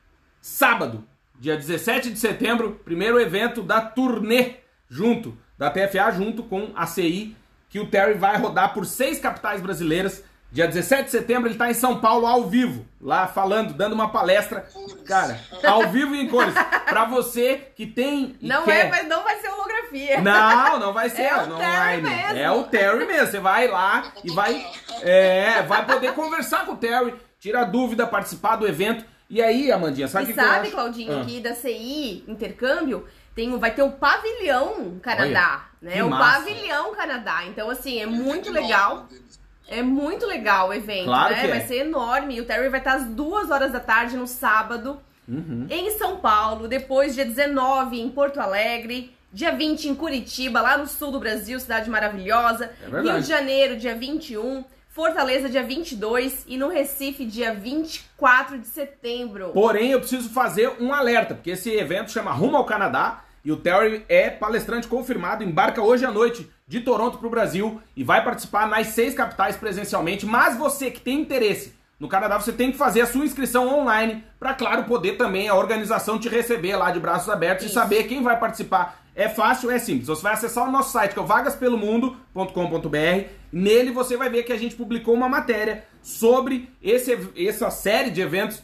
sábado, 0.40 1.04
dia 1.38 1.56
17 1.56 2.10
de 2.10 2.18
setembro, 2.18 2.80
primeiro 2.84 3.18
evento 3.18 3.62
da 3.62 3.80
turnê 3.80 4.56
junto, 4.88 5.36
da 5.58 5.70
TFA 5.70 6.12
junto 6.12 6.44
com 6.44 6.70
a 6.76 6.86
CI, 6.86 7.36
que 7.68 7.80
o 7.80 7.86
Terry 7.86 8.14
vai 8.14 8.36
rodar 8.36 8.72
por 8.72 8.86
seis 8.86 9.18
capitais 9.18 9.60
brasileiras 9.60 10.24
Dia 10.52 10.66
17 10.66 11.04
de 11.04 11.10
setembro 11.12 11.46
ele 11.46 11.54
está 11.54 11.70
em 11.70 11.74
São 11.74 12.00
Paulo 12.00 12.26
ao 12.26 12.44
vivo, 12.48 12.84
lá 13.00 13.28
falando, 13.28 13.72
dando 13.72 13.92
uma 13.92 14.10
palestra, 14.10 14.66
cara, 15.06 15.38
ao 15.64 15.88
vivo 15.88 16.12
e 16.14 16.20
em 16.22 16.28
cores, 16.28 16.52
para 16.88 17.04
você 17.04 17.68
que 17.76 17.86
tem 17.86 18.36
Não 18.42 18.64
quer... 18.64 18.86
é, 18.86 18.90
mas 18.90 19.06
não 19.06 19.22
vai 19.22 19.38
ser 19.38 19.48
holografia. 19.48 20.20
Não, 20.20 20.78
não 20.80 20.92
vai 20.92 21.08
ser, 21.10 21.22
é 21.22 21.46
não 21.46 21.54
o 21.54 21.58
Terry 21.58 21.72
vai, 21.76 21.96
mesmo. 22.00 22.38
É 22.38 22.50
o 22.50 22.64
Terry 22.64 23.06
mesmo. 23.06 23.26
Você 23.28 23.38
vai 23.38 23.68
lá 23.68 24.12
e 24.24 24.32
vai 24.32 24.66
é, 25.02 25.62
vai 25.62 25.86
poder 25.86 26.14
conversar 26.14 26.66
com 26.66 26.72
o 26.72 26.76
Terry, 26.76 27.14
tirar 27.38 27.64
dúvida, 27.64 28.04
participar 28.06 28.56
do 28.56 28.66
evento. 28.66 29.04
E 29.28 29.40
aí, 29.40 29.70
Amandinha, 29.70 30.08
sabe 30.08 30.24
o 30.24 30.28
que, 30.28 30.34
sabe, 30.34 30.66
que? 30.66 30.72
Claudinho, 30.72 31.20
Ah. 31.20 31.24
que 31.24 31.38
da 31.40 31.54
CI 31.54 32.24
Intercâmbio 32.26 33.06
tem, 33.36 33.56
vai 33.56 33.70
ter 33.70 33.82
o 33.82 33.92
pavilhão 33.92 34.98
Canadá, 35.00 35.66
né? 35.80 35.92
que 35.92 36.02
O 36.02 36.10
massa. 36.10 36.40
pavilhão 36.40 36.92
Canadá. 36.94 37.44
Então, 37.46 37.70
assim, 37.70 38.00
é 38.00 38.06
muito 38.06 38.50
legal. 38.50 39.04
deles. 39.04 39.39
É 39.70 39.82
muito 39.82 40.26
legal 40.26 40.68
o 40.68 40.74
evento, 40.74 41.04
Claro 41.04 41.32
né? 41.34 41.40
que 41.40 41.46
é. 41.46 41.50
Vai 41.50 41.60
ser 41.60 41.76
enorme. 41.86 42.34
E 42.36 42.40
o 42.40 42.44
Terry 42.44 42.68
vai 42.68 42.80
estar 42.80 42.94
às 42.94 43.04
duas 43.06 43.50
horas 43.50 43.70
da 43.72 43.80
tarde 43.80 44.16
no 44.16 44.26
sábado 44.26 45.00
Uhum. 45.28 45.66
em 45.70 45.90
São 45.96 46.16
Paulo. 46.16 46.66
Depois, 46.66 47.14
dia 47.14 47.24
19, 47.24 48.00
em 48.00 48.08
Porto 48.10 48.40
Alegre. 48.40 49.14
Dia 49.32 49.52
20 49.52 49.88
em 49.88 49.94
Curitiba, 49.94 50.60
lá 50.60 50.76
no 50.76 50.88
sul 50.88 51.12
do 51.12 51.20
Brasil, 51.20 51.60
cidade 51.60 51.88
maravilhosa. 51.88 52.72
É. 52.82 53.00
Rio 53.00 53.20
de 53.20 53.28
Janeiro, 53.28 53.76
dia 53.76 53.94
21. 53.94 54.64
Fortaleza, 54.88 55.48
dia 55.48 55.62
22. 55.62 56.44
E 56.48 56.56
no 56.56 56.66
Recife, 56.68 57.24
dia 57.24 57.54
24 57.54 58.58
de 58.58 58.66
setembro. 58.66 59.50
Porém, 59.50 59.92
eu 59.92 60.00
preciso 60.00 60.28
fazer 60.30 60.72
um 60.80 60.92
alerta, 60.92 61.34
porque 61.36 61.50
esse 61.50 61.70
evento 61.70 62.10
chama 62.10 62.32
Rumo 62.32 62.56
ao 62.56 62.64
Canadá 62.64 63.22
e 63.44 63.50
o 63.50 63.56
Terry 63.56 64.04
é 64.08 64.30
palestrante 64.30 64.86
confirmado, 64.86 65.44
embarca 65.44 65.82
hoje 65.82 66.04
à 66.04 66.10
noite 66.10 66.48
de 66.66 66.80
Toronto 66.80 67.18
para 67.18 67.26
o 67.26 67.30
Brasil 67.30 67.80
e 67.96 68.04
vai 68.04 68.22
participar 68.22 68.68
nas 68.68 68.88
seis 68.88 69.14
capitais 69.14 69.56
presencialmente. 69.56 70.26
Mas 70.26 70.56
você 70.56 70.90
que 70.90 71.00
tem 71.00 71.20
interesse 71.20 71.74
no 71.98 72.08
Canadá, 72.08 72.40
você 72.40 72.52
tem 72.52 72.72
que 72.72 72.78
fazer 72.78 73.02
a 73.02 73.06
sua 73.06 73.24
inscrição 73.24 73.68
online 73.68 74.24
para, 74.38 74.54
claro, 74.54 74.84
poder 74.84 75.18
também 75.18 75.48
a 75.48 75.54
organização 75.54 76.18
te 76.18 76.28
receber 76.28 76.76
lá 76.76 76.90
de 76.90 76.98
braços 76.98 77.28
abertos 77.28 77.64
e 77.64 77.66
Isso. 77.66 77.74
saber 77.74 78.04
quem 78.04 78.22
vai 78.22 78.38
participar. 78.38 79.00
É 79.14 79.28
fácil, 79.28 79.70
é 79.70 79.78
simples. 79.78 80.06
Você 80.06 80.22
vai 80.22 80.32
acessar 80.32 80.66
o 80.66 80.70
nosso 80.70 80.92
site, 80.92 81.12
que 81.12 81.18
é 81.18 81.22
o 81.22 81.26
vagaspelomundo.com.br. 81.26 83.28
Nele 83.52 83.90
você 83.90 84.16
vai 84.16 84.30
ver 84.30 84.44
que 84.44 84.52
a 84.52 84.58
gente 84.58 84.76
publicou 84.76 85.12
uma 85.12 85.28
matéria 85.28 85.84
sobre 86.00 86.70
esse, 86.82 87.18
essa 87.36 87.70
série 87.70 88.10
de 88.10 88.20
eventos 88.20 88.62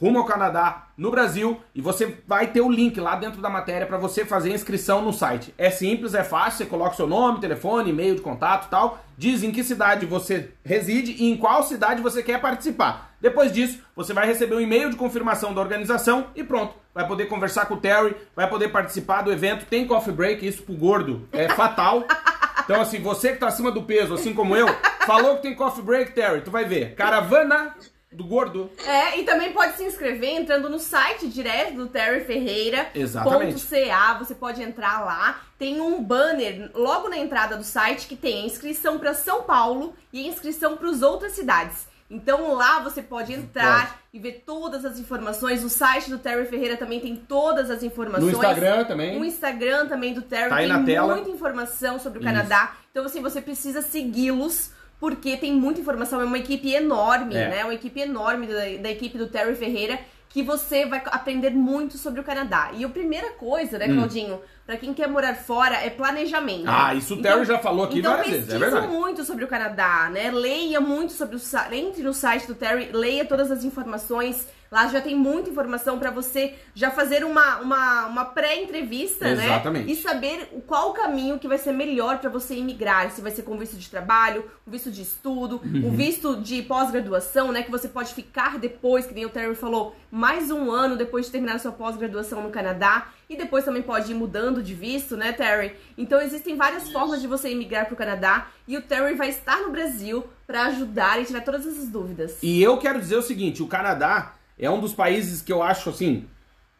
rumo 0.00 0.18
ao 0.18 0.24
Canadá 0.24 0.88
no 0.96 1.10
Brasil 1.10 1.60
e 1.74 1.80
você 1.80 2.16
vai 2.26 2.48
ter 2.48 2.60
o 2.60 2.70
link 2.70 2.98
lá 3.00 3.16
dentro 3.16 3.40
da 3.40 3.50
matéria 3.50 3.86
para 3.86 3.98
você 3.98 4.24
fazer 4.24 4.50
a 4.50 4.54
inscrição 4.54 5.02
no 5.02 5.12
site. 5.12 5.52
É 5.58 5.70
simples, 5.70 6.14
é 6.14 6.24
fácil, 6.24 6.58
você 6.58 6.66
coloca 6.66 6.96
seu 6.96 7.06
nome, 7.06 7.40
telefone, 7.40 7.90
e-mail 7.90 8.14
de 8.14 8.20
contato 8.20 8.66
e 8.66 8.70
tal, 8.70 9.04
diz 9.16 9.42
em 9.42 9.50
que 9.50 9.64
cidade 9.64 10.06
você 10.06 10.50
reside 10.64 11.12
e 11.18 11.30
em 11.30 11.36
qual 11.36 11.62
cidade 11.62 12.00
você 12.00 12.22
quer 12.22 12.40
participar. 12.40 13.08
Depois 13.20 13.52
disso, 13.52 13.80
você 13.96 14.12
vai 14.12 14.26
receber 14.26 14.54
um 14.54 14.60
e-mail 14.60 14.90
de 14.90 14.96
confirmação 14.96 15.52
da 15.52 15.60
organização 15.60 16.28
e 16.36 16.44
pronto. 16.44 16.74
Vai 16.94 17.06
poder 17.06 17.26
conversar 17.26 17.66
com 17.66 17.74
o 17.74 17.80
Terry, 17.80 18.14
vai 18.34 18.48
poder 18.48 18.68
participar 18.68 19.22
do 19.22 19.32
evento. 19.32 19.66
Tem 19.66 19.86
coffee 19.86 20.12
break, 20.12 20.46
isso 20.46 20.62
pro 20.62 20.74
gordo 20.74 21.28
é 21.32 21.48
fatal. 21.48 22.04
Então, 22.64 22.82
assim, 22.82 23.00
você 23.00 23.32
que 23.32 23.38
tá 23.38 23.46
acima 23.46 23.72
do 23.72 23.84
peso, 23.84 24.12
assim 24.12 24.34
como 24.34 24.54
eu, 24.54 24.66
falou 25.06 25.36
que 25.36 25.42
tem 25.42 25.54
coffee 25.54 25.82
break, 25.82 26.12
Terry, 26.12 26.42
tu 26.42 26.50
vai 26.50 26.66
ver. 26.66 26.94
Caravana 26.94 27.74
do 28.10 28.24
gordo. 28.24 28.70
É, 28.86 29.18
e 29.20 29.24
também 29.24 29.52
pode 29.52 29.76
se 29.76 29.84
inscrever 29.84 30.30
entrando 30.30 30.68
no 30.68 30.78
site 30.78 31.28
direto 31.28 31.74
do 31.74 31.86
Terry 31.88 32.24
Ferreira. 32.24 32.88
Exatamente. 32.94 33.66
.ca, 33.66 34.14
você 34.14 34.34
pode 34.34 34.62
entrar 34.62 35.04
lá. 35.04 35.40
Tem 35.58 35.80
um 35.80 36.02
banner 36.02 36.70
logo 36.74 37.08
na 37.08 37.18
entrada 37.18 37.56
do 37.56 37.64
site 37.64 38.06
que 38.06 38.16
tem 38.16 38.42
a 38.42 38.46
inscrição 38.46 38.98
para 38.98 39.12
São 39.14 39.42
Paulo 39.42 39.94
e 40.12 40.24
a 40.24 40.28
inscrição 40.28 40.76
para 40.76 40.88
as 40.88 41.02
outras 41.02 41.32
cidades. 41.32 41.86
Então 42.10 42.54
lá 42.54 42.80
você 42.80 43.02
pode 43.02 43.34
entrar 43.34 44.00
e 44.14 44.18
ver 44.18 44.42
todas 44.46 44.86
as 44.86 44.98
informações. 44.98 45.62
O 45.62 45.68
site 45.68 46.08
do 46.08 46.16
Terry 46.18 46.46
Ferreira 46.46 46.74
também 46.78 47.00
tem 47.00 47.14
todas 47.14 47.70
as 47.70 47.82
informações. 47.82 48.32
No 48.32 48.38
Instagram 48.38 48.84
também. 48.84 49.20
O 49.20 49.24
Instagram 49.24 49.86
também 49.86 50.14
do 50.14 50.22
Terry 50.22 50.48
Tá 50.48 50.56
tem 50.56 50.68
na 50.68 50.82
tela. 50.82 51.14
muita 51.14 51.28
informação 51.28 51.98
sobre 51.98 52.20
o 52.20 52.22
Isso. 52.22 52.32
Canadá. 52.32 52.74
Então, 52.90 53.04
assim, 53.04 53.20
você 53.20 53.42
precisa 53.42 53.82
segui-los, 53.82 54.70
porque 55.00 55.36
tem 55.36 55.52
muita 55.52 55.80
informação. 55.80 56.20
É 56.20 56.24
uma 56.24 56.38
equipe 56.38 56.72
enorme, 56.72 57.34
É. 57.34 57.48
né? 57.48 57.64
Uma 57.64 57.74
equipe 57.74 58.00
enorme 58.00 58.46
da, 58.46 58.82
da 58.82 58.90
equipe 58.90 59.16
do 59.18 59.28
Terry 59.28 59.54
Ferreira, 59.54 59.98
que 60.28 60.42
você 60.42 60.84
vai 60.84 61.02
aprender 61.06 61.50
muito 61.50 61.96
sobre 61.96 62.20
o 62.20 62.24
Canadá. 62.24 62.70
E 62.74 62.84
a 62.84 62.88
primeira 62.88 63.30
coisa, 63.32 63.78
né, 63.78 63.86
Claudinho, 63.88 64.40
pra 64.66 64.76
quem 64.76 64.92
quer 64.92 65.08
morar 65.08 65.34
fora, 65.34 65.76
é 65.76 65.88
planejamento. 65.88 66.64
Hum. 66.64 66.68
Ah, 66.68 66.94
isso 66.94 67.14
o 67.14 67.22
Terry 67.22 67.44
já 67.46 67.58
falou 67.58 67.86
aqui 67.86 68.00
então 68.00 68.12
várias 68.12 68.30
vezes, 68.34 68.52
é 68.52 68.58
verdade. 68.58 68.88
muito 68.88 69.24
sobre 69.24 69.44
o 69.44 69.48
Canadá, 69.48 70.10
né? 70.12 70.30
Leia 70.30 70.80
muito 70.80 71.12
sobre 71.14 71.36
o 71.36 71.38
site, 71.38 71.74
entre 71.76 72.02
no 72.02 72.12
site 72.12 72.46
do 72.46 72.54
Terry, 72.54 72.90
leia 72.92 73.24
todas 73.24 73.50
as 73.50 73.64
informações. 73.64 74.46
Lá 74.70 74.86
já 74.88 75.00
tem 75.00 75.16
muita 75.16 75.48
informação 75.50 75.98
pra 75.98 76.10
você 76.10 76.54
já 76.74 76.90
fazer 76.90 77.24
uma, 77.24 77.56
uma, 77.58 78.06
uma 78.06 78.24
pré-entrevista, 78.26 79.34
né? 79.34 79.44
Exatamente. 79.46 79.90
E 79.92 79.96
saber 79.96 80.48
o- 80.52 80.60
qual 80.60 80.90
o 80.90 80.92
caminho 80.92 81.38
que 81.38 81.48
vai 81.48 81.58
ser 81.58 81.72
melhor 81.72 82.18
pra 82.18 82.28
você 82.28 82.54
imigrar. 82.54 83.10
Se 83.10 83.20
vai 83.20 83.30
ser 83.30 83.42
com 83.42 83.56
visto 83.56 83.76
de 83.76 83.88
trabalho, 83.88 84.44
um 84.66 84.70
visto 84.70 84.90
de 84.90 85.02
estudo, 85.02 85.60
Uhum. 85.64 85.88
um 85.88 85.90
visto 85.90 86.36
de 86.36 86.62
pós-graduação, 86.62 87.50
né? 87.52 87.62
Que 87.62 87.70
você 87.70 87.88
pode 87.88 88.12
ficar 88.12 88.58
depois, 88.58 89.06
que 89.06 89.14
nem 89.14 89.24
o 89.24 89.30
Terry 89.30 89.54
falou, 89.54 89.94
mais 90.10 90.50
um 90.50 90.70
ano 90.70 90.96
depois 90.96 91.26
de 91.26 91.32
terminar 91.32 91.54
a 91.56 91.58
sua 91.58 91.72
pós-graduação 91.72 92.42
no 92.42 92.50
Canadá. 92.50 93.08
E 93.30 93.36
depois 93.36 93.64
também 93.64 93.82
pode 93.82 94.10
ir 94.10 94.14
mudando 94.14 94.62
de 94.62 94.74
visto, 94.74 95.16
né, 95.16 95.32
Terry? 95.32 95.74
Então 95.98 96.20
existem 96.20 96.56
várias 96.56 96.90
formas 96.90 97.20
de 97.20 97.26
você 97.26 97.50
imigrar 97.50 97.86
pro 97.86 97.96
Canadá. 97.96 98.48
E 98.66 98.76
o 98.76 98.82
Terry 98.82 99.14
vai 99.14 99.28
estar 99.28 99.58
no 99.60 99.70
Brasil 99.70 100.24
pra 100.46 100.64
ajudar 100.66 101.20
e 101.20 101.26
tirar 101.26 101.42
todas 101.42 101.66
essas 101.66 101.88
dúvidas. 101.88 102.38
E 102.42 102.62
eu 102.62 102.78
quero 102.78 102.98
dizer 102.98 103.16
o 103.16 103.22
seguinte, 103.22 103.62
o 103.62 103.66
Canadá 103.66 104.32
é 104.58 104.70
um 104.70 104.80
dos 104.80 104.92
países 104.92 105.40
que 105.40 105.52
eu 105.52 105.62
acho 105.62 105.90
assim, 105.90 106.26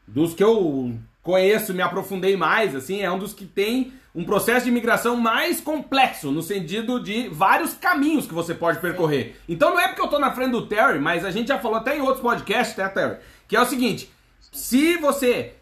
dos 0.07 0.35
que 0.35 0.43
eu 0.43 0.95
conheço, 1.23 1.75
me 1.75 1.83
aprofundei 1.83 2.37
mais, 2.37 2.75
assim, 2.75 3.03
é 3.03 3.11
um 3.11 3.19
dos 3.19 3.33
que 3.35 3.45
tem 3.45 3.93
um 4.15 4.25
processo 4.25 4.65
de 4.65 4.71
imigração 4.71 5.15
mais 5.17 5.61
complexo, 5.61 6.33
no 6.33 6.43
sentido 6.43 6.99
de 6.99 7.29
vários 7.29 7.75
caminhos 7.75 8.27
que 8.27 8.35
você 8.35 8.55
pode 8.55 8.81
percorrer. 8.81 9.37
Então 9.49 9.71
não 9.71 9.81
é 9.81 9.89
porque 9.89 10.01
eu 10.01 10.09
tô 10.09 10.19
na 10.19 10.33
frente 10.33 10.53
do 10.53 10.67
Terry, 10.67 10.99
mas 10.99 11.25
a 11.25 11.31
gente 11.31 11.49
já 11.49 11.59
falou 11.59 11.77
até 11.77 11.97
em 11.97 12.01
outros 12.01 12.21
podcasts, 12.21 12.77
né, 12.77 12.89
Terry? 12.89 13.19
Que 13.47 13.57
é 13.57 13.61
o 13.61 13.67
seguinte, 13.67 14.11
Se 14.51 14.97
você 14.97 15.55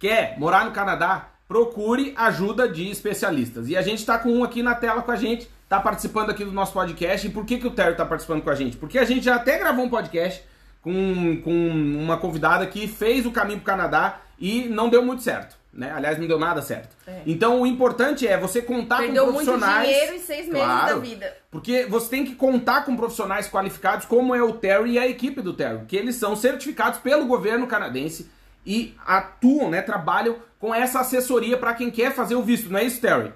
quer 0.00 0.36
morar 0.36 0.64
no 0.64 0.72
Canadá, 0.72 1.28
procure 1.46 2.12
ajuda 2.16 2.68
de 2.68 2.90
especialistas. 2.90 3.68
E 3.68 3.76
a 3.76 3.82
gente 3.82 4.00
está 4.00 4.18
com 4.18 4.30
um 4.32 4.42
aqui 4.42 4.62
na 4.62 4.74
tela 4.74 5.00
com 5.00 5.12
a 5.12 5.16
gente, 5.16 5.48
está 5.62 5.78
participando 5.78 6.30
aqui 6.30 6.44
do 6.44 6.50
nosso 6.50 6.72
podcast. 6.72 7.26
E 7.26 7.30
por 7.30 7.46
que, 7.46 7.58
que 7.58 7.66
o 7.66 7.70
Terry 7.70 7.92
está 7.92 8.04
participando 8.04 8.42
com 8.42 8.50
a 8.50 8.54
gente? 8.54 8.76
Porque 8.76 8.98
a 8.98 9.04
gente 9.04 9.24
já 9.24 9.36
até 9.36 9.58
gravou 9.58 9.84
um 9.84 9.88
podcast 9.88 10.42
com, 10.82 11.40
com 11.42 11.52
uma 11.70 12.16
convidada 12.18 12.66
que 12.66 12.86
fez 12.88 13.24
o 13.24 13.30
caminho 13.30 13.60
para 13.60 13.74
o 13.74 13.76
Canadá 13.78 14.20
e 14.38 14.64
não 14.68 14.90
deu 14.90 15.02
muito 15.02 15.22
certo. 15.22 15.56
Né? 15.72 15.90
Aliás, 15.90 16.18
não 16.18 16.26
deu 16.26 16.38
nada 16.38 16.60
certo. 16.60 16.94
É. 17.06 17.22
Então, 17.24 17.62
o 17.62 17.66
importante 17.66 18.28
é 18.28 18.36
você 18.36 18.60
contar 18.60 18.98
Perdeu 18.98 19.24
com 19.26 19.32
muito 19.32 19.46
profissionais. 19.50 19.88
dinheiro 19.88 20.14
e 20.16 20.18
seis 20.18 20.46
meses 20.46 20.62
Claro. 20.62 20.94
da 20.96 21.00
vida. 21.00 21.36
Porque 21.50 21.86
você 21.86 22.10
tem 22.10 22.24
que 22.26 22.34
contar 22.34 22.84
com 22.84 22.94
profissionais 22.94 23.48
qualificados, 23.48 24.04
como 24.04 24.34
é 24.34 24.42
o 24.42 24.52
Terry 24.52 24.92
e 24.92 24.98
a 24.98 25.08
equipe 25.08 25.40
do 25.40 25.54
Terry, 25.54 25.86
que 25.86 25.96
eles 25.96 26.16
são 26.16 26.36
certificados 26.36 26.98
pelo 26.98 27.24
governo 27.24 27.66
canadense 27.66 28.30
e 28.66 28.94
atuam, 29.06 29.70
né, 29.70 29.80
trabalham 29.80 30.36
com 30.58 30.74
essa 30.74 31.00
assessoria 31.00 31.56
para 31.56 31.72
quem 31.74 31.90
quer 31.90 32.12
fazer 32.14 32.34
o 32.34 32.42
visto, 32.42 32.68
não 32.68 32.78
é 32.78 32.84
isso, 32.84 33.00
Terry? 33.00 33.32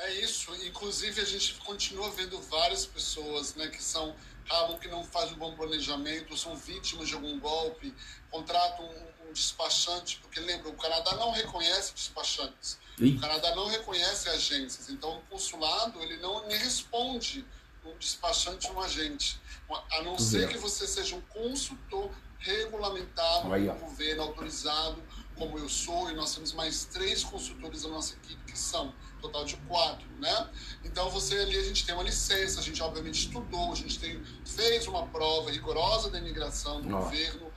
É 0.00 0.12
isso. 0.20 0.50
Inclusive, 0.66 1.20
a 1.20 1.24
gente 1.24 1.54
continua 1.64 2.10
vendo 2.10 2.36
várias 2.50 2.84
pessoas 2.84 3.54
né, 3.54 3.68
que 3.68 3.80
são 3.82 4.12
acabam 4.44 4.78
que 4.78 4.88
não 4.88 5.02
fazem 5.04 5.34
um 5.34 5.38
bom 5.38 5.54
planejamento, 5.54 6.36
são 6.36 6.54
vítimas 6.54 7.08
de 7.08 7.14
algum 7.14 7.38
golpe, 7.38 7.94
contratam 8.30 8.84
um, 8.84 9.28
um 9.28 9.32
despachante, 9.32 10.18
porque 10.20 10.40
lembra, 10.40 10.68
o 10.68 10.74
Canadá 10.74 11.16
não 11.16 11.32
reconhece 11.32 11.94
despachantes. 11.94 12.78
Ih. 12.98 13.16
O 13.16 13.20
Canadá 13.20 13.54
não 13.54 13.66
reconhece 13.66 14.28
agências. 14.28 14.88
Então, 14.88 15.18
o 15.18 15.22
consulado 15.22 16.00
ele 16.02 16.18
não 16.18 16.46
nem 16.46 16.56
responde 16.58 17.44
um 17.84 17.96
despachante 17.98 18.68
ou 18.68 18.74
um 18.74 18.80
agente. 18.80 19.40
A 19.92 20.02
não 20.02 20.18
ser 20.18 20.48
que 20.48 20.58
você 20.58 20.86
seja 20.86 21.16
um 21.16 21.20
consultor 21.22 22.10
regulamentado 22.38 23.48
pelo 23.48 23.74
governo, 23.74 24.22
autorizado, 24.22 25.02
como 25.34 25.58
eu 25.58 25.68
sou, 25.68 26.10
e 26.10 26.14
nós 26.14 26.34
temos 26.34 26.52
mais 26.52 26.84
três 26.84 27.24
consultores 27.24 27.82
da 27.82 27.88
nossa 27.88 28.14
equipe 28.14 28.52
que 28.52 28.58
são, 28.58 28.94
total 29.24 29.44
de 29.44 29.56
quatro, 29.68 30.06
né? 30.18 30.50
Então 30.84 31.10
você 31.10 31.38
ali, 31.38 31.56
a 31.56 31.62
gente 31.62 31.84
tem 31.86 31.94
uma 31.94 32.04
licença, 32.04 32.60
a 32.60 32.62
gente 32.62 32.82
obviamente 32.82 33.26
estudou, 33.26 33.72
a 33.72 33.74
gente 33.74 33.98
tem, 33.98 34.22
fez 34.44 34.86
uma 34.86 35.06
prova 35.06 35.50
rigorosa 35.50 36.10
da 36.10 36.18
imigração 36.18 36.82
do 36.82 36.88
governo, 36.88 37.50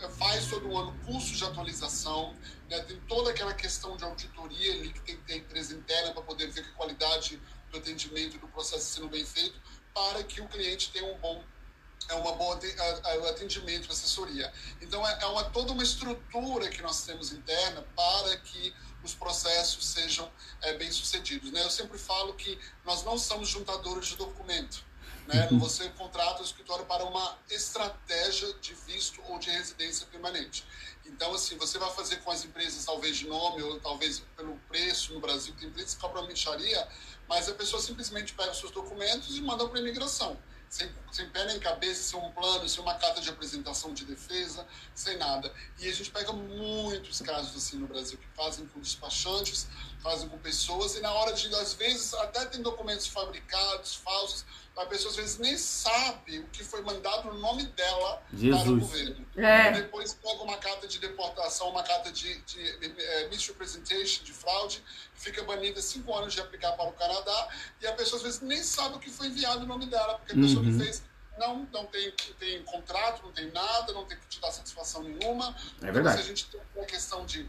eh, 0.00 0.08
faz 0.08 0.46
todo 0.48 0.66
um 0.66 0.78
ano 0.78 0.96
curso 1.04 1.34
de 1.34 1.44
atualização, 1.44 2.34
né? 2.70 2.80
tem 2.80 2.98
toda 3.08 3.30
aquela 3.30 3.52
questão 3.52 3.96
de 3.96 4.04
auditoria 4.04 4.72
ali 4.72 4.92
que 4.92 5.00
tem 5.00 5.16
que 5.16 5.22
ter 5.22 5.36
empresa 5.36 5.74
interna 5.74 6.12
para 6.12 6.22
poder 6.22 6.50
ver 6.50 6.62
que 6.62 6.70
a 6.70 6.74
qualidade 6.74 7.40
do 7.70 7.78
atendimento 7.78 8.38
do 8.38 8.48
processo 8.48 8.94
sendo 8.94 9.08
bem 9.08 9.24
feito, 9.24 9.60
para 9.94 10.24
que 10.24 10.40
o 10.40 10.48
cliente 10.48 10.90
tenha 10.92 11.04
um 11.04 11.18
bom 11.18 11.44
é 12.08 12.14
uma 12.14 12.32
boa 12.32 12.58
atendimento, 13.30 13.90
assessoria. 13.92 14.52
Então 14.80 15.06
é, 15.06 15.18
é 15.22 15.26
uma, 15.26 15.44
toda 15.44 15.72
uma 15.72 15.84
estrutura 15.84 16.68
que 16.68 16.82
nós 16.82 17.04
temos 17.04 17.32
interna 17.32 17.84
para 17.94 18.36
que 18.38 18.74
os 19.02 19.14
processos 19.14 19.86
sejam 19.86 20.30
é, 20.60 20.74
bem 20.74 20.90
sucedidos. 20.90 21.50
Né? 21.50 21.62
Eu 21.62 21.70
sempre 21.70 21.98
falo 21.98 22.34
que 22.34 22.58
nós 22.84 23.04
não 23.04 23.18
somos 23.18 23.48
juntadores 23.48 24.06
de 24.08 24.16
documento. 24.16 24.84
Né? 25.26 25.48
Você 25.52 25.88
contrata 25.90 26.42
o 26.42 26.44
escritório 26.44 26.84
para 26.84 27.04
uma 27.04 27.38
estratégia 27.48 28.52
de 28.54 28.74
visto 28.74 29.22
ou 29.28 29.38
de 29.38 29.50
residência 29.50 30.06
permanente. 30.06 30.64
Então, 31.06 31.32
assim, 31.34 31.56
você 31.56 31.78
vai 31.78 31.90
fazer 31.90 32.16
com 32.16 32.30
as 32.30 32.44
empresas, 32.44 32.84
talvez 32.84 33.16
de 33.16 33.28
nome, 33.28 33.62
ou 33.62 33.78
talvez 33.80 34.20
pelo 34.36 34.56
preço 34.68 35.12
no 35.14 35.20
Brasil, 35.20 35.54
tem 35.58 35.68
empresas 35.68 35.94
que 35.94 36.00
cobram 36.00 36.26
micharia, 36.26 36.88
mas 37.28 37.48
a 37.48 37.54
pessoa 37.54 37.80
simplesmente 37.80 38.34
pega 38.34 38.50
os 38.50 38.58
seus 38.58 38.72
documentos 38.72 39.36
e 39.36 39.40
manda 39.40 39.66
para 39.68 39.78
a 39.78 39.80
imigração. 39.80 40.36
Sem, 40.72 40.90
sem 41.10 41.28
pé 41.28 41.44
nem 41.44 41.60
cabeça, 41.60 42.02
sem 42.02 42.18
um 42.18 42.32
plano, 42.32 42.66
sem 42.66 42.82
uma 42.82 42.94
carta 42.94 43.20
de 43.20 43.28
apresentação 43.28 43.92
de 43.92 44.06
defesa, 44.06 44.66
sem 44.94 45.18
nada. 45.18 45.52
E 45.78 45.86
a 45.86 45.92
gente 45.92 46.10
pega 46.10 46.32
muitos 46.32 47.20
casos 47.20 47.54
assim 47.54 47.76
no 47.76 47.86
Brasil 47.86 48.16
que 48.16 48.26
fazem 48.34 48.66
com 48.68 48.80
despachantes, 48.80 49.68
fazem 50.02 50.30
com 50.30 50.38
pessoas, 50.38 50.96
e 50.96 51.00
na 51.00 51.12
hora 51.12 51.34
de, 51.34 51.54
às 51.56 51.74
vezes, 51.74 52.14
até 52.14 52.46
tem 52.46 52.62
documentos 52.62 53.06
fabricados, 53.06 53.96
falsos, 53.96 54.46
a 54.74 54.86
pessoa 54.86 55.10
às 55.10 55.16
vezes 55.16 55.38
nem 55.38 55.56
sabe 55.58 56.38
o 56.38 56.46
que 56.48 56.64
foi 56.64 56.80
mandado 56.80 57.30
no 57.30 57.38
nome 57.38 57.64
dela 57.66 58.22
para 58.26 58.36
o 58.36 58.38
Jesus. 58.38 58.80
governo. 58.80 59.26
É. 59.36 59.68
E 59.68 59.72
depois 59.74 60.14
pega 60.14 60.42
uma 60.42 60.56
carta 60.56 60.88
de 60.88 60.98
deportação, 60.98 61.68
uma 61.68 61.82
carta 61.82 62.10
de, 62.10 62.40
de 62.40 62.60
eh, 62.60 63.28
misrepresentation, 63.28 64.24
de 64.24 64.32
fraude, 64.32 64.82
fica 65.14 65.42
banida 65.44 65.80
cinco 65.82 66.14
anos 66.14 66.32
de 66.32 66.40
aplicar 66.40 66.72
para 66.72 66.88
o 66.88 66.92
Canadá, 66.92 67.48
e 67.80 67.86
a 67.86 67.92
pessoa 67.92 68.16
às 68.16 68.22
vezes 68.22 68.40
nem 68.40 68.62
sabe 68.62 68.96
o 68.96 68.98
que 68.98 69.10
foi 69.10 69.26
enviado 69.26 69.60
no 69.60 69.66
nome 69.66 69.86
dela, 69.86 70.18
porque 70.18 70.32
a 70.32 70.36
pessoa 70.36 70.61
Uhum. 70.62 70.78
que 70.78 70.84
fez 70.84 71.02
não, 71.38 71.66
não 71.72 71.86
tem, 71.86 72.12
tem 72.38 72.62
contrato, 72.62 73.22
não 73.22 73.32
tem 73.32 73.50
nada, 73.50 73.92
não 73.92 74.04
tem 74.04 74.18
que 74.18 74.26
te 74.26 74.40
dar 74.40 74.52
satisfação 74.52 75.02
nenhuma. 75.02 75.56
É 75.80 75.90
verdade. 75.90 76.00
Então, 76.00 76.12
se 76.12 76.20
a 76.20 76.22
gente 76.22 76.46
tem 76.50 76.60
uma 76.76 76.84
questão 76.84 77.24
de 77.24 77.48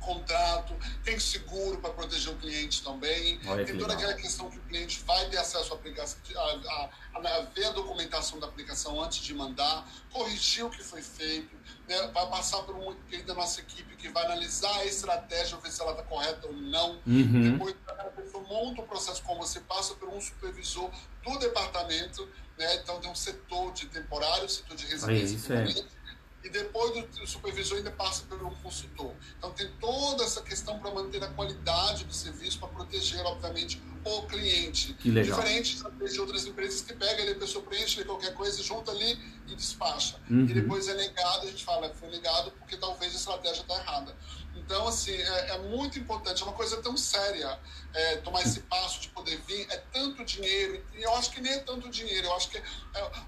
contrato, 0.00 0.74
tem 1.04 1.18
seguro 1.18 1.78
para 1.78 1.90
proteger 1.90 2.32
o 2.32 2.36
cliente 2.36 2.82
também, 2.82 3.40
Olha 3.46 3.64
tem 3.64 3.76
toda 3.76 3.94
legal. 3.94 4.10
aquela 4.10 4.14
questão 4.14 4.50
que 4.50 4.58
o 4.58 4.62
cliente 4.62 5.02
vai 5.04 5.28
ter 5.28 5.38
acesso 5.38 5.72
à 5.72 5.76
aplicação, 5.76 6.18
a, 6.36 6.90
a, 7.14 7.18
a, 7.18 7.40
ver 7.54 7.64
a 7.64 7.70
documentação 7.72 8.38
da 8.38 8.46
aplicação 8.46 9.02
antes 9.02 9.18
de 9.18 9.34
mandar, 9.34 9.88
corrigir 10.12 10.64
o 10.64 10.70
que 10.70 10.82
foi 10.82 11.02
feito, 11.02 11.56
né? 11.88 12.08
vai 12.08 12.28
passar 12.28 12.62
por 12.62 12.76
um 12.76 12.90
alguém 12.90 13.24
da 13.24 13.34
nossa 13.34 13.60
equipe 13.60 13.96
que 13.96 14.08
vai 14.08 14.24
analisar 14.24 14.74
a 14.76 14.84
estratégia, 14.84 15.58
ver 15.58 15.70
se 15.70 15.80
ela 15.80 15.92
está 15.92 16.02
correta 16.02 16.46
ou 16.46 16.52
não. 16.52 17.00
Uhum. 17.06 17.52
Depois 17.52 17.74
a 17.88 18.04
pessoa 18.04 18.44
monta 18.44 18.82
o 18.82 18.86
processo 18.86 19.22
como 19.22 19.44
você 19.44 19.60
passa 19.60 19.94
por 19.94 20.08
um 20.08 20.20
supervisor 20.20 20.90
do 21.24 21.38
departamento, 21.38 22.28
né? 22.58 22.76
Então 22.76 23.00
tem 23.00 23.10
um 23.10 23.14
setor 23.14 23.72
de 23.72 23.86
temporário, 23.86 24.48
setor 24.48 24.76
de 24.76 24.86
residência 24.86 25.54
é. 25.54 25.95
E 26.46 26.48
depois 26.48 26.92
do, 26.94 27.20
do 27.20 27.26
supervisor 27.26 27.78
ainda 27.78 27.90
passa 27.90 28.24
um 28.32 28.54
consultor. 28.62 29.12
Então 29.36 29.50
tem 29.50 29.68
toda 29.80 30.22
essa 30.22 30.40
questão 30.42 30.78
para 30.78 30.92
manter 30.92 31.22
a 31.22 31.28
qualidade 31.28 32.04
do 32.04 32.14
serviço, 32.14 32.60
para 32.60 32.68
proteger, 32.68 33.20
obviamente, 33.26 33.82
o 34.04 34.22
cliente. 34.22 34.94
Que 34.94 35.10
legal. 35.10 35.36
Diferente 35.36 35.76
de 36.12 36.20
outras 36.20 36.46
empresas 36.46 36.82
que 36.82 36.94
pega 36.94 37.22
ali, 37.22 37.32
a 37.32 37.34
pessoa 37.36 37.64
preenche 37.64 37.98
ali 37.98 38.06
qualquer 38.08 38.32
coisa, 38.34 38.62
junta 38.62 38.92
ali 38.92 39.18
e 39.48 39.56
despacha. 39.56 40.20
Uhum. 40.30 40.44
E 40.44 40.54
depois 40.54 40.86
é 40.86 40.94
negado, 40.94 41.48
a 41.48 41.50
gente 41.50 41.64
fala, 41.64 41.92
foi 41.94 42.08
negado 42.10 42.52
porque 42.52 42.76
talvez 42.76 43.12
a 43.12 43.16
estratégia 43.16 43.62
está 43.62 43.74
errada. 43.74 44.16
Então, 44.56 44.88
assim, 44.88 45.12
é, 45.12 45.50
é 45.50 45.58
muito 45.58 45.98
importante, 45.98 46.42
é 46.42 46.44
uma 46.44 46.54
coisa 46.54 46.80
tão 46.82 46.96
séria 46.96 47.58
é, 47.94 48.16
tomar 48.16 48.42
esse 48.42 48.60
passo 48.60 49.00
de 49.00 49.08
poder 49.10 49.36
vir, 49.42 49.66
é 49.70 49.76
tanto 49.92 50.24
dinheiro, 50.24 50.84
e 50.94 51.02
eu 51.02 51.14
acho 51.14 51.30
que 51.30 51.40
nem 51.40 51.52
é 51.52 51.58
tanto 51.58 51.88
dinheiro, 51.88 52.26
eu 52.26 52.34
acho 52.36 52.50
que 52.50 52.58
é 52.58 52.62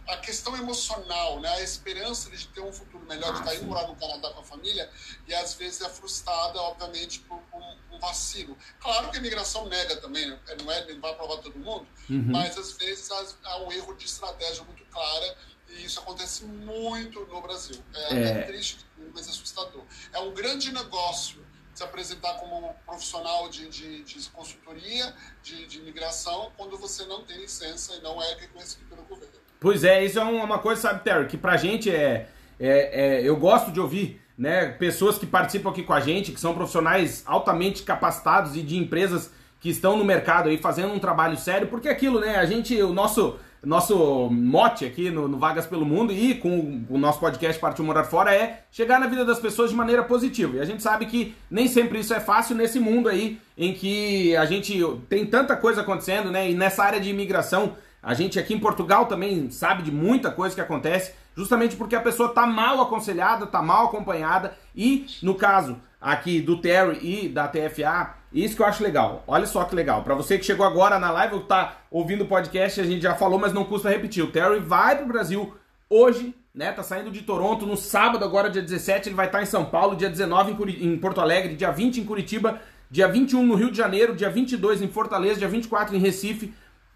a 0.08 0.16
questão 0.18 0.56
emocional, 0.56 1.40
né, 1.40 1.48
a 1.48 1.62
esperança 1.62 2.30
de 2.30 2.46
ter 2.48 2.60
um 2.60 2.72
futuro 2.72 3.04
melhor, 3.06 3.32
de 3.32 3.40
estar 3.40 3.54
indo 3.54 3.66
morar 3.66 3.86
no 3.86 3.96
Canadá 3.96 4.30
com 4.30 4.40
a 4.40 4.44
família, 4.44 4.90
e 5.26 5.34
às 5.34 5.54
vezes 5.54 5.80
é 5.80 5.88
frustrada, 5.88 6.60
obviamente, 6.62 7.20
por, 7.20 7.38
por 7.50 7.60
um, 7.60 7.78
vacilo. 8.00 8.56
Claro 8.78 9.10
que 9.10 9.16
a 9.16 9.20
imigração 9.20 9.66
nega 9.66 9.96
também, 9.96 10.24
né, 10.30 10.38
não, 10.62 10.70
é, 10.70 10.86
não 10.92 11.00
vai 11.00 11.10
aprovar 11.10 11.38
todo 11.38 11.58
mundo, 11.58 11.86
Uhum. 12.08 12.24
mas 12.26 12.56
às 12.56 12.72
vezes 12.72 13.10
há, 13.10 13.50
há 13.50 13.62
um 13.64 13.72
erro 13.72 13.92
de 13.94 14.06
estratégia 14.06 14.62
muito 14.64 14.84
clara, 14.86 15.36
e 15.70 15.84
isso 15.84 16.00
acontece 16.00 16.44
muito 16.44 17.20
no 17.26 17.40
Brasil. 17.40 17.76
É, 17.94 18.14
É. 18.14 18.28
é 18.28 18.42
triste, 18.42 18.84
mas 19.14 19.28
assustador. 19.28 19.82
É 20.12 20.18
um 20.20 20.32
grande 20.32 20.72
negócio 20.72 21.38
se 21.74 21.82
apresentar 21.84 22.34
como 22.34 22.74
profissional 22.84 23.48
de, 23.48 23.68
de, 23.68 24.02
de 24.02 24.28
consultoria, 24.30 25.14
de, 25.42 25.66
de 25.66 25.78
imigração, 25.78 26.50
quando 26.56 26.76
você 26.76 27.04
não 27.06 27.22
tem 27.22 27.38
licença 27.38 27.94
e 27.94 28.00
não 28.02 28.20
é 28.20 28.34
reconhecido 28.34 28.84
pelo 28.88 29.02
governo. 29.02 29.34
Pois 29.60 29.84
é, 29.84 30.04
isso 30.04 30.18
é 30.18 30.24
um- 30.24 30.42
uma 30.42 30.58
coisa, 30.58 30.80
sabe, 30.82 31.04
Terry, 31.04 31.26
que 31.28 31.36
pra 31.36 31.56
gente 31.56 31.88
é, 31.90 32.28
é, 32.58 33.20
é- 33.20 33.28
Eu 33.28 33.36
gosto 33.36 33.70
de 33.70 33.78
ouvir, 33.80 34.20
né? 34.36 34.70
Pessoas 34.72 35.18
que 35.18 35.26
participam 35.26 35.70
aqui 35.70 35.84
com 35.84 35.92
a 35.92 36.00
gente, 36.00 36.32
que 36.32 36.40
são 36.40 36.52
profissionais 36.54 37.22
altamente 37.26 37.82
capacitados 37.84 38.56
e 38.56 38.62
de 38.62 38.76
empresas 38.76 39.30
que 39.60 39.68
estão 39.70 39.96
no 39.96 40.04
mercado 40.04 40.48
aí 40.48 40.58
fazendo 40.58 40.92
um 40.92 40.98
trabalho 40.98 41.36
sério, 41.36 41.68
porque 41.68 41.88
é 41.88 41.92
aquilo, 41.92 42.18
né? 42.20 42.36
A 42.36 42.46
gente, 42.46 42.80
o 42.82 42.92
nosso. 42.92 43.38
Nosso 43.64 44.30
mote 44.30 44.84
aqui 44.84 45.10
no, 45.10 45.26
no 45.26 45.36
Vagas 45.36 45.66
pelo 45.66 45.84
Mundo 45.84 46.12
e 46.12 46.34
com 46.34 46.84
o 46.88 46.96
nosso 46.96 47.18
podcast 47.18 47.60
Partiu 47.60 47.84
Morar 47.84 48.04
Fora 48.04 48.32
é 48.32 48.62
chegar 48.70 49.00
na 49.00 49.06
vida 49.08 49.24
das 49.24 49.40
pessoas 49.40 49.70
de 49.70 49.76
maneira 49.76 50.04
positiva. 50.04 50.56
E 50.56 50.60
a 50.60 50.64
gente 50.64 50.82
sabe 50.82 51.06
que 51.06 51.34
nem 51.50 51.66
sempre 51.66 51.98
isso 51.98 52.14
é 52.14 52.20
fácil 52.20 52.54
nesse 52.54 52.78
mundo 52.78 53.08
aí 53.08 53.40
em 53.56 53.74
que 53.74 54.36
a 54.36 54.44
gente 54.46 54.80
tem 55.08 55.26
tanta 55.26 55.56
coisa 55.56 55.80
acontecendo, 55.80 56.30
né? 56.30 56.48
E 56.48 56.54
nessa 56.54 56.84
área 56.84 57.00
de 57.00 57.10
imigração, 57.10 57.74
a 58.00 58.14
gente 58.14 58.38
aqui 58.38 58.54
em 58.54 58.60
Portugal 58.60 59.06
também 59.06 59.50
sabe 59.50 59.82
de 59.82 59.90
muita 59.90 60.30
coisa 60.30 60.54
que 60.54 60.60
acontece, 60.60 61.12
justamente 61.36 61.74
porque 61.74 61.96
a 61.96 62.00
pessoa 62.00 62.28
tá 62.28 62.46
mal 62.46 62.80
aconselhada, 62.80 63.44
tá 63.46 63.60
mal 63.60 63.86
acompanhada 63.86 64.56
e 64.74 65.04
no 65.20 65.34
caso 65.34 65.76
aqui 66.00 66.40
do 66.40 66.60
Terry 66.60 66.98
e 67.02 67.28
da 67.28 67.48
TFA, 67.48 68.14
isso 68.32 68.56
que 68.56 68.62
eu 68.62 68.66
acho 68.66 68.82
legal. 68.82 69.24
Olha 69.26 69.46
só 69.46 69.64
que 69.64 69.74
legal. 69.74 70.02
Para 70.02 70.14
você 70.14 70.38
que 70.38 70.44
chegou 70.44 70.66
agora 70.66 70.98
na 70.98 71.10
live 71.10 71.36
ou 71.36 71.42
tá 71.42 71.78
ouvindo 71.90 72.24
o 72.24 72.28
podcast, 72.28 72.80
a 72.80 72.84
gente 72.84 73.02
já 73.02 73.14
falou, 73.14 73.38
mas 73.38 73.52
não 73.52 73.64
custa 73.64 73.88
repetir. 73.88 74.22
O 74.22 74.30
Terry 74.30 74.60
vai 74.60 74.96
pro 74.96 75.06
Brasil 75.06 75.54
hoje, 75.88 76.34
né? 76.54 76.70
Tá 76.72 76.82
saindo 76.82 77.10
de 77.10 77.22
Toronto 77.22 77.64
no 77.64 77.76
sábado, 77.76 78.24
agora 78.24 78.50
dia 78.50 78.60
17, 78.60 79.08
ele 79.08 79.16
vai 79.16 79.26
estar 79.26 79.42
em 79.42 79.46
São 79.46 79.64
Paulo, 79.64 79.96
dia 79.96 80.10
19 80.10 80.52
em, 80.52 80.92
em 80.92 80.98
Porto 80.98 81.20
Alegre, 81.20 81.56
dia 81.56 81.70
20 81.70 82.00
em 82.00 82.04
Curitiba, 82.04 82.60
dia 82.90 83.08
21 83.08 83.46
no 83.46 83.54
Rio 83.54 83.70
de 83.70 83.78
Janeiro, 83.78 84.14
dia 84.14 84.28
22 84.28 84.82
em 84.82 84.88
Fortaleza, 84.88 85.38
dia 85.38 85.48
24 85.48 85.96
em 85.96 85.98
Recife, 85.98 86.52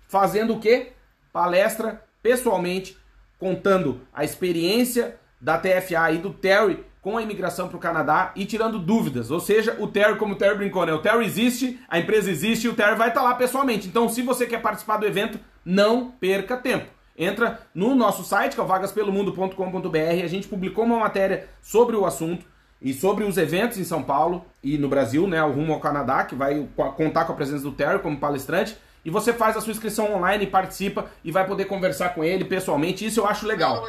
fazendo 0.08 0.54
o 0.54 0.60
quê? 0.60 0.92
Palestra 1.32 2.04
pessoalmente, 2.22 2.96
contando 3.38 4.02
a 4.12 4.22
experiência 4.22 5.16
da 5.40 5.58
TFA 5.58 6.12
e 6.12 6.18
do 6.18 6.30
Terry 6.30 6.84
com 7.02 7.18
a 7.18 7.22
imigração 7.22 7.66
para 7.66 7.76
o 7.76 7.80
Canadá 7.80 8.30
e 8.36 8.46
tirando 8.46 8.78
dúvidas. 8.78 9.30
Ou 9.32 9.40
seja, 9.40 9.76
o 9.80 9.88
Terry, 9.88 10.16
como 10.16 10.34
o 10.34 10.36
Terry 10.36 10.56
brincou, 10.56 10.86
né? 10.86 10.92
O 10.92 11.00
Terry 11.00 11.26
existe, 11.26 11.80
a 11.88 11.98
empresa 11.98 12.30
existe 12.30 12.64
e 12.64 12.68
o 12.70 12.74
Terry 12.74 12.96
vai 12.96 13.08
estar 13.08 13.22
lá 13.22 13.34
pessoalmente. 13.34 13.88
Então, 13.88 14.08
se 14.08 14.22
você 14.22 14.46
quer 14.46 14.62
participar 14.62 14.98
do 14.98 15.06
evento, 15.06 15.38
não 15.64 16.12
perca 16.12 16.56
tempo. 16.56 16.86
Entra 17.18 17.60
no 17.74 17.94
nosso 17.94 18.24
site, 18.24 18.54
que 18.54 18.60
é 18.60 18.64
o 18.64 18.66
vagaspelomundo.com.br. 18.66 20.24
A 20.24 20.28
gente 20.28 20.46
publicou 20.46 20.84
uma 20.84 21.00
matéria 21.00 21.48
sobre 21.60 21.96
o 21.96 22.06
assunto 22.06 22.46
e 22.80 22.94
sobre 22.94 23.24
os 23.24 23.36
eventos 23.36 23.78
em 23.78 23.84
São 23.84 24.02
Paulo 24.02 24.46
e 24.62 24.78
no 24.78 24.88
Brasil, 24.88 25.26
né? 25.26 25.42
O 25.42 25.50
Rumo 25.50 25.72
ao 25.72 25.80
Canadá, 25.80 26.24
que 26.24 26.36
vai 26.36 26.68
contar 26.96 27.24
com 27.24 27.32
a 27.32 27.36
presença 27.36 27.64
do 27.64 27.72
Terry 27.72 27.98
como 27.98 28.18
palestrante 28.18 28.76
e 29.04 29.10
você 29.10 29.32
faz 29.32 29.56
a 29.56 29.60
sua 29.60 29.72
inscrição 29.72 30.14
online, 30.14 30.46
participa 30.46 31.10
e 31.24 31.32
vai 31.32 31.46
poder 31.46 31.64
conversar 31.64 32.10
com 32.10 32.22
ele 32.22 32.44
pessoalmente. 32.44 33.04
Isso 33.04 33.20
eu 33.20 33.26
acho 33.26 33.46
legal. 33.46 33.84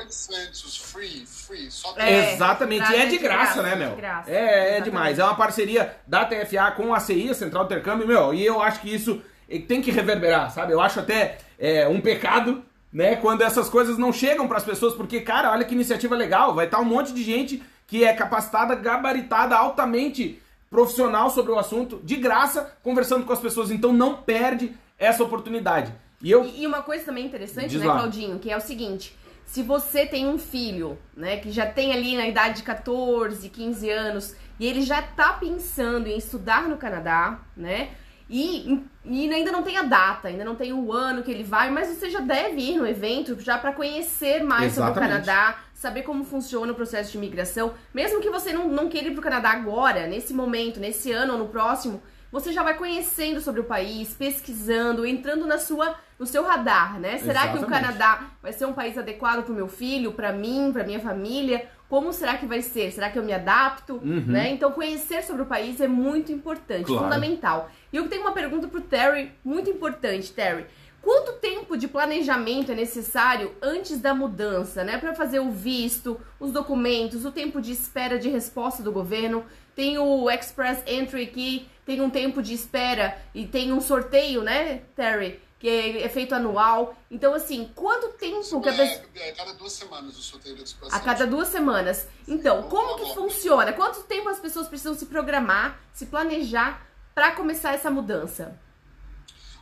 Free, 0.80 1.26
free, 1.54 1.70
é, 1.98 2.34
Exatamente, 2.34 2.92
e 2.92 2.96
é 2.96 3.06
de 3.06 3.18
graça, 3.18 3.62
graça 3.62 3.64
né, 3.64 3.76
meu? 3.76 3.96
Graça. 3.96 4.32
É, 4.32 4.78
é 4.78 4.82
demais. 4.82 5.20
É 5.20 5.24
uma 5.24 5.36
parceria 5.36 5.96
da 6.08 6.26
TFA 6.26 6.72
com 6.76 6.94
a 6.94 7.00
CI, 7.00 7.30
a 7.30 7.34
Central 7.34 7.66
do 7.66 7.74
Intercâmbio, 7.74 8.08
meu, 8.08 8.34
e 8.34 8.44
eu 8.46 8.62
acho 8.62 8.82
que 8.82 8.94
isso 8.94 9.22
tem 9.68 9.82
que 9.82 9.92
reverberar, 9.92 10.52
sabe? 10.52 10.74
Eu 10.74 10.82
acho 10.82 11.00
até 11.00 11.38
é, 11.60 11.88
um 11.88 12.02
pecado, 12.02 12.64
né, 12.92 13.16
quando 13.16 13.42
essas 13.42 13.70
coisas 13.70 13.98
não 13.98 14.12
chegam 14.12 14.48
para 14.48 14.58
as 14.58 14.64
pessoas, 14.64 14.96
porque, 14.96 15.22
cara, 15.22 15.52
olha 15.52 15.66
que 15.66 15.76
iniciativa 15.76 16.16
legal, 16.16 16.56
vai 16.56 16.66
estar 16.66 16.80
um 16.80 16.86
monte 16.86 17.14
de 17.14 17.24
gente 17.24 17.62
que 17.86 18.04
é 18.04 18.14
capacitada, 18.14 18.74
gabaritada, 18.76 19.56
altamente 19.56 20.42
profissional 20.70 21.30
sobre 21.30 21.52
o 21.52 21.60
assunto, 21.60 22.02
de 22.04 22.16
graça, 22.16 22.76
conversando 22.82 23.26
com 23.26 23.34
as 23.34 23.40
pessoas. 23.40 23.70
Então 23.70 23.94
não 23.94 24.16
perde 24.16 24.74
essa 24.98 25.24
oportunidade. 25.24 25.94
E, 26.20 26.32
eu... 26.32 26.46
e 26.46 26.66
uma 26.66 26.82
coisa 26.82 27.04
também 27.04 27.26
interessante, 27.26 27.68
Diz 27.68 27.82
né, 27.82 27.88
lá. 27.88 27.96
Claudinho, 27.96 28.40
que 28.40 28.50
é 28.50 28.58
o 28.58 28.62
seguinte: 28.62 29.16
se 29.46 29.62
você 29.62 30.06
tem 30.06 30.28
um 30.28 30.38
filho, 30.38 30.98
né, 31.16 31.38
que 31.38 31.52
já 31.52 31.66
tem 31.66 31.94
ali 31.94 32.16
na 32.18 32.28
idade 32.28 32.58
de 32.58 32.64
14, 32.64 33.48
15 33.50 33.90
anos, 33.90 34.36
e 34.60 34.66
ele 34.66 34.82
já 34.82 35.02
tá 35.02 35.34
pensando 35.34 36.08
em 36.08 36.18
estudar 36.18 36.68
no 36.68 36.78
Canadá, 36.78 37.40
né? 37.56 37.90
E, 38.30 38.82
e, 39.06 39.32
ainda 39.32 39.52
não 39.52 39.64
tem 39.64 39.78
a 39.78 39.84
data, 39.84 40.28
ainda 40.28 40.46
não 40.46 40.56
tem 40.56 40.72
o 40.72 40.92
ano 40.92 41.22
que 41.22 41.30
ele 41.30 41.44
vai, 41.44 41.70
mas 41.70 41.90
você 41.90 42.10
já 42.10 42.20
deve 42.20 42.62
ir 42.62 42.78
no 42.78 42.88
evento 42.88 43.40
já 43.40 43.58
para 43.58 43.74
conhecer 43.74 44.44
mais 44.44 44.74
Exatamente. 44.74 44.76
sobre 44.76 44.92
o 44.92 44.94
Canadá, 44.94 45.60
saber 45.74 46.04
como 46.04 46.24
funciona 46.24 46.72
o 46.72 46.76
processo 46.76 47.12
de 47.12 47.18
imigração. 47.18 47.74
Mesmo 47.94 48.22
que 48.22 48.30
você 48.30 48.54
não, 48.54 48.68
não 48.68 48.90
queira 48.90 49.10
ir 49.10 49.12
para 49.12 49.20
o 49.20 49.24
Canadá 49.24 49.52
agora, 49.52 50.08
nesse 50.08 50.34
momento, 50.34 50.80
nesse 50.80 51.12
ano 51.12 51.34
ou 51.34 51.40
no 51.40 51.48
próximo, 51.50 52.02
você 52.34 52.52
já 52.52 52.64
vai 52.64 52.76
conhecendo 52.76 53.40
sobre 53.40 53.62
o 53.62 53.64
país, 53.64 54.16
pesquisando, 54.16 55.06
entrando 55.06 55.46
na 55.46 55.60
sua, 55.60 55.96
no 56.18 56.26
seu 56.26 56.44
radar, 56.44 57.00
né? 57.00 57.20
Será 57.20 57.44
Exatamente. 57.44 57.60
que 57.60 57.64
o 57.64 57.68
Canadá 57.68 58.32
vai 58.42 58.52
ser 58.52 58.66
um 58.66 58.74
país 58.74 58.98
adequado 58.98 59.44
para 59.44 59.52
o 59.54 59.56
meu 59.56 59.68
filho, 59.68 60.14
para 60.14 60.34
mim, 60.34 60.72
para 60.74 60.84
minha 60.84 61.00
família? 61.00 61.70
Como 61.88 62.12
será 62.12 62.36
que 62.36 62.48
vai 62.48 62.64
ser? 62.64 62.92
Será 62.92 63.12
que 63.12 63.20
eu 63.20 63.24
me 63.24 63.32
adapto? 63.32 63.98
Uhum. 64.04 64.24
Né? 64.26 64.50
Então, 64.50 64.72
conhecer 64.72 65.22
sobre 65.22 65.44
o 65.44 65.46
país 65.46 65.80
é 65.80 65.88
muito 65.88 66.32
importante, 66.32 66.88
claro. 66.88 67.04
fundamental. 67.04 67.70
E 67.92 67.98
eu 67.98 68.10
tenho 68.10 68.24
uma 68.24 68.32
pergunta 68.32 68.68
para 68.68 68.80
o 68.80 68.82
Terry, 68.82 69.32
muito 69.46 69.70
importante, 69.70 70.34
Terry. 70.34 70.66
Quanto 71.04 71.34
tempo 71.34 71.78
de 71.78 71.88
planejamento 71.88 72.72
é 72.72 72.76
necessário 72.76 73.52
antes 73.62 74.00
da 74.00 74.14
mudança, 74.14 74.86
né? 74.86 74.98
Para 74.98 75.14
fazer 75.14 75.40
o 75.40 75.52
visto, 75.52 76.20
os 76.40 76.52
documentos, 76.52 77.26
o 77.26 77.32
tempo 77.32 77.62
de 77.62 77.74
espera 77.74 78.18
de 78.18 78.30
resposta 78.30 78.82
do 78.82 78.90
governo. 78.90 79.44
Tem 79.76 79.98
o 79.98 80.30
Express 80.30 80.84
Entry 80.86 81.24
aqui, 81.24 81.70
tem 81.86 82.02
um 82.02 82.10
tempo 82.10 82.42
de 82.42 82.54
espera 82.54 83.18
e 83.34 83.48
tem 83.48 83.72
um 83.72 83.82
sorteio, 83.82 84.44
né, 84.44 84.84
Terry? 84.96 85.42
Que 85.60 85.70
é, 85.70 86.04
é 86.04 86.10
feito 86.10 86.36
anual. 86.36 86.96
Então, 87.10 87.34
assim, 87.34 87.72
quanto 87.74 88.10
tempo 88.18 88.62
que 88.62 88.70
a 88.70 88.74
pessoa. 88.74 89.06
É, 89.16 89.30
é 89.30 89.32
cada 89.32 89.54
duas 89.54 89.72
semanas 89.74 90.18
o 90.18 90.22
sorteio 90.22 90.56
do 90.56 90.64
Express 90.64 90.94
A 90.94 91.00
cada 91.00 91.26
duas 91.26 91.48
semanas. 91.48 92.08
Então, 92.28 92.64
como 92.64 92.98
que 92.98 93.14
funciona? 93.14 93.72
Quanto 93.72 94.04
tempo 94.04 94.30
as 94.30 94.40
pessoas 94.40 94.68
precisam 94.68 94.94
se 94.94 95.06
programar, 95.06 95.80
se 95.94 96.06
planejar 96.06 96.86
para 97.16 97.32
começar 97.32 97.74
essa 97.74 97.90
mudança? 97.90 98.60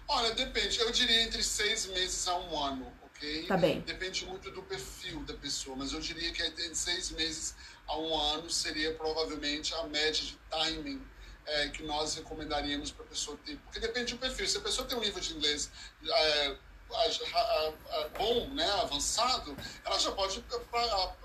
Olha, 0.08 0.32
depende. 0.32 0.80
Eu 0.80 0.92
diria 0.92 1.24
entre 1.24 1.44
seis 1.44 1.86
meses 1.86 2.28
a 2.28 2.38
um 2.38 2.60
ano, 2.60 2.92
ok? 3.04 3.46
Tá 3.46 3.56
bem. 3.56 3.82
Depende 3.82 4.26
muito 4.26 4.52
do 4.52 4.62
perfil 4.64 5.22
da 5.22 5.34
pessoa, 5.36 5.76
mas 5.78 5.94
eu 5.94 6.00
diria 6.00 6.32
que 6.32 6.44
entre 6.44 6.76
seis 6.76 7.12
meses 7.12 7.56
a 7.88 7.98
um 7.98 8.18
ano 8.18 8.50
seria 8.50 8.94
provavelmente 8.94 9.74
a 9.76 9.84
média 9.84 10.24
de 10.24 10.38
timing 10.50 11.06
é, 11.46 11.70
que 11.70 11.84
nós 11.84 12.16
recomendaríamos 12.16 12.92
para 12.92 13.06
a 13.06 13.08
pessoa 13.08 13.38
ter. 13.46 13.58
Porque 13.58 13.80
depende 13.80 14.14
do 14.14 14.20
perfil. 14.20 14.48
Se 14.48 14.58
a 14.58 14.62
pessoa 14.62 14.88
tem 14.88 14.98
um 14.98 15.02
nível 15.02 15.20
de 15.20 15.34
inglês 15.34 15.72
é, 16.08 16.56
bom, 18.18 18.50
né, 18.50 18.70
avançado, 18.82 19.56
ela 19.86 19.98
já 19.98 20.12
pode, 20.12 20.44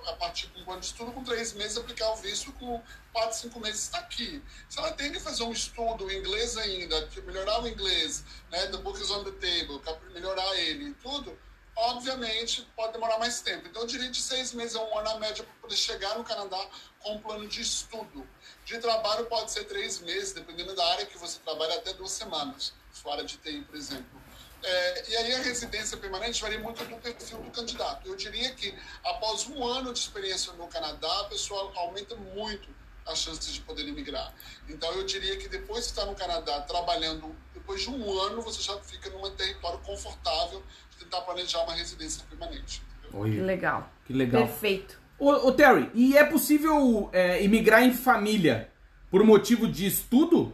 a, 0.07 0.12
partir 0.14 0.46
de 0.48 0.62
um 0.62 0.70
ano 0.70 0.80
de 0.80 0.86
estudo, 0.86 1.12
com 1.12 1.24
três 1.24 1.52
meses, 1.54 1.76
aplicar 1.76 2.11
o 2.12 2.16
visto, 2.16 2.52
com 2.52 2.82
quatro, 3.12 3.36
cinco 3.36 3.61
meses 3.61 3.82
está 3.82 3.98
aqui. 3.98 4.42
Se 4.68 4.78
ela 4.78 4.92
tem 4.92 5.12
que 5.12 5.20
fazer 5.20 5.42
um 5.42 5.52
estudo 5.52 6.11
em 6.11 6.18
inglês 6.18 6.57
ainda, 6.57 7.09
melhorar 7.24 7.62
o 7.62 7.68
inglês, 7.68 8.24
né, 8.50 8.66
the 8.68 8.78
book 8.78 9.00
is 9.00 9.11
on 9.11 9.24
the 9.24 9.32
table, 9.32 9.80
melhorar 10.12 10.57
ele 10.57 10.90
e 10.90 10.94
tudo, 10.94 11.36
obviamente 11.77 12.66
pode 12.74 12.95
demorar 12.95 13.18
mais 13.18 13.41
tempo. 13.43 13.68
Então, 13.68 13.83
eu 13.83 13.87
diria 13.87 14.11
de 14.11 14.20
seis 14.20 14.53
meses 14.53 14.74
a 14.74 14.83
um 14.83 14.99
ano 14.99 15.11
a 15.11 15.18
média 15.18 15.45
para 15.45 15.55
poder 15.61 15.77
chegar 15.77 16.16
no 16.16 16.24
Canadá 16.24 16.59
com 17.01 17.14
um 17.14 17.20
plano 17.20 17.47
de 17.47 17.61
estudo. 17.61 18.27
De 18.64 18.79
trabalho 18.79 19.27
pode 19.27 19.53
ser 19.53 19.64
três 19.64 20.01
meses, 20.01 20.33
dependendo 20.33 20.74
da 20.74 20.85
área 20.93 21.07
que 21.07 21.18
você 21.18 21.39
trabalha, 21.41 21.74
até 21.74 21.93
duas 21.93 22.12
semanas. 22.12 22.72
Se 22.91 23.09
área 23.09 23.24
de 23.24 23.37
TI, 23.37 23.61
por 23.61 23.77
exemplo. 23.77 24.27
É, 24.62 25.11
e 25.11 25.16
aí 25.16 25.35
a 25.35 25.39
residência 25.43 25.97
permanente 25.99 26.41
varia 26.41 26.59
muito 26.59 26.83
do 26.85 26.97
perfil 26.97 27.39
do 27.39 27.51
candidato. 27.51 28.09
Eu 28.09 28.16
diria 28.16 28.53
que 28.55 28.74
após 29.05 29.47
um 29.49 29.64
ano 29.64 29.93
de 29.93 29.99
experiência 29.99 30.53
no 30.55 30.66
Canadá, 30.66 31.20
a 31.20 31.24
pessoa 31.24 31.72
aumenta 31.77 32.16
muito 32.16 32.68
as 33.07 33.18
chances 33.18 33.53
de 33.53 33.61
poder 33.61 33.87
imigrar. 33.87 34.35
Então 34.68 34.91
eu 34.95 35.05
diria 35.05 35.37
que 35.37 35.49
depois 35.49 35.85
de 35.85 35.91
estar 35.91 36.07
no 36.07 36.14
Canadá 36.14 36.62
trabalhando, 36.62 37.37
depois 37.55 37.83
de 37.83 37.91
um 37.91 38.20
ano, 38.22 38.43
você 38.43 38.61
já 38.61 38.77
fica 38.81 39.09
num 39.11 39.31
território 39.37 39.79
confortável 39.81 40.62
tentar 40.99 41.20
planejar 41.22 41.62
uma 41.62 41.74
residência 41.74 42.24
permanente. 42.28 42.82
Oi. 43.12 43.30
Que 43.30 43.40
legal. 43.40 43.90
Que 44.05 44.12
legal. 44.12 44.47
Perfeito. 44.47 45.01
Ô, 45.18 45.30
ô 45.30 45.53
Terry, 45.53 45.90
e 45.94 46.16
é 46.16 46.24
possível 46.24 47.09
é, 47.12 47.42
imigrar 47.42 47.82
em 47.82 47.92
família 47.92 48.70
por 49.11 49.24
motivo 49.24 49.66
de 49.66 49.86
estudo? 49.86 50.53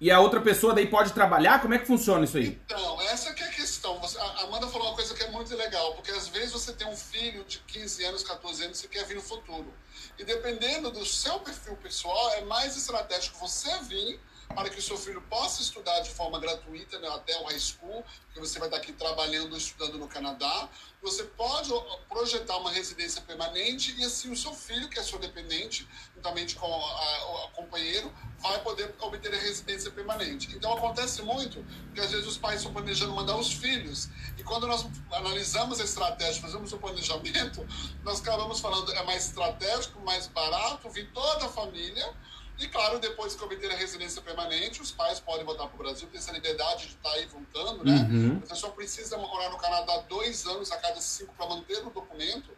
E 0.00 0.10
a 0.10 0.20
outra 0.20 0.40
pessoa 0.40 0.74
daí 0.74 0.86
pode 0.86 1.12
trabalhar? 1.12 1.60
Como 1.62 1.72
é 1.72 1.78
que 1.78 1.86
funciona 1.86 2.24
isso 2.24 2.36
aí? 2.36 2.60
Então, 2.66 3.00
essa 3.02 3.32
que 3.32 3.42
é 3.42 3.46
a 3.46 3.50
questão. 3.50 3.98
Você, 4.00 4.18
a 4.18 4.42
Amanda 4.42 4.66
falou 4.66 4.88
uma 4.88 4.94
coisa 4.94 5.14
que 5.14 5.22
é 5.22 5.30
muito 5.30 5.54
legal, 5.56 5.94
porque 5.94 6.10
às 6.10 6.28
vezes 6.28 6.52
você 6.52 6.72
tem 6.72 6.86
um 6.86 6.96
filho 6.96 7.44
de 7.44 7.58
15 7.60 8.04
anos, 8.04 8.22
14 8.22 8.64
anos, 8.64 8.78
e 8.78 8.80
você 8.82 8.88
quer 8.88 9.04
vir 9.06 9.14
no 9.14 9.22
futuro. 9.22 9.72
E 10.18 10.24
dependendo 10.24 10.90
do 10.90 11.06
seu 11.06 11.38
perfil 11.40 11.76
pessoal, 11.76 12.32
é 12.32 12.42
mais 12.42 12.76
estratégico 12.76 13.38
você 13.38 13.70
vir 13.84 14.20
para 14.48 14.68
que 14.68 14.78
o 14.78 14.82
seu 14.82 14.96
filho 14.96 15.20
possa 15.22 15.62
estudar 15.62 16.00
de 16.00 16.10
forma 16.10 16.38
gratuita 16.38 16.98
né, 16.98 17.08
até 17.08 17.36
o 17.40 17.44
high 17.44 17.58
school, 17.58 18.04
que 18.32 18.40
você 18.40 18.58
vai 18.58 18.68
estar 18.68 18.78
aqui 18.78 18.92
trabalhando, 18.92 19.56
estudando 19.56 19.98
no 19.98 20.08
Canadá. 20.08 20.68
Você 21.02 21.24
pode 21.24 21.70
projetar 22.08 22.56
uma 22.56 22.70
residência 22.70 23.20
permanente 23.22 23.94
e 23.98 24.04
assim 24.04 24.30
o 24.30 24.36
seu 24.36 24.54
filho, 24.54 24.88
que 24.88 24.98
é 24.98 25.02
seu 25.02 25.18
dependente, 25.18 25.86
juntamente 26.14 26.54
com 26.56 26.66
o 26.66 27.48
companheiro, 27.52 28.12
vai 28.38 28.60
poder 28.62 28.94
obter 29.00 29.32
a 29.34 29.38
residência 29.38 29.90
permanente. 29.90 30.54
Então 30.54 30.72
acontece 30.72 31.22
muito 31.22 31.64
que 31.94 32.00
às 32.00 32.10
vezes 32.10 32.26
os 32.26 32.38
pais 32.38 32.56
estão 32.56 32.72
planejando 32.72 33.12
mandar 33.12 33.36
os 33.36 33.52
filhos 33.52 34.08
e 34.38 34.42
quando 34.42 34.66
nós 34.66 34.86
analisamos 35.12 35.80
a 35.80 35.84
estratégia, 35.84 36.40
fazemos 36.40 36.72
o 36.72 36.78
planejamento, 36.78 37.66
nós 38.02 38.20
acabamos 38.20 38.60
falando 38.60 38.92
é 38.92 39.02
mais 39.04 39.26
estratégico, 39.26 40.00
mais 40.00 40.26
barato, 40.26 40.88
vir 40.90 41.10
toda 41.12 41.46
a 41.46 41.48
família 41.48 42.14
e 42.58 42.68
claro, 42.68 42.98
depois 42.98 43.34
que 43.34 43.42
obter 43.42 43.70
a 43.70 43.74
residência 43.74 44.22
permanente, 44.22 44.80
os 44.80 44.92
pais 44.92 45.18
podem 45.18 45.44
voltar 45.44 45.66
para 45.66 45.74
o 45.74 45.78
Brasil, 45.78 46.08
ter 46.10 46.18
essa 46.18 46.32
liberdade 46.32 46.86
de 46.86 46.94
estar 46.94 47.10
tá 47.10 47.16
aí 47.16 47.26
voltando, 47.26 47.84
né? 47.84 48.08
Uhum. 48.10 48.40
A 48.44 48.48
pessoa 48.48 48.72
precisa 48.72 49.16
morar 49.18 49.50
no 49.50 49.58
Canadá 49.58 50.04
dois 50.08 50.46
anos 50.46 50.70
a 50.70 50.76
cada 50.76 51.00
cinco 51.00 51.34
para 51.36 51.48
manter 51.48 51.84
o 51.84 51.90
documento, 51.90 52.50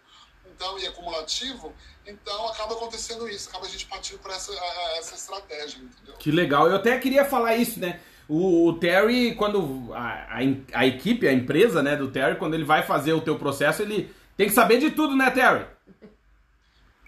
então, 0.55 0.79
e 0.79 0.87
acumulativo, 0.87 1.73
então 2.07 2.49
acaba 2.49 2.75
acontecendo 2.75 3.29
isso, 3.29 3.49
acaba 3.49 3.67
a 3.67 3.69
gente 3.69 3.87
partindo 3.87 4.19
para 4.19 4.35
essa, 4.35 4.53
essa 4.99 5.15
estratégia, 5.15 5.79
entendeu? 5.79 6.15
Que 6.19 6.31
legal, 6.31 6.69
eu 6.69 6.77
até 6.77 6.99
queria 6.99 7.25
falar 7.25 7.57
isso, 7.57 7.81
né? 7.81 8.01
O, 8.29 8.69
o 8.69 8.79
Terry, 8.79 9.35
quando 9.35 9.93
a, 9.95 10.01
a, 10.01 10.39
a, 10.81 10.87
equipe, 10.87 11.29
a 11.29 11.33
empresa 11.33 11.83
né, 11.83 11.95
do 11.95 12.11
Terry, 12.11 12.37
quando 12.37 12.55
ele 12.55 12.65
vai 12.65 12.83
fazer 12.83 13.13
o 13.13 13.21
teu 13.21 13.39
processo, 13.39 13.83
ele 13.83 14.13
tem 14.37 14.49
que 14.49 14.55
saber 14.55 14.79
de 14.79 14.91
tudo, 14.91 15.15
né, 15.17 15.31
Terry? 15.31 15.67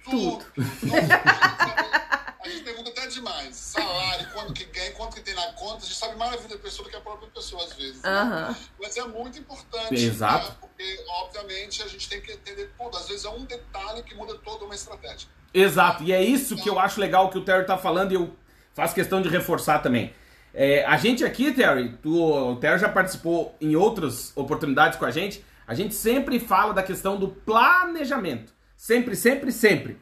Tudo. 0.05 0.45
tudo. 0.55 1.98
A 2.41 2.49
gente 2.49 2.63
pergunta 2.63 2.91
até 2.91 3.07
demais. 3.09 3.57
Salário, 3.57 4.29
quando 4.33 4.53
que 4.53 4.65
ganha, 4.65 4.93
quanto 4.93 5.17
que 5.17 5.23
tem 5.23 5.35
na 5.35 5.53
conta. 5.53 5.79
A 5.79 5.81
gente 5.81 5.95
sabe 5.95 6.17
mais 6.17 6.35
a 6.35 6.37
vida 6.37 6.57
da 6.57 6.63
pessoa 6.63 6.85
do 6.87 6.91
que 6.91 6.97
a 6.97 7.01
própria 7.01 7.29
pessoa, 7.31 7.65
às 7.65 7.73
vezes. 7.73 8.01
Né? 8.01 8.57
Mas 8.81 8.97
é 8.97 9.05
muito 9.05 9.39
importante. 9.39 9.95
Exato. 9.95 10.49
Né? 10.49 10.57
Porque, 10.61 11.05
obviamente, 11.23 11.83
a 11.83 11.89
gente 11.89 12.09
tem 12.09 12.21
que 12.21 12.33
entender 12.33 12.71
tudo. 12.79 12.97
Às 12.97 13.09
vezes 13.09 13.25
é 13.25 13.31
um 13.31 13.45
detalhe 13.45 14.03
que 14.05 14.15
muda 14.15 14.35
toda 14.39 14.65
uma 14.65 14.75
estratégia. 14.75 15.29
Exato. 15.53 16.05
E 16.05 16.13
é 16.13 16.23
isso 16.23 16.57
que 16.57 16.69
eu 16.69 16.79
acho 16.79 17.01
legal 17.01 17.29
que 17.31 17.39
o 17.39 17.45
Terry 17.45 17.67
tá 17.67 17.77
falando 17.77 18.13
e 18.13 18.15
eu 18.15 18.37
faço 18.73 18.95
questão 18.95 19.21
de 19.21 19.29
reforçar 19.29 19.81
também. 19.81 20.15
É, 20.55 20.85
a 20.85 20.97
gente 20.97 21.25
aqui, 21.25 21.53
Terry, 21.53 21.97
tu, 22.03 22.23
o 22.23 22.57
Terry 22.57 22.79
já 22.79 22.89
participou 22.89 23.57
em 23.61 23.75
outras 23.75 24.33
oportunidades 24.37 24.99
com 24.99 25.05
a 25.05 25.11
gente. 25.11 25.45
A 25.67 25.75
gente 25.75 25.95
sempre 25.95 26.39
fala 26.39 26.73
da 26.73 26.83
questão 26.83 27.19
do 27.19 27.29
planejamento. 27.29 28.55
Sempre, 28.77 29.17
sempre, 29.17 29.51
sempre. 29.51 30.01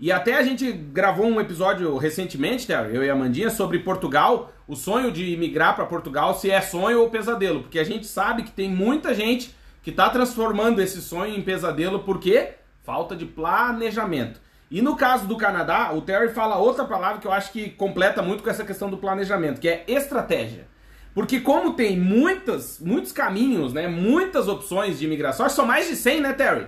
E 0.00 0.12
até 0.12 0.36
a 0.36 0.42
gente 0.42 0.70
gravou 0.70 1.26
um 1.26 1.40
episódio 1.40 1.96
recentemente, 1.96 2.66
Theo, 2.66 2.86
eu 2.86 3.02
e 3.02 3.10
a 3.10 3.16
Mandinha, 3.16 3.50
sobre 3.50 3.80
Portugal, 3.80 4.52
o 4.68 4.76
sonho 4.76 5.10
de 5.10 5.32
imigrar 5.32 5.74
para 5.74 5.86
Portugal, 5.86 6.34
se 6.34 6.50
é 6.50 6.60
sonho 6.60 7.00
ou 7.00 7.10
pesadelo. 7.10 7.62
Porque 7.62 7.80
a 7.80 7.84
gente 7.84 8.06
sabe 8.06 8.44
que 8.44 8.52
tem 8.52 8.70
muita 8.70 9.12
gente 9.12 9.52
que 9.82 9.90
está 9.90 10.08
transformando 10.08 10.80
esse 10.80 11.02
sonho 11.02 11.34
em 11.34 11.42
pesadelo 11.42 12.00
porque 12.00 12.50
falta 12.84 13.16
de 13.16 13.24
planejamento. 13.26 14.40
E 14.70 14.80
no 14.80 14.94
caso 14.94 15.26
do 15.26 15.36
Canadá, 15.36 15.92
o 15.92 16.02
Terry 16.02 16.28
fala 16.28 16.58
outra 16.58 16.84
palavra 16.84 17.20
que 17.20 17.26
eu 17.26 17.32
acho 17.32 17.50
que 17.50 17.70
completa 17.70 18.22
muito 18.22 18.44
com 18.44 18.50
essa 18.50 18.64
questão 18.64 18.88
do 18.88 18.98
planejamento, 18.98 19.60
que 19.60 19.68
é 19.68 19.82
estratégia. 19.88 20.68
Porque 21.12 21.40
como 21.40 21.72
tem 21.72 21.98
muitas, 21.98 22.78
muitos 22.78 23.10
caminhos, 23.10 23.72
né, 23.72 23.88
muitas 23.88 24.46
opções 24.46 25.00
de 25.00 25.06
imigração, 25.06 25.48
são 25.48 25.66
mais 25.66 25.88
de 25.88 25.96
100, 25.96 26.20
né, 26.20 26.32
Terry? 26.34 26.66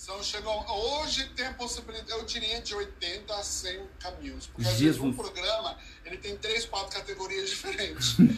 São, 0.00 0.22
chegam, 0.22 0.64
hoje 0.66 1.28
tem 1.36 1.46
a 1.46 1.52
possibilidade, 1.52 2.10
eu 2.10 2.24
diria, 2.24 2.58
de 2.62 2.74
80 2.74 3.34
a 3.34 3.42
100 3.42 3.80
caminhos. 4.02 4.46
Porque 4.46 4.66
às 4.66 4.80
vezes 4.80 4.98
um 4.98 5.12
programa 5.12 5.76
ele 6.06 6.16
tem 6.16 6.38
três, 6.38 6.64
quatro 6.64 6.96
categorias 6.96 7.50
diferentes. 7.50 8.16
né? 8.18 8.28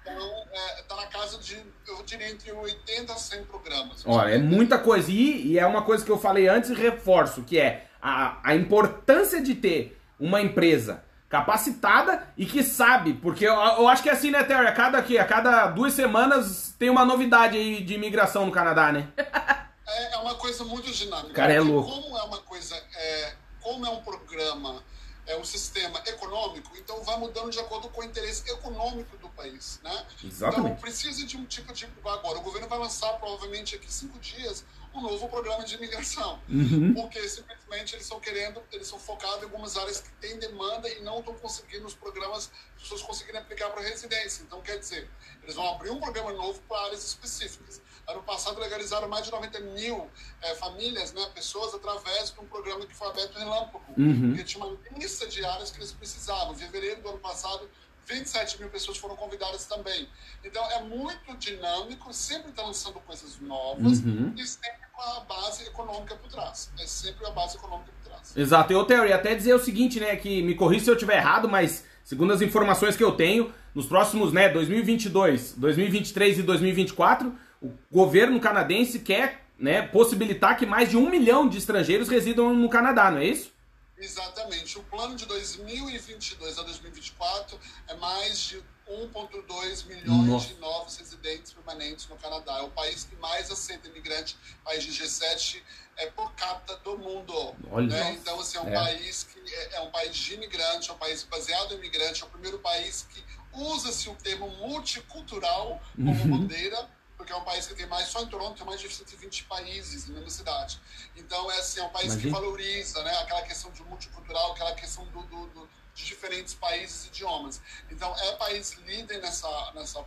Então, 0.00 0.44
está 0.46 0.78
é, 0.78 0.82
tá 0.88 0.96
na 0.96 1.06
casa 1.08 1.36
de, 1.36 1.58
eu 1.86 2.02
diria, 2.02 2.30
entre 2.30 2.50
80 2.50 3.12
a 3.12 3.16
100 3.16 3.44
programas. 3.44 4.04
Olha, 4.06 4.30
é 4.30 4.38
muita 4.38 4.78
coisa. 4.78 5.10
E, 5.10 5.48
e, 5.48 5.58
é 5.58 5.66
uma 5.66 5.82
coisa 5.82 6.02
que 6.02 6.10
eu 6.10 6.18
falei 6.18 6.48
antes 6.48 6.70
e 6.70 6.74
reforço, 6.74 7.42
que 7.42 7.58
é 7.58 7.88
a, 8.00 8.40
a 8.42 8.56
importância 8.56 9.42
de 9.42 9.54
ter 9.54 10.00
uma 10.18 10.40
empresa 10.40 11.04
capacitada 11.28 12.26
e 12.38 12.46
que 12.46 12.62
sabe, 12.62 13.12
porque 13.12 13.46
eu, 13.46 13.52
eu 13.52 13.86
acho 13.86 14.02
que 14.02 14.08
é 14.08 14.12
assim, 14.12 14.30
né, 14.30 14.42
Terry? 14.44 14.66
A 14.66 14.72
cada, 14.72 14.96
aqui, 14.96 15.18
a 15.18 15.26
cada 15.26 15.66
duas 15.66 15.92
semanas 15.92 16.74
tem 16.78 16.88
uma 16.88 17.04
novidade 17.04 17.58
aí 17.58 17.82
de 17.82 17.92
imigração 17.92 18.46
no 18.46 18.52
Canadá, 18.52 18.90
né? 18.90 19.08
é, 19.86 20.14
é 20.14 20.16
uma 20.18 20.34
coisa 20.34 20.64
muito 20.64 20.90
dinâmica. 20.90 21.34
Cara, 21.34 21.52
é 21.52 21.60
louco. 21.60 21.90
Como 21.90 22.18
é 22.18 22.22
uma 22.22 22.38
coisa, 22.38 22.76
é, 22.76 23.34
como 23.60 23.86
é 23.86 23.90
um 23.90 24.02
programa, 24.02 24.82
é 25.26 25.36
um 25.36 25.44
sistema 25.44 26.00
econômico, 26.06 26.70
então 26.76 27.02
vai 27.02 27.18
mudando 27.18 27.50
de 27.50 27.58
acordo 27.58 27.88
com 27.88 28.00
o 28.00 28.04
interesse 28.04 28.48
econômico 28.50 29.16
do 29.18 29.28
país, 29.30 29.80
né? 29.82 30.06
Exatamente. 30.24 30.66
Então 30.66 30.80
precisa 30.80 31.26
de 31.26 31.36
um 31.36 31.44
tipo 31.44 31.72
de 31.72 31.86
agora 32.04 32.38
o 32.38 32.42
governo 32.42 32.68
vai 32.68 32.78
lançar 32.78 33.12
provavelmente 33.14 33.74
aqui 33.74 33.92
cinco 33.92 34.18
dias 34.18 34.64
um 34.96 35.02
novo 35.02 35.28
programa 35.28 35.64
de 35.64 35.74
imigração, 35.74 36.40
uhum. 36.48 36.94
porque 36.94 37.28
simplesmente 37.28 37.94
eles 37.94 38.04
estão 38.04 38.18
querendo, 38.18 38.62
eles 38.72 38.86
são 38.86 38.98
focados 38.98 39.40
em 39.40 39.44
algumas 39.44 39.76
áreas 39.76 40.00
que 40.00 40.10
têm 40.20 40.38
demanda 40.38 40.88
e 40.88 41.02
não 41.02 41.18
estão 41.18 41.34
conseguindo 41.34 41.86
os 41.86 41.94
programas, 41.94 42.50
as 42.76 42.82
pessoas 42.82 43.02
conseguirem 43.02 43.40
aplicar 43.40 43.70
para 43.70 43.82
residência. 43.82 44.42
Então 44.42 44.60
quer 44.62 44.78
dizer, 44.78 45.08
eles 45.42 45.54
vão 45.54 45.68
abrir 45.74 45.90
um 45.90 46.00
programa 46.00 46.32
novo 46.32 46.60
para 46.68 46.86
áreas 46.86 47.04
específicas. 47.04 47.80
Ano 48.08 48.22
passado 48.22 48.60
legalizaram 48.60 49.08
mais 49.08 49.24
de 49.24 49.32
90 49.32 49.60
mil 49.60 50.08
é, 50.40 50.54
famílias, 50.54 51.12
né, 51.12 51.28
pessoas, 51.34 51.74
através 51.74 52.30
de 52.30 52.40
um 52.40 52.46
programa 52.46 52.86
que 52.86 52.94
foi 52.94 53.08
aberto 53.08 53.36
em 53.36 53.40
Relâmpago, 53.40 53.94
uhum. 53.98 54.34
que 54.34 54.44
tinha 54.44 54.64
uma 54.64 54.78
lista 54.96 55.26
de 55.26 55.44
áreas 55.44 55.70
que 55.72 55.78
eles 55.78 55.92
precisavam. 55.92 56.54
Em 56.54 56.56
fevereiro 56.56 57.02
do 57.02 57.08
ano 57.08 57.18
passado, 57.18 57.68
27 58.06 58.60
mil 58.60 58.70
pessoas 58.70 58.96
foram 58.96 59.16
convidadas 59.16 59.66
também. 59.66 60.08
Então 60.44 60.64
é 60.70 60.82
muito 60.82 61.36
dinâmico, 61.36 62.12
sempre 62.12 62.50
está 62.50 62.62
lançando 62.62 63.00
coisas 63.00 63.38
novas 63.40 63.98
uhum. 63.98 64.32
e 64.36 64.46
sempre 64.46 64.85
a 64.98 65.20
base 65.20 65.64
econômica 65.64 66.16
por 66.16 66.30
trás. 66.30 66.70
É 66.78 66.86
sempre 66.86 67.26
a 67.26 67.30
base 67.30 67.56
econômica 67.56 67.90
por 67.92 68.10
trás. 68.10 68.36
Exato. 68.36 68.72
E 68.72 68.76
o 68.76 68.84
Terry, 68.84 69.12
até 69.12 69.34
dizer 69.34 69.54
o 69.54 69.58
seguinte, 69.58 70.00
né, 70.00 70.16
que 70.16 70.42
me 70.42 70.54
corrija 70.54 70.84
se 70.84 70.90
eu 70.90 70.94
estiver 70.94 71.18
errado, 71.18 71.48
mas 71.48 71.84
segundo 72.04 72.32
as 72.32 72.40
informações 72.40 72.96
que 72.96 73.04
eu 73.04 73.12
tenho, 73.12 73.52
nos 73.74 73.86
próximos, 73.86 74.32
né, 74.32 74.48
2022, 74.48 75.52
2023 75.52 76.38
e 76.38 76.42
2024, 76.42 77.34
o 77.60 77.72
governo 77.90 78.40
canadense 78.40 79.00
quer 79.00 79.46
né, 79.58 79.82
possibilitar 79.82 80.56
que 80.56 80.66
mais 80.66 80.90
de 80.90 80.96
um 80.96 81.10
milhão 81.10 81.48
de 81.48 81.58
estrangeiros 81.58 82.08
residam 82.08 82.54
no 82.54 82.68
Canadá, 82.68 83.10
não 83.10 83.18
é 83.18 83.26
isso? 83.26 83.52
Exatamente. 83.98 84.78
O 84.78 84.82
plano 84.84 85.16
de 85.16 85.24
2022 85.26 86.58
a 86.58 86.62
2024 86.62 87.58
é 87.88 87.94
mais 87.96 88.40
de 88.40 88.62
1,2 88.88 89.86
milhões 89.86 90.26
Nossa. 90.26 90.46
de 90.48 90.54
novos 90.54 90.96
residentes 90.96 91.52
permanentes 91.52 92.06
no 92.08 92.16
Canadá. 92.16 92.58
É 92.58 92.62
o 92.62 92.70
país 92.70 93.04
que 93.04 93.16
mais 93.16 93.50
aceita 93.50 93.88
imigrante, 93.88 94.36
país 94.64 94.84
de 94.84 94.92
G7 94.92 95.62
é 95.96 96.06
por 96.10 96.32
capita 96.34 96.76
do 96.78 96.98
mundo. 96.98 97.54
Né? 97.88 98.12
Então, 98.12 98.38
assim, 98.38 98.58
é 98.58 98.60
um 98.60 98.68
é. 98.68 98.74
país 98.74 99.24
que 99.24 99.54
é, 99.54 99.76
é, 99.76 99.80
um 99.80 99.90
país 99.90 100.14
de 100.14 100.34
imigrante, 100.34 100.90
é 100.90 100.92
um 100.92 100.98
país 100.98 101.24
baseado 101.24 101.74
em 101.74 101.78
imigrante, 101.78 102.22
é 102.22 102.26
o 102.26 102.30
primeiro 102.30 102.58
país 102.58 103.06
que 103.12 103.24
usa-se 103.52 104.08
o 104.08 104.14
termo 104.14 104.48
multicultural 104.48 105.80
como 105.96 106.10
uhum. 106.10 106.40
bandeira 106.40 106.88
porque 107.16 107.32
é 107.32 107.36
um 107.36 107.44
país 107.44 107.66
que 107.66 107.74
tem 107.74 107.86
mais, 107.86 108.08
só 108.08 108.22
em 108.22 108.26
Toronto 108.26 108.56
tem 108.56 108.66
mais 108.66 108.80
de 108.80 108.92
120 108.92 109.44
países 109.44 110.06
na 110.06 110.14
mesma 110.14 110.30
cidade. 110.30 110.78
Então, 111.16 111.50
é 111.50 111.58
assim, 111.58 111.80
é 111.80 111.84
um 111.84 111.88
país 111.88 112.12
Imagina. 112.12 112.22
que 112.22 112.40
valoriza, 112.40 113.02
né, 113.02 113.18
aquela 113.18 113.42
questão 113.42 113.70
de 113.72 113.82
multicultural, 113.84 114.52
aquela 114.52 114.74
questão 114.74 115.04
do, 115.06 115.22
do, 115.22 115.46
do, 115.46 115.68
de 115.96 116.04
diferentes 116.04 116.54
países 116.54 117.06
e 117.06 117.08
idiomas. 117.08 117.60
Então, 117.90 118.14
é 118.16 118.36
país 118.36 118.74
líder 118.86 119.20
nessa, 119.20 119.48
nessa 119.74 120.04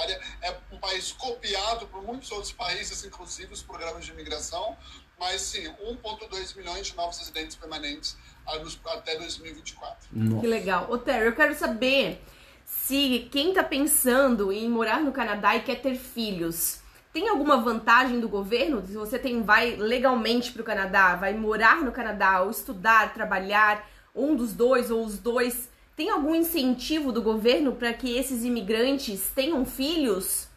área, 0.00 0.20
é 0.42 0.56
um 0.72 0.78
país 0.78 1.12
copiado 1.12 1.86
por 1.88 2.02
muitos 2.02 2.32
outros 2.32 2.52
países, 2.52 3.04
inclusive 3.04 3.52
os 3.52 3.62
programas 3.62 4.06
de 4.06 4.12
imigração, 4.12 4.76
mas 5.18 5.42
sim, 5.42 5.68
1,2 5.68 6.56
milhões 6.56 6.86
de 6.86 6.96
novos 6.96 7.18
residentes 7.18 7.54
permanentes 7.54 8.16
até 8.86 9.16
2024. 9.18 10.08
Nossa. 10.10 10.40
Que 10.40 10.46
legal. 10.46 10.90
Ô, 10.90 10.98
Terry, 10.98 11.26
eu 11.26 11.34
quero 11.34 11.54
saber 11.54 12.24
se 12.64 13.28
quem 13.30 13.50
está 13.50 13.62
pensando 13.62 14.50
em 14.50 14.68
morar 14.68 15.00
no 15.00 15.12
Canadá 15.12 15.54
e 15.54 15.62
quer 15.62 15.82
ter 15.82 15.96
filhos, 15.96 16.80
tem 17.12 17.28
alguma 17.28 17.58
vantagem 17.58 18.20
do 18.20 18.28
governo? 18.28 18.86
Se 18.86 18.94
você 18.94 19.18
tem 19.18 19.42
vai 19.42 19.76
legalmente 19.76 20.52
para 20.52 20.62
o 20.62 20.64
Canadá, 20.64 21.14
vai 21.14 21.34
morar 21.34 21.82
no 21.82 21.92
Canadá, 21.92 22.42
ou 22.42 22.50
estudar, 22.50 23.12
trabalhar, 23.12 23.86
um 24.16 24.34
dos 24.34 24.52
dois 24.52 24.90
ou 24.90 25.04
os 25.04 25.18
dois, 25.18 25.68
tem 25.94 26.10
algum 26.10 26.34
incentivo 26.34 27.12
do 27.12 27.22
governo 27.22 27.72
para 27.72 27.92
que 27.92 28.16
esses 28.16 28.44
imigrantes 28.44 29.30
tenham 29.34 29.64
filhos? 29.64 30.48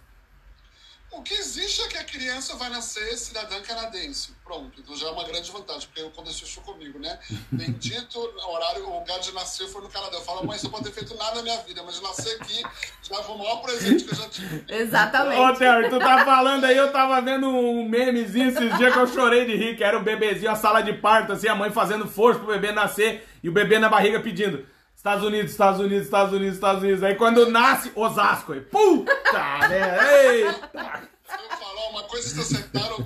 O 1.11 1.23
que 1.23 1.33
existe 1.33 1.81
é 1.81 1.87
que 1.87 1.97
a 1.97 2.03
criança 2.03 2.55
vai 2.55 2.69
nascer 2.69 3.17
cidadã 3.17 3.59
canadense. 3.61 4.31
Pronto. 4.43 4.79
Então 4.79 4.95
já 4.95 5.07
é 5.07 5.11
uma 5.11 5.23
grande 5.23 5.51
vantagem, 5.51 5.87
porque 5.87 6.01
aconteceu 6.01 6.47
isso 6.47 6.61
comigo, 6.61 6.99
né? 6.99 7.17
Bendito 7.51 8.19
horário, 8.47 8.87
o 8.87 8.99
lugar 8.99 9.19
de 9.19 9.33
nascer 9.33 9.67
foi 9.67 9.81
no 9.81 9.89
Canadá. 9.89 10.17
Eu 10.17 10.21
falo, 10.21 10.45
mãe, 10.45 10.57
você 10.57 10.69
pode 10.69 10.83
ter 10.85 10.91
feito 10.91 11.15
nada 11.17 11.35
na 11.37 11.43
minha 11.43 11.57
vida, 11.61 11.81
mas 11.83 11.99
nascer 12.01 12.39
aqui 12.39 12.61
já 13.01 13.23
foi 13.23 13.35
o 13.35 13.37
maior 13.37 13.61
presente 13.61 14.03
que 14.03 14.13
eu 14.13 14.17
já 14.17 14.29
tive. 14.29 14.63
Exatamente. 14.67 15.39
Ô, 15.41 15.53
Terry, 15.53 15.89
tu 15.89 15.99
tá 15.99 16.23
falando 16.23 16.63
aí, 16.63 16.77
eu 16.77 16.91
tava 16.91 17.19
vendo 17.21 17.47
um 17.47 17.87
memezinho 17.87 18.49
esses 18.49 18.77
dias 18.77 18.93
que 18.93 18.99
eu 18.99 19.07
chorei 19.07 19.45
de 19.45 19.55
rir, 19.55 19.77
que 19.77 19.83
era 19.83 19.97
o 19.97 20.03
bebezinho, 20.03 20.51
a 20.51 20.55
sala 20.55 20.81
de 20.81 20.93
parto, 20.93 21.33
assim, 21.33 21.47
a 21.47 21.55
mãe 21.55 21.71
fazendo 21.71 22.07
força 22.07 22.39
pro 22.39 22.53
bebê 22.53 22.71
nascer 22.71 23.27
e 23.43 23.49
o 23.49 23.51
bebê 23.51 23.79
na 23.79 23.89
barriga 23.89 24.19
pedindo. 24.19 24.65
Estados 24.99 25.23
Unidos, 25.23 25.51
Estados 25.51 25.79
Unidos, 25.79 26.03
Estados 26.03 26.33
Unidos, 26.33 26.55
Estados 26.55 26.83
Unidos. 26.83 27.03
Aí 27.03 27.15
quando 27.15 27.49
nasce, 27.49 27.89
Osasco. 27.95 28.51
Aí, 28.51 28.59
puta, 28.59 29.13
né? 29.69 30.33
Eita! 30.33 31.09
Eu 31.29 31.57
falar 31.57 31.89
uma 31.91 32.03
coisa 32.03 32.33
que 32.35 32.41
acertaram, 32.41 32.97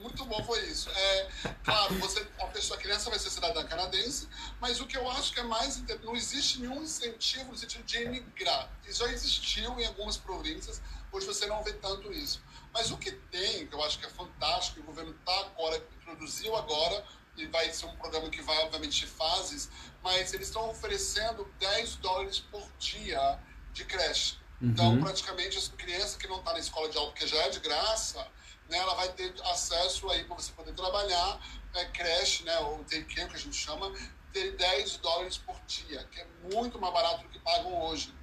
muito 0.00 0.24
bom 0.24 0.40
foi 0.44 0.60
isso. 0.66 0.88
É, 0.90 1.28
claro, 1.64 1.94
você, 1.96 2.24
a 2.40 2.46
pessoa, 2.46 2.78
a 2.78 2.80
criança 2.80 3.10
vai 3.10 3.18
ser 3.18 3.28
cidadã 3.30 3.64
canadense, 3.64 4.28
mas 4.60 4.80
o 4.80 4.86
que 4.86 4.96
eu 4.96 5.10
acho 5.10 5.34
que 5.34 5.40
é 5.40 5.42
mais 5.42 5.82
não 6.04 6.14
existe 6.14 6.60
nenhum 6.60 6.80
incentivo 6.80 7.50
no 7.50 7.58
sentido 7.58 7.82
de 7.82 7.96
emigrar. 7.96 8.70
Isso 8.86 9.04
já 9.04 9.12
existiu 9.12 9.80
em 9.80 9.86
algumas 9.86 10.16
províncias, 10.16 10.80
hoje 11.10 11.26
você 11.26 11.46
não 11.46 11.60
vê 11.64 11.72
tanto 11.72 12.12
isso. 12.12 12.40
Mas 12.72 12.92
o 12.92 12.96
que 12.96 13.10
tem, 13.10 13.66
que 13.66 13.74
eu 13.74 13.82
acho 13.82 13.98
que 13.98 14.06
é 14.06 14.10
fantástico, 14.10 14.78
o 14.78 14.84
governo 14.84 15.10
está 15.10 15.40
agora, 15.40 15.84
introduziu 16.00 16.54
agora, 16.54 17.04
e 17.36 17.46
vai 17.46 17.72
ser 17.72 17.86
um 17.86 17.96
programa 17.96 18.28
que 18.28 18.42
vai, 18.42 18.58
obviamente, 18.58 19.00
de 19.00 19.06
fases, 19.06 19.70
mas 20.02 20.32
eles 20.32 20.48
estão 20.48 20.68
oferecendo 20.70 21.50
10 21.58 21.96
dólares 21.96 22.40
por 22.40 22.66
dia 22.78 23.38
de 23.72 23.84
creche. 23.84 24.36
Então, 24.60 24.92
uhum. 24.92 25.00
praticamente, 25.00 25.58
essa 25.58 25.72
criança 25.72 26.18
que 26.18 26.28
não 26.28 26.38
está 26.38 26.52
na 26.52 26.60
escola 26.60 26.88
de 26.88 26.96
aula, 26.96 27.12
que 27.12 27.26
já 27.26 27.36
é 27.38 27.48
de 27.48 27.58
graça, 27.58 28.24
né, 28.68 28.78
ela 28.78 28.94
vai 28.94 29.12
ter 29.12 29.34
acesso 29.46 30.08
aí 30.10 30.24
para 30.24 30.36
você 30.36 30.52
poder 30.52 30.72
trabalhar, 30.72 31.40
é, 31.74 31.84
creche, 31.86 32.44
né, 32.44 32.56
ou 32.60 32.84
daycare, 32.84 33.28
que 33.28 33.36
a 33.36 33.38
gente 33.38 33.56
chama, 33.56 33.92
de 34.32 34.50
10 34.52 34.98
dólares 34.98 35.36
por 35.38 35.60
dia, 35.66 36.04
que 36.10 36.20
é 36.20 36.26
muito 36.52 36.78
mais 36.78 36.94
barato 36.94 37.22
do 37.24 37.28
que 37.28 37.38
pagam 37.40 37.82
hoje. 37.82 38.14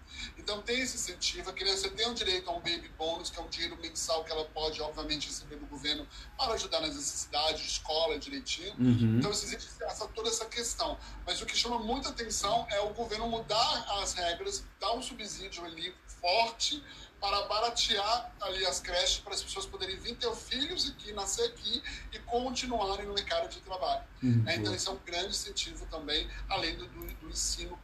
Então 0.50 0.64
tem 0.64 0.80
esse 0.82 0.96
incentivo, 0.96 1.52
a 1.52 1.54
criança 1.54 1.88
tem 1.92 2.10
o 2.10 2.14
direito 2.16 2.50
a 2.50 2.54
um 2.54 2.60
baby 2.60 2.90
bonus, 2.98 3.30
que 3.30 3.40
é 3.40 3.42
um 3.44 3.50
dinheiro 3.50 3.78
mensal 3.80 4.24
que 4.24 4.32
ela 4.32 4.46
pode, 4.46 4.82
obviamente, 4.82 5.28
receber 5.28 5.58
do 5.58 5.68
governo 5.68 6.08
para 6.36 6.54
ajudar 6.54 6.82
nas 6.82 6.96
necessidades 6.96 7.62
de 7.62 7.68
escola 7.68 8.18
direitinho. 8.18 8.74
Uhum. 8.80 9.20
Então 9.20 9.30
existe 9.30 9.70
essa, 9.84 10.08
toda 10.08 10.28
essa 10.28 10.46
questão. 10.46 10.98
Mas 11.24 11.40
o 11.40 11.46
que 11.46 11.56
chama 11.56 11.78
muita 11.78 12.10
atenção 12.10 12.66
é 12.72 12.80
o 12.80 12.90
governo 12.96 13.30
mudar 13.30 14.02
as 14.02 14.14
regras, 14.14 14.66
dar 14.80 14.92
um 14.94 15.04
subsídio 15.04 15.64
ali 15.64 15.94
forte 16.20 16.84
para 17.22 17.44
baratear 17.44 18.34
ali 18.42 18.66
as 18.66 18.80
creches 18.80 19.20
para 19.20 19.36
as 19.36 19.44
pessoas 19.44 19.68
poderem 19.68 19.98
vir 19.98 20.16
ter 20.16 20.34
filhos 20.34 20.90
aqui, 20.90 21.14
nascer 21.14 21.46
aqui 21.46 21.84
e 22.12 22.18
continuarem 22.20 23.06
no 23.06 23.14
mercado 23.14 23.50
de 23.50 23.60
trabalho. 23.60 24.04
Uhum. 24.24 24.44
É, 24.48 24.56
então, 24.56 24.74
isso 24.74 24.90
é 24.90 24.94
um 24.94 25.00
grande 25.06 25.28
incentivo 25.28 25.86
também, 25.92 26.28
além 26.50 26.76
do, 26.76 26.88
do 26.88 27.30
ensino 27.30 27.78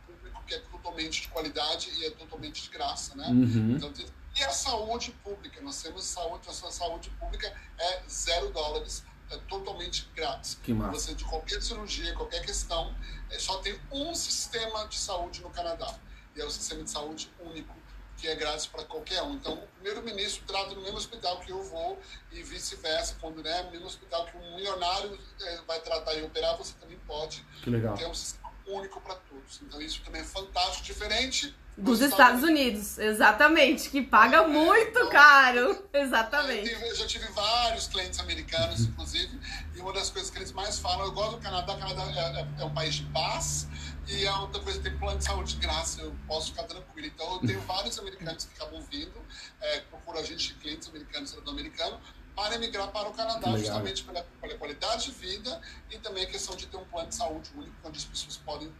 que 0.45 0.53
é 0.53 0.59
totalmente 0.59 1.23
de 1.23 1.27
qualidade 1.29 1.89
e 1.97 2.05
é 2.05 2.11
totalmente 2.11 2.63
de 2.63 2.69
graça, 2.69 3.15
né? 3.15 3.27
Uhum. 3.27 3.75
Então, 3.75 3.91
e 4.37 4.43
a 4.43 4.49
saúde 4.49 5.11
pública? 5.23 5.61
Nós 5.61 5.81
temos 5.81 6.03
saúde, 6.03 6.49
a 6.49 6.53
sua 6.53 6.71
saúde 6.71 7.09
pública 7.11 7.53
é 7.79 8.03
zero 8.09 8.51
dólares 8.51 9.03
é 9.31 9.37
totalmente 9.47 10.07
grátis. 10.15 10.59
Que 10.61 10.73
massa. 10.73 10.91
Você, 10.93 11.13
de 11.15 11.23
qualquer 11.23 11.61
cirurgia, 11.61 12.13
qualquer 12.13 12.45
questão, 12.45 12.95
é, 13.31 13.39
só 13.39 13.57
tem 13.59 13.79
um 13.91 14.13
sistema 14.13 14.87
de 14.87 14.97
saúde 14.97 15.41
no 15.41 15.49
Canadá. 15.49 15.93
E 16.35 16.41
é 16.41 16.45
o 16.45 16.51
sistema 16.51 16.83
de 16.83 16.89
saúde 16.91 17.31
único, 17.39 17.73
que 18.17 18.27
é 18.27 18.35
grátis 18.35 18.67
para 18.67 18.83
qualquer 18.83 19.23
um. 19.23 19.33
Então, 19.33 19.53
o 19.53 19.67
primeiro-ministro 19.67 20.43
trata 20.45 20.75
no 20.75 20.81
mesmo 20.81 20.97
hospital 20.97 21.39
que 21.39 21.51
eu 21.51 21.63
vou 21.63 21.99
e 22.31 22.43
vice-versa. 22.43 23.15
Quando 23.19 23.41
né, 23.41 23.63
no 23.63 23.71
mesmo 23.71 23.87
hospital 23.87 24.25
que 24.25 24.37
um 24.37 24.55
milionário 24.55 25.17
é, 25.41 25.61
vai 25.63 25.79
tratar 25.79 26.13
e 26.13 26.23
operar, 26.23 26.57
você 26.57 26.73
também 26.79 26.99
pode. 27.07 27.43
Que 27.63 27.69
legal. 27.69 27.95
Um 27.95 28.13
sistema 28.13 28.44
único 28.67 28.99
para 29.01 29.15
todos. 29.15 29.61
Então, 29.61 29.81
isso 29.81 30.01
também 30.03 30.21
é 30.21 30.25
fantástico, 30.25 30.83
diferente 30.83 31.55
dos 31.77 31.99
Estados 31.99 32.41
Unidos, 32.41 32.97
exatamente, 32.97 33.89
que 33.89 34.01
paga 34.01 34.37
é, 34.37 34.47
muito 34.47 34.97
então, 34.97 35.09
caro. 35.09 35.83
Exatamente. 35.93 36.71
Eu, 36.71 36.79
eu, 36.79 36.95
já 36.95 37.05
tive 37.05 37.27
vários 37.33 37.87
clientes 37.87 38.17
americanos, 38.19 38.81
inclusive, 38.81 39.37
e 39.75 39.81
uma 39.81 39.91
das 39.91 40.09
coisas 40.09 40.31
que 40.31 40.37
eles 40.37 40.53
mais 40.53 40.79
falam, 40.79 41.05
eu 41.05 41.11
gosto 41.11 41.35
do 41.35 41.41
Canadá, 41.41 41.73
o 41.73 41.77
Canadá 41.77 42.03
é, 42.03 42.39
é, 42.39 42.61
é 42.61 42.65
um 42.65 42.73
país 42.73 42.95
de 42.95 43.03
paz, 43.07 43.67
e 44.07 44.25
a 44.25 44.39
outra 44.39 44.61
coisa, 44.61 44.81
tem 44.81 44.97
plano 44.97 45.17
de 45.17 45.25
saúde 45.25 45.55
de 45.55 45.59
graça, 45.59 46.01
eu 46.01 46.15
posso 46.27 46.51
ficar 46.51 46.63
tranquilo. 46.63 47.07
Então, 47.07 47.33
eu 47.33 47.39
tenho 47.39 47.59
vários 47.61 47.99
americanos 47.99 48.45
que 48.45 48.53
acabam 48.61 48.81
vindo, 48.89 49.21
é, 49.59 49.79
procuram 49.81 50.19
a 50.19 50.23
gente, 50.23 50.53
clientes 50.55 50.87
americanos 50.87 51.33
e 51.33 51.35
latino-americanos, 51.35 51.99
para 52.35 52.55
emigrar 52.55 52.89
para 52.89 53.07
o 53.07 53.13
Canadá, 53.13 53.47
Legal. 53.47 53.57
justamente 53.57 54.03
pela, 54.03 54.25
pela, 54.41 54.55
qualidade 54.55 55.05
de 55.05 55.11
vida 55.11 55.61
e 55.89 55.97
também 55.97 56.25
a 56.25 56.27
questão 56.27 56.55
de 56.55 56.65
ter 56.67 56.77
um 56.77 56.85
plano 56.85 57.09
de 57.09 57.15
saúde 57.15 57.49
único, 57.55 57.73
onde 57.83 57.97
as 57.97 58.05
pessoas 58.05 58.37
podem 58.37 58.71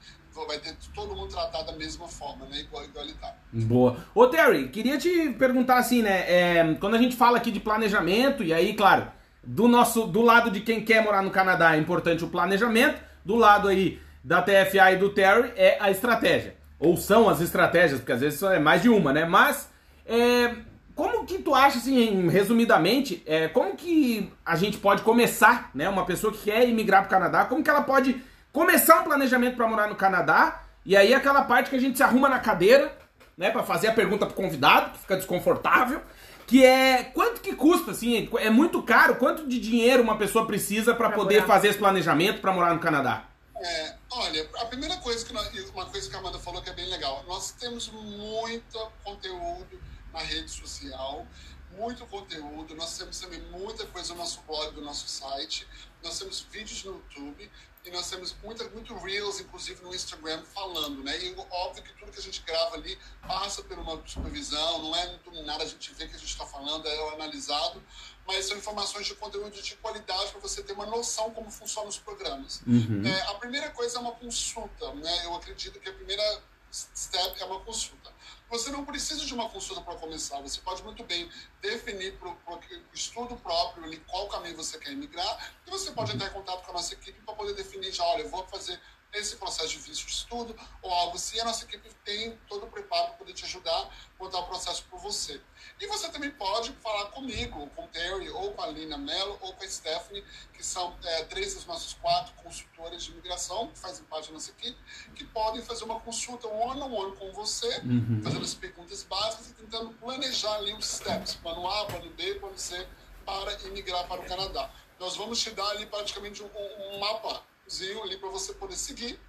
vai 0.47 0.57
ter 0.57 0.75
todo 0.93 1.15
mundo 1.15 1.29
tratado 1.29 1.67
da 1.67 1.77
mesma 1.77 2.09
forma, 2.09 2.45
né? 2.47 2.59
Igual, 2.59 2.83
igualitário. 2.83 3.37
Boa. 3.53 3.97
Ô, 4.13 4.27
Terry, 4.27 4.67
queria 4.67 4.97
te 4.97 5.29
perguntar 5.29 5.77
assim, 5.77 6.01
né? 6.01 6.25
É, 6.27 6.73
quando 6.79 6.95
a 6.95 6.97
gente 6.97 7.15
fala 7.15 7.37
aqui 7.37 7.51
de 7.51 7.61
planejamento, 7.61 8.43
e 8.43 8.53
aí, 8.53 8.73
claro, 8.73 9.07
do 9.41 9.67
nosso 9.67 10.05
do 10.05 10.21
lado 10.21 10.51
de 10.51 10.59
quem 10.59 10.83
quer 10.83 11.01
morar 11.03 11.21
no 11.21 11.31
Canadá 11.31 11.75
é 11.75 11.79
importante 11.79 12.23
o 12.23 12.27
planejamento, 12.27 13.01
do 13.23 13.35
lado 13.35 13.69
aí 13.69 14.01
da 14.23 14.41
TFA 14.41 14.91
e 14.91 14.97
do 14.97 15.09
Terry 15.09 15.53
é 15.55 15.77
a 15.79 15.89
estratégia. 15.89 16.55
Ou 16.79 16.97
são 16.97 17.29
as 17.29 17.39
estratégias, 17.39 17.99
porque 17.99 18.11
às 18.11 18.21
vezes 18.21 18.41
é 18.43 18.59
mais 18.59 18.81
de 18.81 18.89
uma, 18.89 19.13
né? 19.13 19.23
Mas 19.23 19.69
é, 20.05 20.55
como 20.95 21.25
que 21.25 21.39
tu 21.39 21.53
acha, 21.53 21.77
assim, 21.77 22.29
resumidamente, 22.29 23.21
é, 23.25 23.49
como 23.49 23.75
que 23.75 24.31
a 24.45 24.55
gente 24.55 24.77
pode 24.77 25.01
começar, 25.01 25.69
né? 25.75 25.89
Uma 25.89 26.05
pessoa 26.05 26.31
que 26.31 26.43
quer 26.43 26.67
imigrar 26.67 27.01
para 27.01 27.07
o 27.07 27.19
Canadá, 27.19 27.45
como 27.45 27.61
que 27.61 27.69
ela 27.69 27.81
pode 27.81 28.23
começar 28.53 29.01
um 29.01 29.03
planejamento 29.03 29.57
para 29.57 29.67
morar 29.67 29.89
no 29.89 29.95
Canadá, 29.95 30.63
e 30.85 30.95
aí 30.95 31.13
aquela 31.13 31.43
parte 31.43 31.69
que 31.69 31.75
a 31.75 31.79
gente 31.79 31.97
se 31.97 32.03
arruma 32.03 32.29
na 32.29 32.39
cadeira, 32.39 32.97
né, 33.37 33.51
para 33.51 33.63
fazer 33.63 33.87
a 33.89 33.91
pergunta 33.91 34.25
pro 34.25 34.35
convidado, 34.35 34.91
que 34.91 34.99
fica 34.99 35.17
desconfortável, 35.17 36.01
que 36.47 36.63
é 36.63 37.03
quanto 37.03 37.41
que 37.41 37.53
custa, 37.53 37.91
assim, 37.91 38.29
é 38.37 38.49
muito 38.49 38.81
caro, 38.81 39.15
quanto 39.15 39.45
de 39.45 39.59
dinheiro 39.59 40.01
uma 40.01 40.17
pessoa 40.17 40.47
precisa 40.47 40.95
para 40.95 41.09
poder 41.09 41.41
morar. 41.41 41.47
fazer 41.47 41.67
esse 41.69 41.79
planejamento 41.79 42.39
para 42.39 42.53
morar 42.53 42.73
no 42.73 42.79
Canadá? 42.79 43.25
É, 43.57 43.95
olha, 44.11 44.49
a 44.61 44.65
primeira 44.65 44.95
coisa 44.97 45.25
que 45.25 45.33
nós, 45.33 45.49
uma 45.71 45.85
coisa 45.87 46.09
que 46.09 46.15
a 46.15 46.19
Amanda 46.19 46.39
falou 46.39 46.61
que 46.61 46.69
é 46.69 46.73
bem 46.73 46.89
legal, 46.89 47.25
nós 47.27 47.51
temos 47.51 47.89
muito 47.89 48.91
conteúdo 49.03 49.79
na 50.15 50.21
rede 50.21 50.49
social, 50.49 51.27
muito 51.71 52.05
conteúdo, 52.05 52.73
nós 52.73 52.97
temos 52.97 53.19
também 53.19 53.41
muita 53.51 53.85
coisa 53.87 54.13
no 54.13 54.19
nosso 54.19 54.41
blog, 54.43 54.73
do 54.73 54.81
nosso 54.81 55.07
site, 55.09 55.67
nós 56.01 56.17
temos 56.17 56.39
vídeos 56.49 56.83
no 56.85 56.93
YouTube, 56.93 57.51
e 57.83 57.91
nós 57.91 58.09
temos 58.09 58.35
muita, 58.41 58.67
muito 58.69 58.95
Reels, 58.95 59.39
inclusive 59.39 59.83
no 59.83 59.93
Instagram, 59.93 60.43
falando, 60.55 61.03
né? 61.03 61.23
E 61.23 61.35
óbvio 61.51 61.83
que 61.83 61.93
tudo 61.93 62.11
que 62.11 62.19
a 62.19 62.21
gente 62.21 62.41
grava 62.41 62.75
ali 62.75 62.97
passa 63.27 63.61
por 63.61 63.77
uma 63.77 64.01
supervisão, 64.07 64.81
não 64.81 64.95
é 64.95 65.07
muito 65.07 65.43
nada 65.43 65.63
a 65.63 65.67
gente 65.67 65.93
vê 65.93 66.07
que 66.07 66.15
a 66.15 66.17
gente 66.17 66.29
está 66.29 66.47
falando, 66.47 66.87
é 66.87 67.13
analisado, 67.13 67.83
mas 68.25 68.45
são 68.45 68.57
informações 68.57 69.05
de 69.05 69.13
conteúdo 69.13 69.61
de 69.61 69.75
qualidade 69.75 70.31
para 70.31 70.39
você 70.39 70.63
ter 70.63 70.73
uma 70.73 70.87
noção 70.87 71.29
como 71.31 71.51
funcionam 71.51 71.89
os 71.89 71.99
programas. 71.99 72.63
Uhum. 72.65 73.05
É, 73.05 73.21
a 73.29 73.35
primeira 73.35 73.69
coisa 73.69 73.97
é 73.97 74.01
uma 74.01 74.13
consulta, 74.13 74.91
né? 74.95 75.25
Eu 75.25 75.35
acredito 75.35 75.79
que 75.79 75.87
a 75.87 75.93
primeira 75.93 76.41
step 76.71 77.39
é 77.39 77.45
uma 77.45 77.59
consulta. 77.59 78.11
Você 78.49 78.69
não 78.69 78.85
precisa 78.85 79.25
de 79.25 79.33
uma 79.33 79.49
consulta 79.49 79.81
para 79.81 79.95
começar. 79.95 80.39
Você 80.41 80.61
pode 80.61 80.83
muito 80.83 81.03
bem 81.03 81.29
definir 81.61 82.17
para 82.17 82.29
o 82.29 82.59
estudo 82.93 83.35
próprio 83.37 83.83
ali 83.83 83.97
qual 84.07 84.27
caminho 84.27 84.55
você 84.55 84.77
quer 84.77 84.95
migrar 84.95 85.53
e 85.65 85.69
você 85.69 85.91
pode 85.91 86.13
entrar 86.15 86.27
em 86.27 86.33
contato 86.33 86.63
com 86.63 86.71
a 86.71 86.75
nossa 86.75 86.93
equipe 86.93 87.19
para 87.21 87.33
poder 87.33 87.53
definir 87.53 87.91
já, 87.91 88.03
olha, 88.05 88.21
eu 88.21 88.29
vou 88.29 88.45
fazer 88.47 88.79
esse 89.17 89.35
processo 89.37 89.79
visto 89.79 90.05
de 90.05 90.11
estudo 90.11 90.55
ou 90.81 90.91
algo 90.91 91.15
assim, 91.15 91.39
a 91.39 91.45
nossa 91.45 91.65
equipe 91.65 91.89
tem 92.03 92.37
todo 92.47 92.65
o 92.65 92.69
preparo 92.69 93.07
para 93.07 93.17
poder 93.17 93.33
te 93.33 93.45
ajudar, 93.45 93.89
montar 94.19 94.39
o 94.39 94.47
processo 94.47 94.83
por 94.89 94.99
você. 94.99 95.41
E 95.79 95.87
você 95.87 96.09
também 96.09 96.31
pode 96.31 96.71
falar 96.73 97.05
comigo, 97.07 97.67
com 97.75 97.85
o 97.85 97.87
Terry, 97.87 98.29
ou 98.29 98.53
com 98.53 98.61
a 98.61 98.67
Lina 98.67 98.97
Mello, 98.97 99.37
ou 99.41 99.53
com 99.53 99.63
a 99.63 99.67
Stephanie, 99.67 100.23
que 100.53 100.63
são 100.63 100.95
é, 101.03 101.23
três 101.23 101.55
das 101.55 101.65
nossas 101.65 101.93
quatro 101.93 102.33
consultoras 102.35 103.03
de 103.03 103.11
imigração, 103.11 103.67
que 103.67 103.79
fazem 103.79 104.03
parte 104.05 104.27
da 104.27 104.33
nossa 104.33 104.51
equipe, 104.51 104.77
que 105.15 105.25
podem 105.25 105.61
fazer 105.61 105.83
uma 105.83 105.99
consulta 105.99 106.47
one-on-one 106.47 107.11
-on 107.11 107.11
-one 107.11 107.17
com 107.17 107.31
você, 107.33 107.79
uhum. 107.79 108.21
fazendo 108.23 108.43
as 108.43 108.53
perguntas 108.53 109.03
básicas 109.03 109.49
e 109.49 109.53
tentando 109.53 109.91
planejar 109.93 110.55
ali 110.55 110.73
os 110.73 110.85
steps, 110.85 111.35
plano 111.35 111.67
A, 111.67 111.85
plano 111.85 112.09
B, 112.11 112.35
plano 112.35 112.57
C, 112.57 112.87
para 113.25 113.53
imigrar 113.67 114.07
para 114.07 114.21
o 114.21 114.25
Canadá. 114.25 114.69
Nós 114.99 115.17
vamos 115.17 115.41
te 115.41 115.49
dar 115.51 115.67
ali 115.71 115.85
praticamente 115.87 116.43
um, 116.43 116.47
um 116.47 116.99
mapazinho 116.99 117.54
ali 118.03 118.17
para 118.17 118.29
você 118.29 118.53
poder 118.53 118.75
seguir 118.75 119.19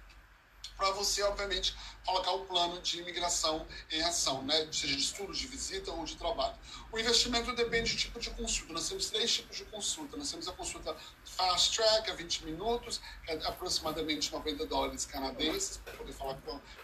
para 0.77 0.91
você, 0.91 1.23
obviamente, 1.23 1.75
colocar 2.05 2.31
o 2.31 2.45
plano 2.45 2.79
de 2.81 2.99
imigração 2.99 3.65
em 3.91 4.01
ação, 4.03 4.43
né? 4.43 4.67
seja 4.71 4.95
de 4.95 5.01
estudo, 5.01 5.33
de 5.33 5.47
visita 5.47 5.91
ou 5.91 6.05
de 6.05 6.15
trabalho. 6.15 6.55
O 6.91 6.99
investimento 6.99 7.53
depende 7.55 7.93
do 7.93 7.97
tipo 7.97 8.19
de 8.19 8.29
consulta. 8.29 8.73
Nós 8.73 8.87
temos 8.87 9.09
três 9.09 9.33
tipos 9.33 9.57
de 9.57 9.65
consulta. 9.65 10.15
Nós 10.15 10.29
temos 10.29 10.47
a 10.47 10.51
consulta 10.53 10.95
Fast 11.25 11.75
Track, 11.75 12.11
a 12.11 12.13
20 12.13 12.45
minutos, 12.45 13.01
é 13.27 13.33
aproximadamente 13.47 14.31
90 14.31 14.65
dólares 14.67 15.05
canadenses, 15.05 15.77
para 15.77 15.93
poder 15.93 16.13
falar, 16.13 16.37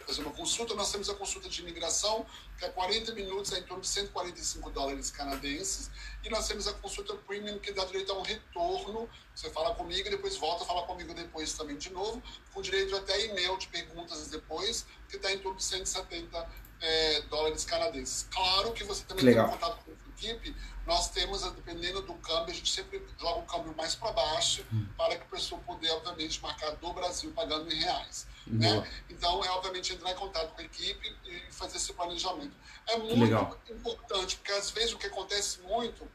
fazer 0.06 0.22
uma 0.24 0.32
consulta. 0.32 0.74
Nós 0.74 0.92
temos 0.92 1.10
a 1.10 1.14
consulta 1.14 1.48
de 1.48 1.62
imigração, 1.62 2.26
é 2.62 2.70
40 2.70 3.14
minutos, 3.14 3.52
é 3.52 3.60
em 3.60 3.64
torno 3.64 3.82
de 3.82 3.88
145 3.88 4.70
dólares 4.72 5.12
canadenses. 5.12 5.90
E 6.24 6.30
nós 6.30 6.48
temos 6.48 6.68
a 6.68 6.74
consulta 6.74 7.16
Premium, 7.16 7.60
que 7.60 7.72
dá 7.72 7.86
direito 7.86 8.12
a 8.12 8.18
um 8.18 8.22
retorno. 8.22 9.10
Você 9.36 9.50
fala 9.50 9.76
comigo 9.76 10.08
e 10.08 10.12
depois 10.12 10.38
volta 10.38 10.64
a 10.64 10.68
falar 10.68 10.84
comigo 10.84 11.14
depois 11.14 11.54
também 11.54 11.78
de 11.78 11.90
novo, 11.92 12.22
com 12.54 12.62
direito 12.62 12.96
até 12.96 13.26
e-mail 13.26 13.58
de 13.58 13.68
perguntas 13.68 14.28
depois, 14.30 14.86
que 15.10 15.18
está 15.18 15.32
em 15.32 15.40
torno 15.40 15.58
de 15.58 15.64
170 15.64 16.50
é, 16.82 17.22
dólares 17.22 17.66
canadenses. 17.66 18.28
Claro 18.30 18.74
que 18.74 18.84
você 18.84 19.04
também 19.06 19.26
Legal. 19.26 19.50
tem 19.50 19.58
contato 19.58 19.84
com 19.86 20.03
equipe, 20.32 20.56
nós 20.86 21.10
temos, 21.10 21.42
dependendo 21.52 22.02
do 22.02 22.14
câmbio, 22.16 22.52
a 22.52 22.56
gente 22.56 22.72
sempre 22.72 23.02
joga 23.20 23.40
o 23.40 23.44
câmbio 23.44 23.74
mais 23.76 23.96
para 23.96 24.12
baixo, 24.12 24.66
hum. 24.74 24.86
para 24.98 25.16
que 25.16 25.24
a 25.24 25.26
pessoa 25.26 25.60
poder, 25.62 25.92
obviamente, 25.92 26.42
marcar 26.42 26.72
do 26.72 26.94
Brasil 26.94 27.32
pagando 27.32 27.72
em 27.72 27.80
reais. 27.80 28.28
Né? 28.46 28.86
Então, 29.10 29.44
é 29.44 29.50
obviamente 29.52 29.94
entrar 29.94 30.12
em 30.12 30.16
contato 30.16 30.54
com 30.54 30.62
a 30.62 30.64
equipe 30.64 31.16
e 31.26 31.52
fazer 31.52 31.78
esse 31.78 31.94
planejamento. 31.94 32.56
É 32.88 32.98
muito 32.98 33.24
Legal. 33.24 33.58
importante, 33.70 34.36
porque 34.36 34.52
às 34.52 34.70
vezes 34.72 34.94
o 34.94 34.98
que 34.98 35.08
acontece 35.08 35.62
muito, 35.62 36.06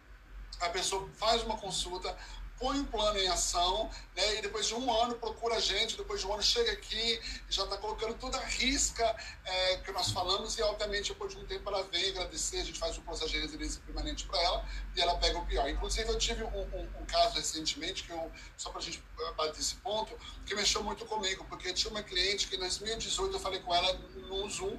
a 0.61 0.68
pessoa 0.68 1.09
faz 1.14 1.42
uma 1.42 1.56
consulta, 1.56 2.14
põe 2.59 2.80
o 2.80 2.84
plano 2.84 3.18
em 3.18 3.28
ação, 3.28 3.90
né? 4.16 4.38
E 4.38 4.42
depois 4.42 4.66
de 4.66 4.74
um 4.74 4.92
ano 4.92 5.14
procura 5.14 5.56
a 5.56 5.61
gente, 5.61 5.96
depois 5.96 6.20
de 6.20 6.26
um 6.26 6.32
ano 6.32 6.42
chega 6.42 6.72
aqui, 6.72 7.20
já 7.48 7.64
está 7.64 7.76
colocando 7.76 8.14
toda 8.14 8.38
a 8.38 8.44
risca 8.44 9.16
é, 9.44 9.76
que 9.78 9.92
nós 9.92 10.11
falamos 10.11 10.59
e, 10.59 10.62
obviamente, 10.62 11.12
depois 11.12 11.34
de 11.34 11.40
um 11.40 11.46
tempo 11.46 11.68
ela 11.68 11.82
vem 11.84 12.11
agradecer, 12.11 12.59
a 12.59 12.64
gente 12.64 12.78
faz 12.78 12.98
um 12.98 13.02
processo 13.02 13.30
de 13.30 13.40
residência 13.40 13.80
permanente 13.84 14.26
para 14.26 14.40
ela 14.42 14.68
e 14.96 15.00
ela 15.00 15.16
pega 15.16 15.38
o 15.38 15.46
pior. 15.46 15.68
Inclusive, 15.68 16.09
eu 16.09 16.18
tive 16.18 16.44
um, 16.44 16.48
um, 16.48 16.88
um 17.00 17.06
caso 17.06 17.34
recentemente, 17.36 18.04
que 18.04 18.11
eu, 18.11 18.30
só 18.56 18.70
para 18.70 18.80
a 18.80 18.82
gente 18.82 19.02
bater 19.36 19.61
esse 19.61 19.76
ponto, 19.76 20.16
que 20.44 20.54
mexeu 20.54 20.82
muito 20.82 21.04
comigo, 21.06 21.44
porque 21.48 21.72
tinha 21.72 21.90
uma 21.90 22.02
cliente 22.02 22.48
que 22.48 22.56
em 22.56 22.59
2018 22.59 23.34
eu 23.34 23.40
falei 23.40 23.61
com 23.61 23.74
ela 23.74 23.92
no 24.28 24.48
Zoom 24.48 24.78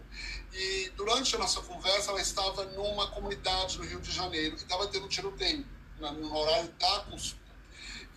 e 0.54 0.92
durante 0.96 1.36
a 1.36 1.40
nossa 1.40 1.62
conversa 1.62 2.12
ela 2.12 2.22
estava 2.22 2.66
numa 2.66 3.10
comunidade 3.12 3.78
no 3.78 3.86
Rio 3.86 4.02
de 4.02 4.12
Janeiro 4.12 4.56
e 4.56 4.58
estava 4.58 4.88
tendo 4.88 5.06
um 5.06 5.10
tiroteio 5.10 5.66
no 6.00 6.36
horário 6.36 6.70
da 6.80 7.00
consulta. 7.02 7.49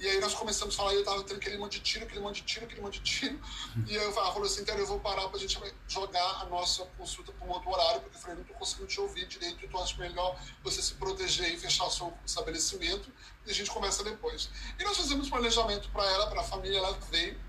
E 0.03 0.09
aí 0.09 0.19
nós 0.19 0.35
começamos 0.35 0.75
a 0.75 0.79
falar, 0.79 0.95
e 0.95 0.97
eu 0.97 1.05
tava 1.05 1.23
tendo 1.23 1.37
aquele 1.37 1.57
monte 1.57 1.75
de 1.75 1.81
tiro, 1.81 2.05
aquele 2.05 2.21
monte 2.21 2.41
de 2.41 2.43
tiro, 2.43 2.65
aquele 2.65 2.81
monte 2.81 3.01
de 3.01 3.05
tiro. 3.05 3.41
E 3.87 3.97
aí 3.97 4.05
eu 4.05 4.13
falei 4.13 4.43
assim, 4.43 4.63
então 4.63 4.77
eu 4.77 4.85
vou 4.85 4.99
parar 4.99 5.29
pra 5.29 5.39
gente 5.39 5.57
jogar 5.87 6.41
a 6.41 6.47
nossa 6.47 6.85
consulta 6.99 7.31
para 7.31 7.47
um 7.47 7.51
outro 7.53 7.71
horário, 7.71 8.01
porque 8.01 8.17
eu 8.17 8.21
falei, 8.21 8.39
não 8.39 8.43
tô 8.43 8.53
conseguindo 8.55 8.89
te 8.89 9.01
ouvir 9.01 9.29
direito, 9.29 9.65
então 9.65 9.81
acho 9.81 9.97
melhor 10.01 10.37
você 10.65 10.83
se 10.83 10.95
proteger 10.95 11.55
e 11.55 11.57
fechar 11.57 11.85
o 11.85 11.91
seu 11.93 12.13
estabelecimento, 12.27 13.13
e 13.47 13.51
a 13.53 13.55
gente 13.55 13.71
começa 13.71 14.03
depois. 14.03 14.51
E 14.77 14.83
nós 14.83 14.97
fizemos 14.97 15.31
planejamento 15.31 15.89
para 15.91 16.05
ela, 16.05 16.27
para 16.27 16.41
a 16.41 16.45
família, 16.45 16.79
ela 16.79 16.99
veio, 17.09 17.41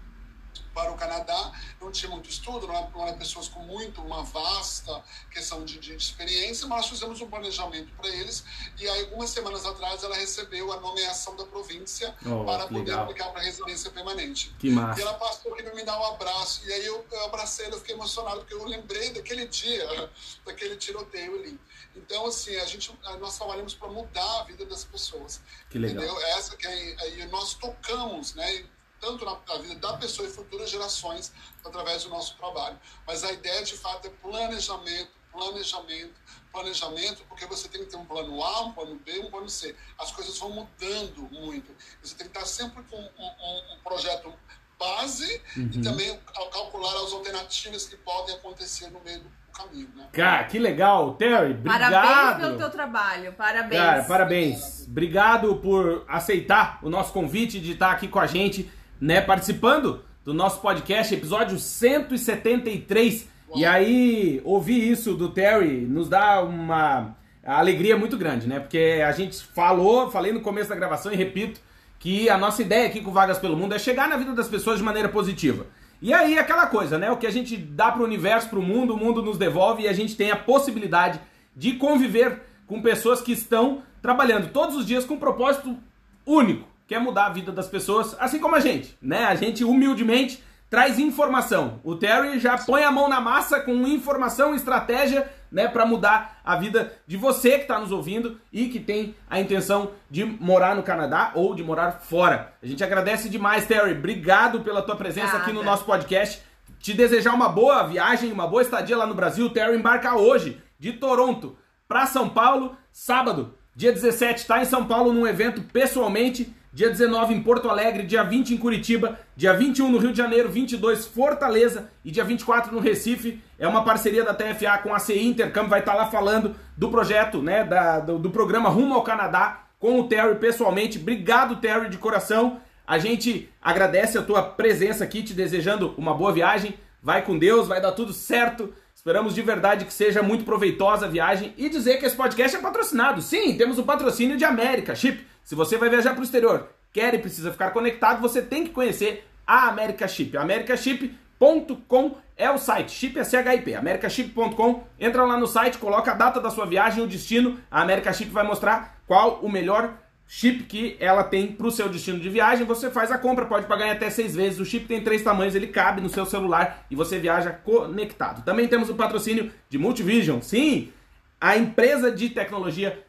para 0.74 0.92
o 0.92 0.98
Canadá. 0.98 1.52
Não 1.80 1.92
tinha 1.92 2.10
muito 2.10 2.30
estudo, 2.30 2.68
não 2.68 2.76
eram 2.76 3.08
é, 3.08 3.10
é 3.10 3.14
pessoas 3.14 3.48
com 3.48 3.60
muito, 3.62 4.02
uma 4.02 4.24
vasta 4.24 5.04
questão 5.32 5.64
de, 5.64 5.80
de 5.80 5.96
experiência, 5.96 6.68
mas 6.68 6.82
nós 6.82 6.90
fizemos 6.90 7.22
um 7.22 7.28
planejamento 7.28 7.92
para 7.96 8.10
eles. 8.10 8.44
E 8.80 8.88
aí, 8.88 9.02
algumas 9.02 9.30
semanas 9.30 9.66
atrás, 9.66 10.04
ela 10.04 10.16
recebeu 10.16 10.72
a 10.72 10.80
nomeação 10.80 11.36
da 11.36 11.46
província 11.46 12.16
oh, 12.26 12.44
para 12.46 12.68
poder 12.68 12.92
legal. 12.92 13.04
aplicar 13.04 13.30
para 13.32 13.42
residência 13.42 13.92
permanente. 13.92 14.54
Que 14.60 14.70
massa. 14.70 15.00
E 15.00 15.04
ela 15.04 15.14
passou 15.16 15.54
aqui 15.54 15.64
para 15.64 15.76
me 15.76 15.84
dar 15.84 16.00
um 16.00 16.06
abraço. 16.14 16.62
E 16.68 16.74
aí 16.74 16.86
eu, 16.86 17.06
eu 17.12 17.26
abracei 17.26 17.66
ela, 17.66 17.78
fiquei 17.78 17.96
emocionado, 17.96 18.40
porque 18.40 18.54
eu 18.54 18.66
lembrei 18.66 19.12
daquele 19.12 19.48
dia, 19.48 20.10
daquele 20.46 20.76
tiroteio 20.76 21.36
ali. 21.36 21.60
Então, 21.96 22.26
assim, 22.26 22.56
a 22.58 22.66
gente, 22.66 22.92
nós 23.20 23.38
trabalhamos 23.38 23.74
para 23.76 23.88
mudar 23.88 24.42
a 24.42 24.44
vida 24.44 24.66
das 24.66 24.84
pessoas. 24.84 25.42
Que 25.70 25.78
legal. 25.78 26.04
Entendeu? 26.04 26.22
Essa 26.38 26.58
que 26.58 26.66
é, 26.66 26.96
aí 27.00 27.26
nós 27.28 27.54
tocamos, 27.54 28.34
né? 28.34 28.66
Tanto 29.04 29.26
na, 29.26 29.38
na, 29.48 29.62
vida 29.62 29.76
da 29.76 29.98
pessoa 29.98 30.28
e 30.28 30.32
futuras 30.32 30.70
gerações 30.70 31.34
através 31.66 32.06
do 32.06 32.10
nosso 32.10 32.38
trabalho. 32.38 32.80
Mas 33.06 33.24
a 33.24 33.32
ideia, 33.32 33.62
de 33.64 33.78
fato, 33.78 34.08
é 34.08 34.10
planejamento, 34.10 35.12
planejamento, 35.32 36.14
planejamento, 36.52 37.24
porque 37.28 37.46
você 37.46 37.68
tem 37.68 37.84
que 37.84 37.92
ter 37.92 37.98
um 37.98 38.06
plano 38.06 38.42
A, 38.42 38.62
um 38.62 38.72
plano 38.72 38.96
B, 39.04 39.20
um 39.20 39.30
plano 39.30 39.50
C. 39.50 39.76
As 40.00 40.12
coisas 40.12 40.38
vão 40.38 40.52
mudando 40.52 41.30
muito. 41.32 41.76
Você 42.02 42.16
tem 42.16 42.30
que 42.30 42.38
estar 42.38 42.48
sempre 42.48 42.82
com 42.84 42.98
um, 42.98 43.02
um, 43.02 43.76
um 43.76 43.80
projeto 43.84 44.34
base 44.80 45.42
uhum. 45.58 45.70
e 45.74 45.82
também 45.82 46.20
calcular 46.52 46.94
as 47.04 47.12
alternativas 47.12 47.86
que 47.86 47.96
podem 47.98 48.36
acontecer 48.36 48.90
no 48.90 49.00
meio 49.02 49.20
do 49.20 49.32
caminho, 49.54 49.90
né? 49.96 50.08
Cara, 50.12 50.44
que 50.46 50.58
legal. 50.58 51.14
Terry, 51.16 51.52
obrigado. 51.52 51.92
Parabéns 51.92 52.38
pelo 52.38 52.58
teu 52.58 52.70
trabalho. 52.72 53.34
Parabéns. 53.34 53.82
Cara, 53.82 54.04
parabéns. 54.04 54.88
Obrigado 54.88 55.56
por 55.58 56.06
aceitar 56.08 56.80
o 56.82 56.90
nosso 56.90 57.14
convite 57.14 57.60
de 57.60 57.74
estar 57.74 57.92
aqui 57.92 58.08
com 58.08 58.20
a 58.20 58.28
gente 58.28 58.72
né, 59.00 59.22
participando 59.22 60.04
do 60.24 60.34
nosso 60.34 60.62
podcast, 60.62 61.14
episódio 61.14 61.60
173. 61.60 63.28
Uau. 63.50 63.60
E 63.60 63.66
aí, 63.66 64.42
ouvir 64.46 64.90
isso 64.90 65.14
do 65.16 65.30
Terry 65.30 65.82
nos 65.82 66.08
dá 66.08 66.42
uma 66.42 67.16
alegria 67.46 67.98
muito 67.98 68.18
grande, 68.18 68.48
né? 68.48 68.60
Porque 68.60 69.04
a 69.06 69.12
gente 69.12 69.44
falou, 69.44 70.10
falei 70.10 70.32
no 70.32 70.42
começo 70.42 70.70
da 70.70 70.76
gravação 70.76 71.12
e 71.12 71.16
repito, 71.16 71.60
que 72.00 72.30
a 72.30 72.38
nossa 72.38 72.62
ideia 72.62 72.88
aqui 72.88 73.02
com 73.02 73.12
Vagas 73.12 73.38
pelo 73.38 73.58
Mundo 73.58 73.76
é 73.76 73.80
chegar 73.80 74.08
na 74.08 74.18
vida 74.18 74.34
das 74.34 74.48
pessoas 74.48 74.78
de 74.78 74.84
maneira 74.84 75.10
positiva. 75.10 75.66
E 76.02 76.14
aí, 76.14 76.38
aquela 76.38 76.68
coisa, 76.68 76.98
né? 76.98 77.12
O 77.12 77.18
que 77.18 77.28
a 77.28 77.32
gente 77.32 77.56
dá 77.56 77.92
para 77.92 78.02
o 78.02 78.06
universo, 78.06 78.50
para 78.50 78.60
o 78.60 78.64
mundo, 78.64 78.94
o 78.94 78.98
mundo 78.98 79.22
nos 79.22 79.38
devolve 79.38 79.84
e 79.84 79.88
a 79.88 79.94
gente 79.94 80.16
tem 80.16 80.32
a 80.32 80.36
possibilidade 80.36 81.20
de 81.56 81.74
conviver 81.74 82.42
com 82.68 82.82
pessoas 82.82 83.22
que 83.22 83.32
estão 83.32 83.84
trabalhando 84.02 84.52
todos 84.52 84.76
os 84.76 84.86
dias 84.86 85.06
com 85.06 85.14
um 85.14 85.20
propósito 85.20 85.78
único 86.26 86.73
quer 86.88 87.00
mudar 87.00 87.26
a 87.26 87.30
vida 87.30 87.52
das 87.52 87.68
pessoas, 87.68 88.16
assim 88.20 88.40
como 88.40 88.56
a 88.56 88.60
gente, 88.60 88.98
né? 89.02 89.26
A 89.26 89.36
gente 89.36 89.64
humildemente 89.64 90.44
traz 90.74 90.98
informação. 90.98 91.80
O 91.84 91.96
Terry 91.96 92.40
já 92.40 92.58
põe 92.58 92.84
a 92.84 92.92
mão 92.92 93.08
na 93.08 93.22
massa 93.22 93.60
com 93.60 93.88
informação, 93.88 94.56
estratégia, 94.56 95.32
né, 95.52 95.68
para 95.68 95.86
mudar 95.86 96.42
a 96.44 96.56
vida 96.56 96.92
de 97.06 97.16
você 97.16 97.58
que 97.58 97.62
está 97.62 97.78
nos 97.78 97.92
ouvindo 97.92 98.42
e 98.52 98.68
que 98.70 98.80
tem 98.80 99.16
a 99.30 99.40
intenção 99.40 99.92
de 100.10 100.26
morar 100.26 100.76
no 100.76 100.82
Canadá 100.82 101.32
ou 101.36 101.54
de 101.54 101.64
morar 101.64 102.00
fora. 102.02 102.56
A 102.62 102.66
gente 102.66 102.84
agradece 102.84 103.30
demais, 103.30 103.68
Terry. 103.68 103.92
Obrigado 103.92 104.62
pela 104.62 104.82
tua 104.82 104.96
presença 104.96 105.38
aqui 105.38 105.52
no 105.54 105.64
nosso 105.64 105.86
podcast. 105.86 106.42
Te 106.80 106.92
desejar 106.92 107.36
uma 107.36 107.50
boa 107.50 107.84
viagem, 107.84 108.32
uma 108.32 108.48
boa 108.48 108.64
estadia 108.64 108.98
lá 108.98 109.06
no 109.06 109.14
Brasil. 109.14 109.46
O 109.46 109.52
Terry 109.52 109.78
embarca 109.78 110.16
hoje 110.16 110.60
de 110.80 110.94
Toronto 110.94 111.56
para 111.88 112.08
São 112.08 112.28
Paulo, 112.28 112.76
sábado, 112.92 113.56
dia 113.76 113.94
17, 113.94 114.40
está 114.40 114.60
em 114.60 114.66
São 114.66 114.86
Paulo 114.86 115.14
num 115.14 115.28
evento 115.28 115.62
pessoalmente 115.62 116.52
dia 116.74 116.90
19 116.90 117.36
em 117.36 117.42
Porto 117.44 117.70
Alegre, 117.70 118.04
dia 118.04 118.24
20 118.24 118.56
em 118.56 118.58
Curitiba, 118.58 119.20
dia 119.36 119.54
21 119.54 119.92
no 119.92 120.00
Rio 120.00 120.12
de 120.12 120.18
Janeiro, 120.18 120.50
22 120.50 121.06
Fortaleza 121.06 121.90
e 122.04 122.10
dia 122.10 122.24
24 122.24 122.74
no 122.74 122.80
Recife. 122.80 123.40
É 123.60 123.68
uma 123.68 123.84
parceria 123.84 124.24
da 124.24 124.34
TFA 124.34 124.80
com 124.80 124.94
a 124.94 124.98
CI 124.98 125.24
Intercâmbio, 125.24 125.70
vai 125.70 125.82
estar 125.82 125.94
lá 125.94 126.08
falando 126.08 126.56
do 126.76 126.90
projeto, 126.90 127.44
né, 127.44 127.64
da, 127.64 128.00
do, 128.00 128.18
do 128.18 128.32
programa 128.32 128.70
Rumo 128.70 128.96
ao 128.96 129.04
Canadá 129.04 129.66
com 129.80 130.00
o 130.00 130.08
Terry 130.08 130.36
pessoalmente. 130.36 130.98
Obrigado, 130.98 131.58
Terry, 131.58 131.90
de 131.90 131.98
coração. 131.98 132.60
A 132.88 132.98
gente 132.98 133.50
agradece 133.62 134.18
a 134.18 134.24
tua 134.24 134.42
presença 134.42 135.04
aqui, 135.04 135.22
te 135.22 135.34
desejando 135.34 135.94
uma 135.98 136.14
boa 136.14 136.34
viagem. 136.34 136.74
Vai 137.02 137.22
com 137.22 137.38
Deus, 137.38 137.68
vai 137.68 137.80
dar 137.80 137.92
tudo 137.92 138.14
certo. 138.14 138.74
Esperamos 139.04 139.36
de 139.36 139.42
verdade 139.42 139.84
que 139.84 139.92
seja 139.92 140.24
muito 140.24 140.46
proveitosa 140.46 141.06
a 141.06 141.10
viagem 141.10 141.54
e 141.58 141.68
dizer 141.68 141.98
que 141.98 142.06
esse 142.06 142.16
podcast 142.16 142.56
é 142.56 142.62
patrocinado. 142.62 143.22
Sim, 143.22 143.58
temos 143.58 143.78
o 143.78 143.84
patrocínio 143.84 144.38
de 144.38 144.46
América 144.46 144.96
Chip 144.96 145.28
se 145.44 145.56
você 145.56 145.78
vai 145.78 145.90
viajar 145.90 146.12
para 146.12 146.22
o 146.22 146.24
exterior, 146.24 146.70
quer 146.94 147.14
e 147.14 147.20
precisa 147.20 147.52
ficar 147.52 147.72
conectado, 147.72 148.22
você 148.22 148.42
tem 148.42 148.64
que 148.64 148.70
conhecer 148.70 149.28
a 149.46 149.68
America 149.68 150.08
Chip. 150.08 150.38
americaship.com 150.38 152.16
é 152.38 152.50
o 152.50 152.58
site, 152.58 152.92
chip 152.94 153.20
é 153.20 153.24
CHIP, 153.26 153.76
americaship.com. 153.76 154.84
Entra 154.98 155.26
lá 155.26 155.38
no 155.38 155.48
site, 155.48 155.78
coloca 155.78 156.12
a 156.12 156.16
data 156.16 156.40
da 156.40 156.50
sua 156.50 156.66
viagem, 156.66 157.04
o 157.04 157.08
destino. 157.08 157.60
A 157.70 157.82
America 157.82 158.14
Chip 158.14 158.32
vai 158.32 158.48
mostrar 158.48 158.98
qual 159.06 159.40
o 159.42 159.52
melhor 159.52 159.94
chip 160.36 160.64
que 160.64 160.98
ela 161.00 161.24
tem 161.24 161.52
para 161.52 161.68
o 161.68 161.72
seu 161.72 161.88
destino 161.88 162.20
de 162.20 162.28
viagem. 162.28 162.66
Você 162.66 162.90
faz 162.90 163.12
a 163.12 163.20
compra, 163.20 163.46
pode 163.46 163.68
pagar 163.68 163.86
em 163.86 163.92
até 163.92 164.10
seis 164.10 164.36
vezes. 164.36 164.60
O 164.60 164.66
chip 164.66 164.88
tem 164.88 165.04
três 165.04 165.22
tamanhos, 165.22 165.54
ele 165.54 165.68
cabe 165.68 166.02
no 166.02 166.10
seu 166.10 166.26
celular 166.26 166.88
e 166.90 166.96
você 166.96 167.20
viaja 167.20 167.52
conectado. 167.52 168.44
Também 168.44 168.68
temos 168.68 168.90
o 168.90 168.96
patrocínio 168.96 169.52
de 169.70 169.78
Multivision. 169.78 170.42
Sim, 170.42 170.92
a 171.40 171.56
empresa 171.56 172.12
de 172.12 172.32
tecnologia 172.32 173.06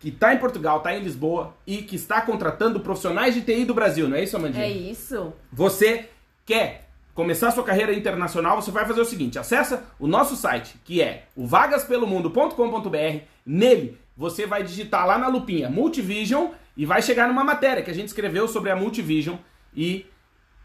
que 0.00 0.08
está 0.08 0.32
em 0.32 0.38
Portugal, 0.38 0.78
está 0.78 0.96
em 0.96 1.02
Lisboa 1.02 1.54
e 1.66 1.82
que 1.82 1.96
está 1.96 2.22
contratando 2.22 2.80
profissionais 2.80 3.34
de 3.34 3.42
TI 3.42 3.66
do 3.66 3.74
Brasil, 3.74 4.08
não 4.08 4.16
é 4.16 4.24
isso, 4.24 4.36
Amandinha? 4.36 4.64
É 4.64 4.70
isso. 4.70 5.34
Você 5.52 6.08
quer 6.46 6.88
começar 7.12 7.50
sua 7.50 7.64
carreira 7.64 7.92
internacional, 7.92 8.62
você 8.62 8.70
vai 8.70 8.86
fazer 8.86 9.02
o 9.02 9.04
seguinte: 9.04 9.38
acessa 9.38 9.84
o 9.98 10.06
nosso 10.06 10.34
site, 10.34 10.80
que 10.82 11.02
é 11.02 11.24
o 11.36 11.46
vagaspelomundo.com.br. 11.46 13.18
Nele, 13.44 13.98
você 14.18 14.44
vai 14.46 14.64
digitar 14.64 15.06
lá 15.06 15.16
na 15.16 15.28
lupinha 15.28 15.70
Multivision 15.70 16.48
e 16.76 16.84
vai 16.84 17.00
chegar 17.00 17.28
numa 17.28 17.44
matéria 17.44 17.84
que 17.84 17.90
a 17.90 17.94
gente 17.94 18.08
escreveu 18.08 18.48
sobre 18.48 18.68
a 18.68 18.74
Multivision 18.74 19.36
e 19.72 20.06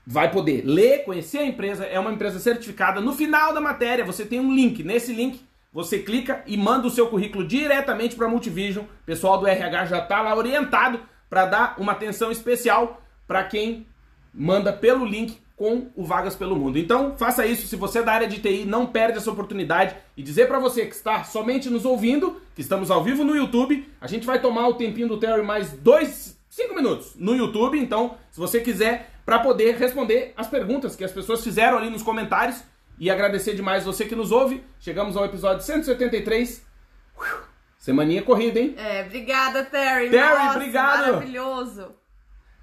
vai 0.07 0.31
poder 0.31 0.63
ler, 0.65 1.05
conhecer 1.05 1.37
a 1.37 1.45
empresa. 1.45 1.85
É 1.85 1.99
uma 1.99 2.11
empresa 2.11 2.39
certificada. 2.39 2.99
No 2.99 3.13
final 3.13 3.53
da 3.53 3.61
matéria, 3.61 4.03
você 4.03 4.25
tem 4.25 4.39
um 4.39 4.51
link. 4.51 4.83
Nesse 4.83 5.13
link, 5.13 5.39
você 5.71 5.99
clica 5.99 6.43
e 6.47 6.57
manda 6.57 6.87
o 6.87 6.89
seu 6.89 7.07
currículo 7.07 7.45
diretamente 7.45 8.15
para 8.15 8.25
a 8.25 8.29
Multivision. 8.29 8.85
O 8.85 9.05
pessoal 9.05 9.37
do 9.37 9.45
RH 9.45 9.85
já 9.85 9.99
está 9.99 10.23
lá 10.23 10.35
orientado 10.35 10.99
para 11.29 11.45
dar 11.45 11.75
uma 11.77 11.91
atenção 11.91 12.31
especial 12.31 13.03
para 13.27 13.43
quem 13.43 13.85
manda 14.33 14.73
pelo 14.73 15.05
link 15.05 15.37
com 15.55 15.89
o 15.95 16.03
Vagas 16.03 16.35
pelo 16.35 16.55
Mundo. 16.55 16.77
Então, 16.77 17.15
faça 17.17 17.45
isso. 17.45 17.67
Se 17.67 17.75
você 17.75 17.99
é 17.99 18.03
da 18.03 18.13
área 18.13 18.27
de 18.27 18.39
TI, 18.39 18.65
não 18.65 18.85
perde 18.85 19.17
essa 19.17 19.31
oportunidade. 19.31 19.95
E 20.17 20.23
dizer 20.23 20.47
para 20.47 20.59
você 20.59 20.85
que 20.85 20.95
está 20.95 21.23
somente 21.23 21.69
nos 21.69 21.85
ouvindo, 21.85 22.41
que 22.55 22.61
estamos 22.61 22.89
ao 22.89 23.03
vivo 23.03 23.23
no 23.23 23.35
YouTube, 23.35 23.87
a 24.01 24.07
gente 24.07 24.25
vai 24.25 24.41
tomar 24.41 24.67
o 24.67 24.73
tempinho 24.73 25.07
do 25.07 25.19
Terry 25.19 25.43
mais 25.43 25.71
dois, 25.71 26.37
cinco 26.49 26.75
minutos 26.75 27.13
no 27.15 27.35
YouTube. 27.35 27.79
Então, 27.79 28.17
se 28.31 28.39
você 28.39 28.59
quiser, 28.59 29.11
para 29.25 29.39
poder 29.39 29.75
responder 29.75 30.33
as 30.35 30.47
perguntas 30.47 30.95
que 30.95 31.03
as 31.03 31.11
pessoas 31.11 31.43
fizeram 31.43 31.77
ali 31.77 31.89
nos 31.89 32.03
comentários, 32.03 32.63
e 32.99 33.09
agradecer 33.09 33.55
demais 33.55 33.83
você 33.83 34.05
que 34.05 34.15
nos 34.15 34.31
ouve. 34.31 34.63
Chegamos 34.79 35.17
ao 35.17 35.25
episódio 35.25 35.63
173. 35.63 36.65
Semaninha 37.77 38.21
corrida, 38.21 38.59
hein? 38.59 38.75
É, 38.77 39.03
obrigada, 39.03 39.65
Terry. 39.65 40.09
Terry, 40.09 40.45
Nossa, 40.45 40.57
obrigado. 40.57 41.13
Maravilhoso. 41.13 42.02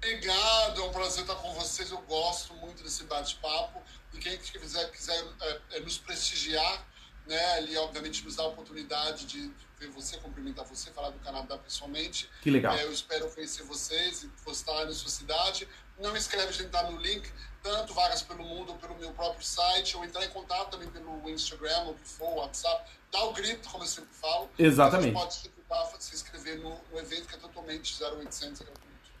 Obrigado, 0.03 0.81
é 0.81 0.83
um 0.83 0.91
prazer 0.91 1.21
estar 1.21 1.35
com 1.35 1.53
vocês. 1.53 1.91
Eu 1.91 2.01
gosto 2.01 2.55
muito 2.55 2.81
desse 2.81 3.03
bate-papo. 3.03 3.83
E 4.11 4.17
quem 4.17 4.35
quiser, 4.35 4.89
quiser 4.89 5.23
é, 5.41 5.61
é, 5.73 5.79
nos 5.81 5.99
prestigiar, 5.99 6.87
né, 7.27 7.59
ele 7.59 7.77
obviamente 7.77 8.25
nos 8.25 8.35
dá 8.35 8.41
a 8.41 8.47
oportunidade 8.47 9.25
de 9.25 9.53
ver 9.77 9.89
você, 9.89 10.17
cumprimentar 10.17 10.65
você, 10.65 10.89
falar 10.89 11.11
do 11.11 11.19
Canadá 11.19 11.55
pessoalmente. 11.55 12.27
Que 12.41 12.49
legal. 12.49 12.75
É, 12.75 12.83
eu 12.83 12.91
espero 12.91 13.29
conhecer 13.29 13.61
vocês 13.63 14.23
e 14.23 14.27
postar 14.43 14.85
na 14.85 14.91
sua 14.91 15.09
cidade. 15.09 15.67
Não 15.99 16.17
escreve, 16.17 16.47
a 16.47 16.51
gente 16.51 16.69
tá 16.69 16.81
no 16.89 16.97
link 16.97 17.31
tanto 17.61 17.93
Vagas 17.93 18.23
pelo 18.23 18.43
Mundo, 18.43 18.73
pelo 18.81 18.95
meu 18.95 19.13
próprio 19.13 19.45
site, 19.45 19.95
ou 19.95 20.03
entrar 20.03 20.25
em 20.25 20.29
contato 20.29 20.71
também 20.71 20.89
pelo 20.89 21.29
Instagram, 21.29 21.77
ou 21.83 21.93
que 21.93 22.07
for, 22.07 22.37
WhatsApp. 22.37 22.89
Dá 23.11 23.23
o 23.23 23.33
grito, 23.33 23.69
como 23.69 23.83
eu 23.83 23.87
sempre 23.87 24.09
falo. 24.15 24.49
Exatamente. 24.57 25.13
Você 25.13 25.61
pode 25.67 26.03
se 26.03 26.15
inscrever 26.15 26.57
no, 26.57 26.75
no 26.91 26.99
evento, 26.99 27.27
que 27.27 27.35
é 27.35 27.37
totalmente 27.37 28.03
0800 28.03 28.61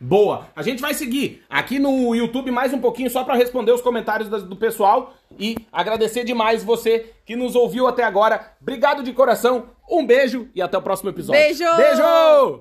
Boa. 0.03 0.47
A 0.55 0.63
gente 0.63 0.81
vai 0.81 0.95
seguir 0.95 1.43
aqui 1.47 1.77
no 1.77 2.15
YouTube 2.15 2.49
mais 2.49 2.73
um 2.73 2.79
pouquinho 2.79 3.07
só 3.07 3.23
para 3.23 3.35
responder 3.35 3.71
os 3.71 3.81
comentários 3.81 4.27
do 4.29 4.55
pessoal 4.55 5.13
e 5.39 5.55
agradecer 5.71 6.23
demais 6.23 6.63
você 6.63 7.13
que 7.23 7.35
nos 7.35 7.55
ouviu 7.55 7.87
até 7.87 8.03
agora. 8.03 8.53
Obrigado 8.59 9.03
de 9.03 9.13
coração. 9.13 9.65
Um 9.87 10.03
beijo 10.03 10.49
e 10.55 10.61
até 10.61 10.75
o 10.75 10.81
próximo 10.81 11.11
episódio. 11.11 11.39
Beijo. 11.39 11.75
Beijo. 11.77 12.59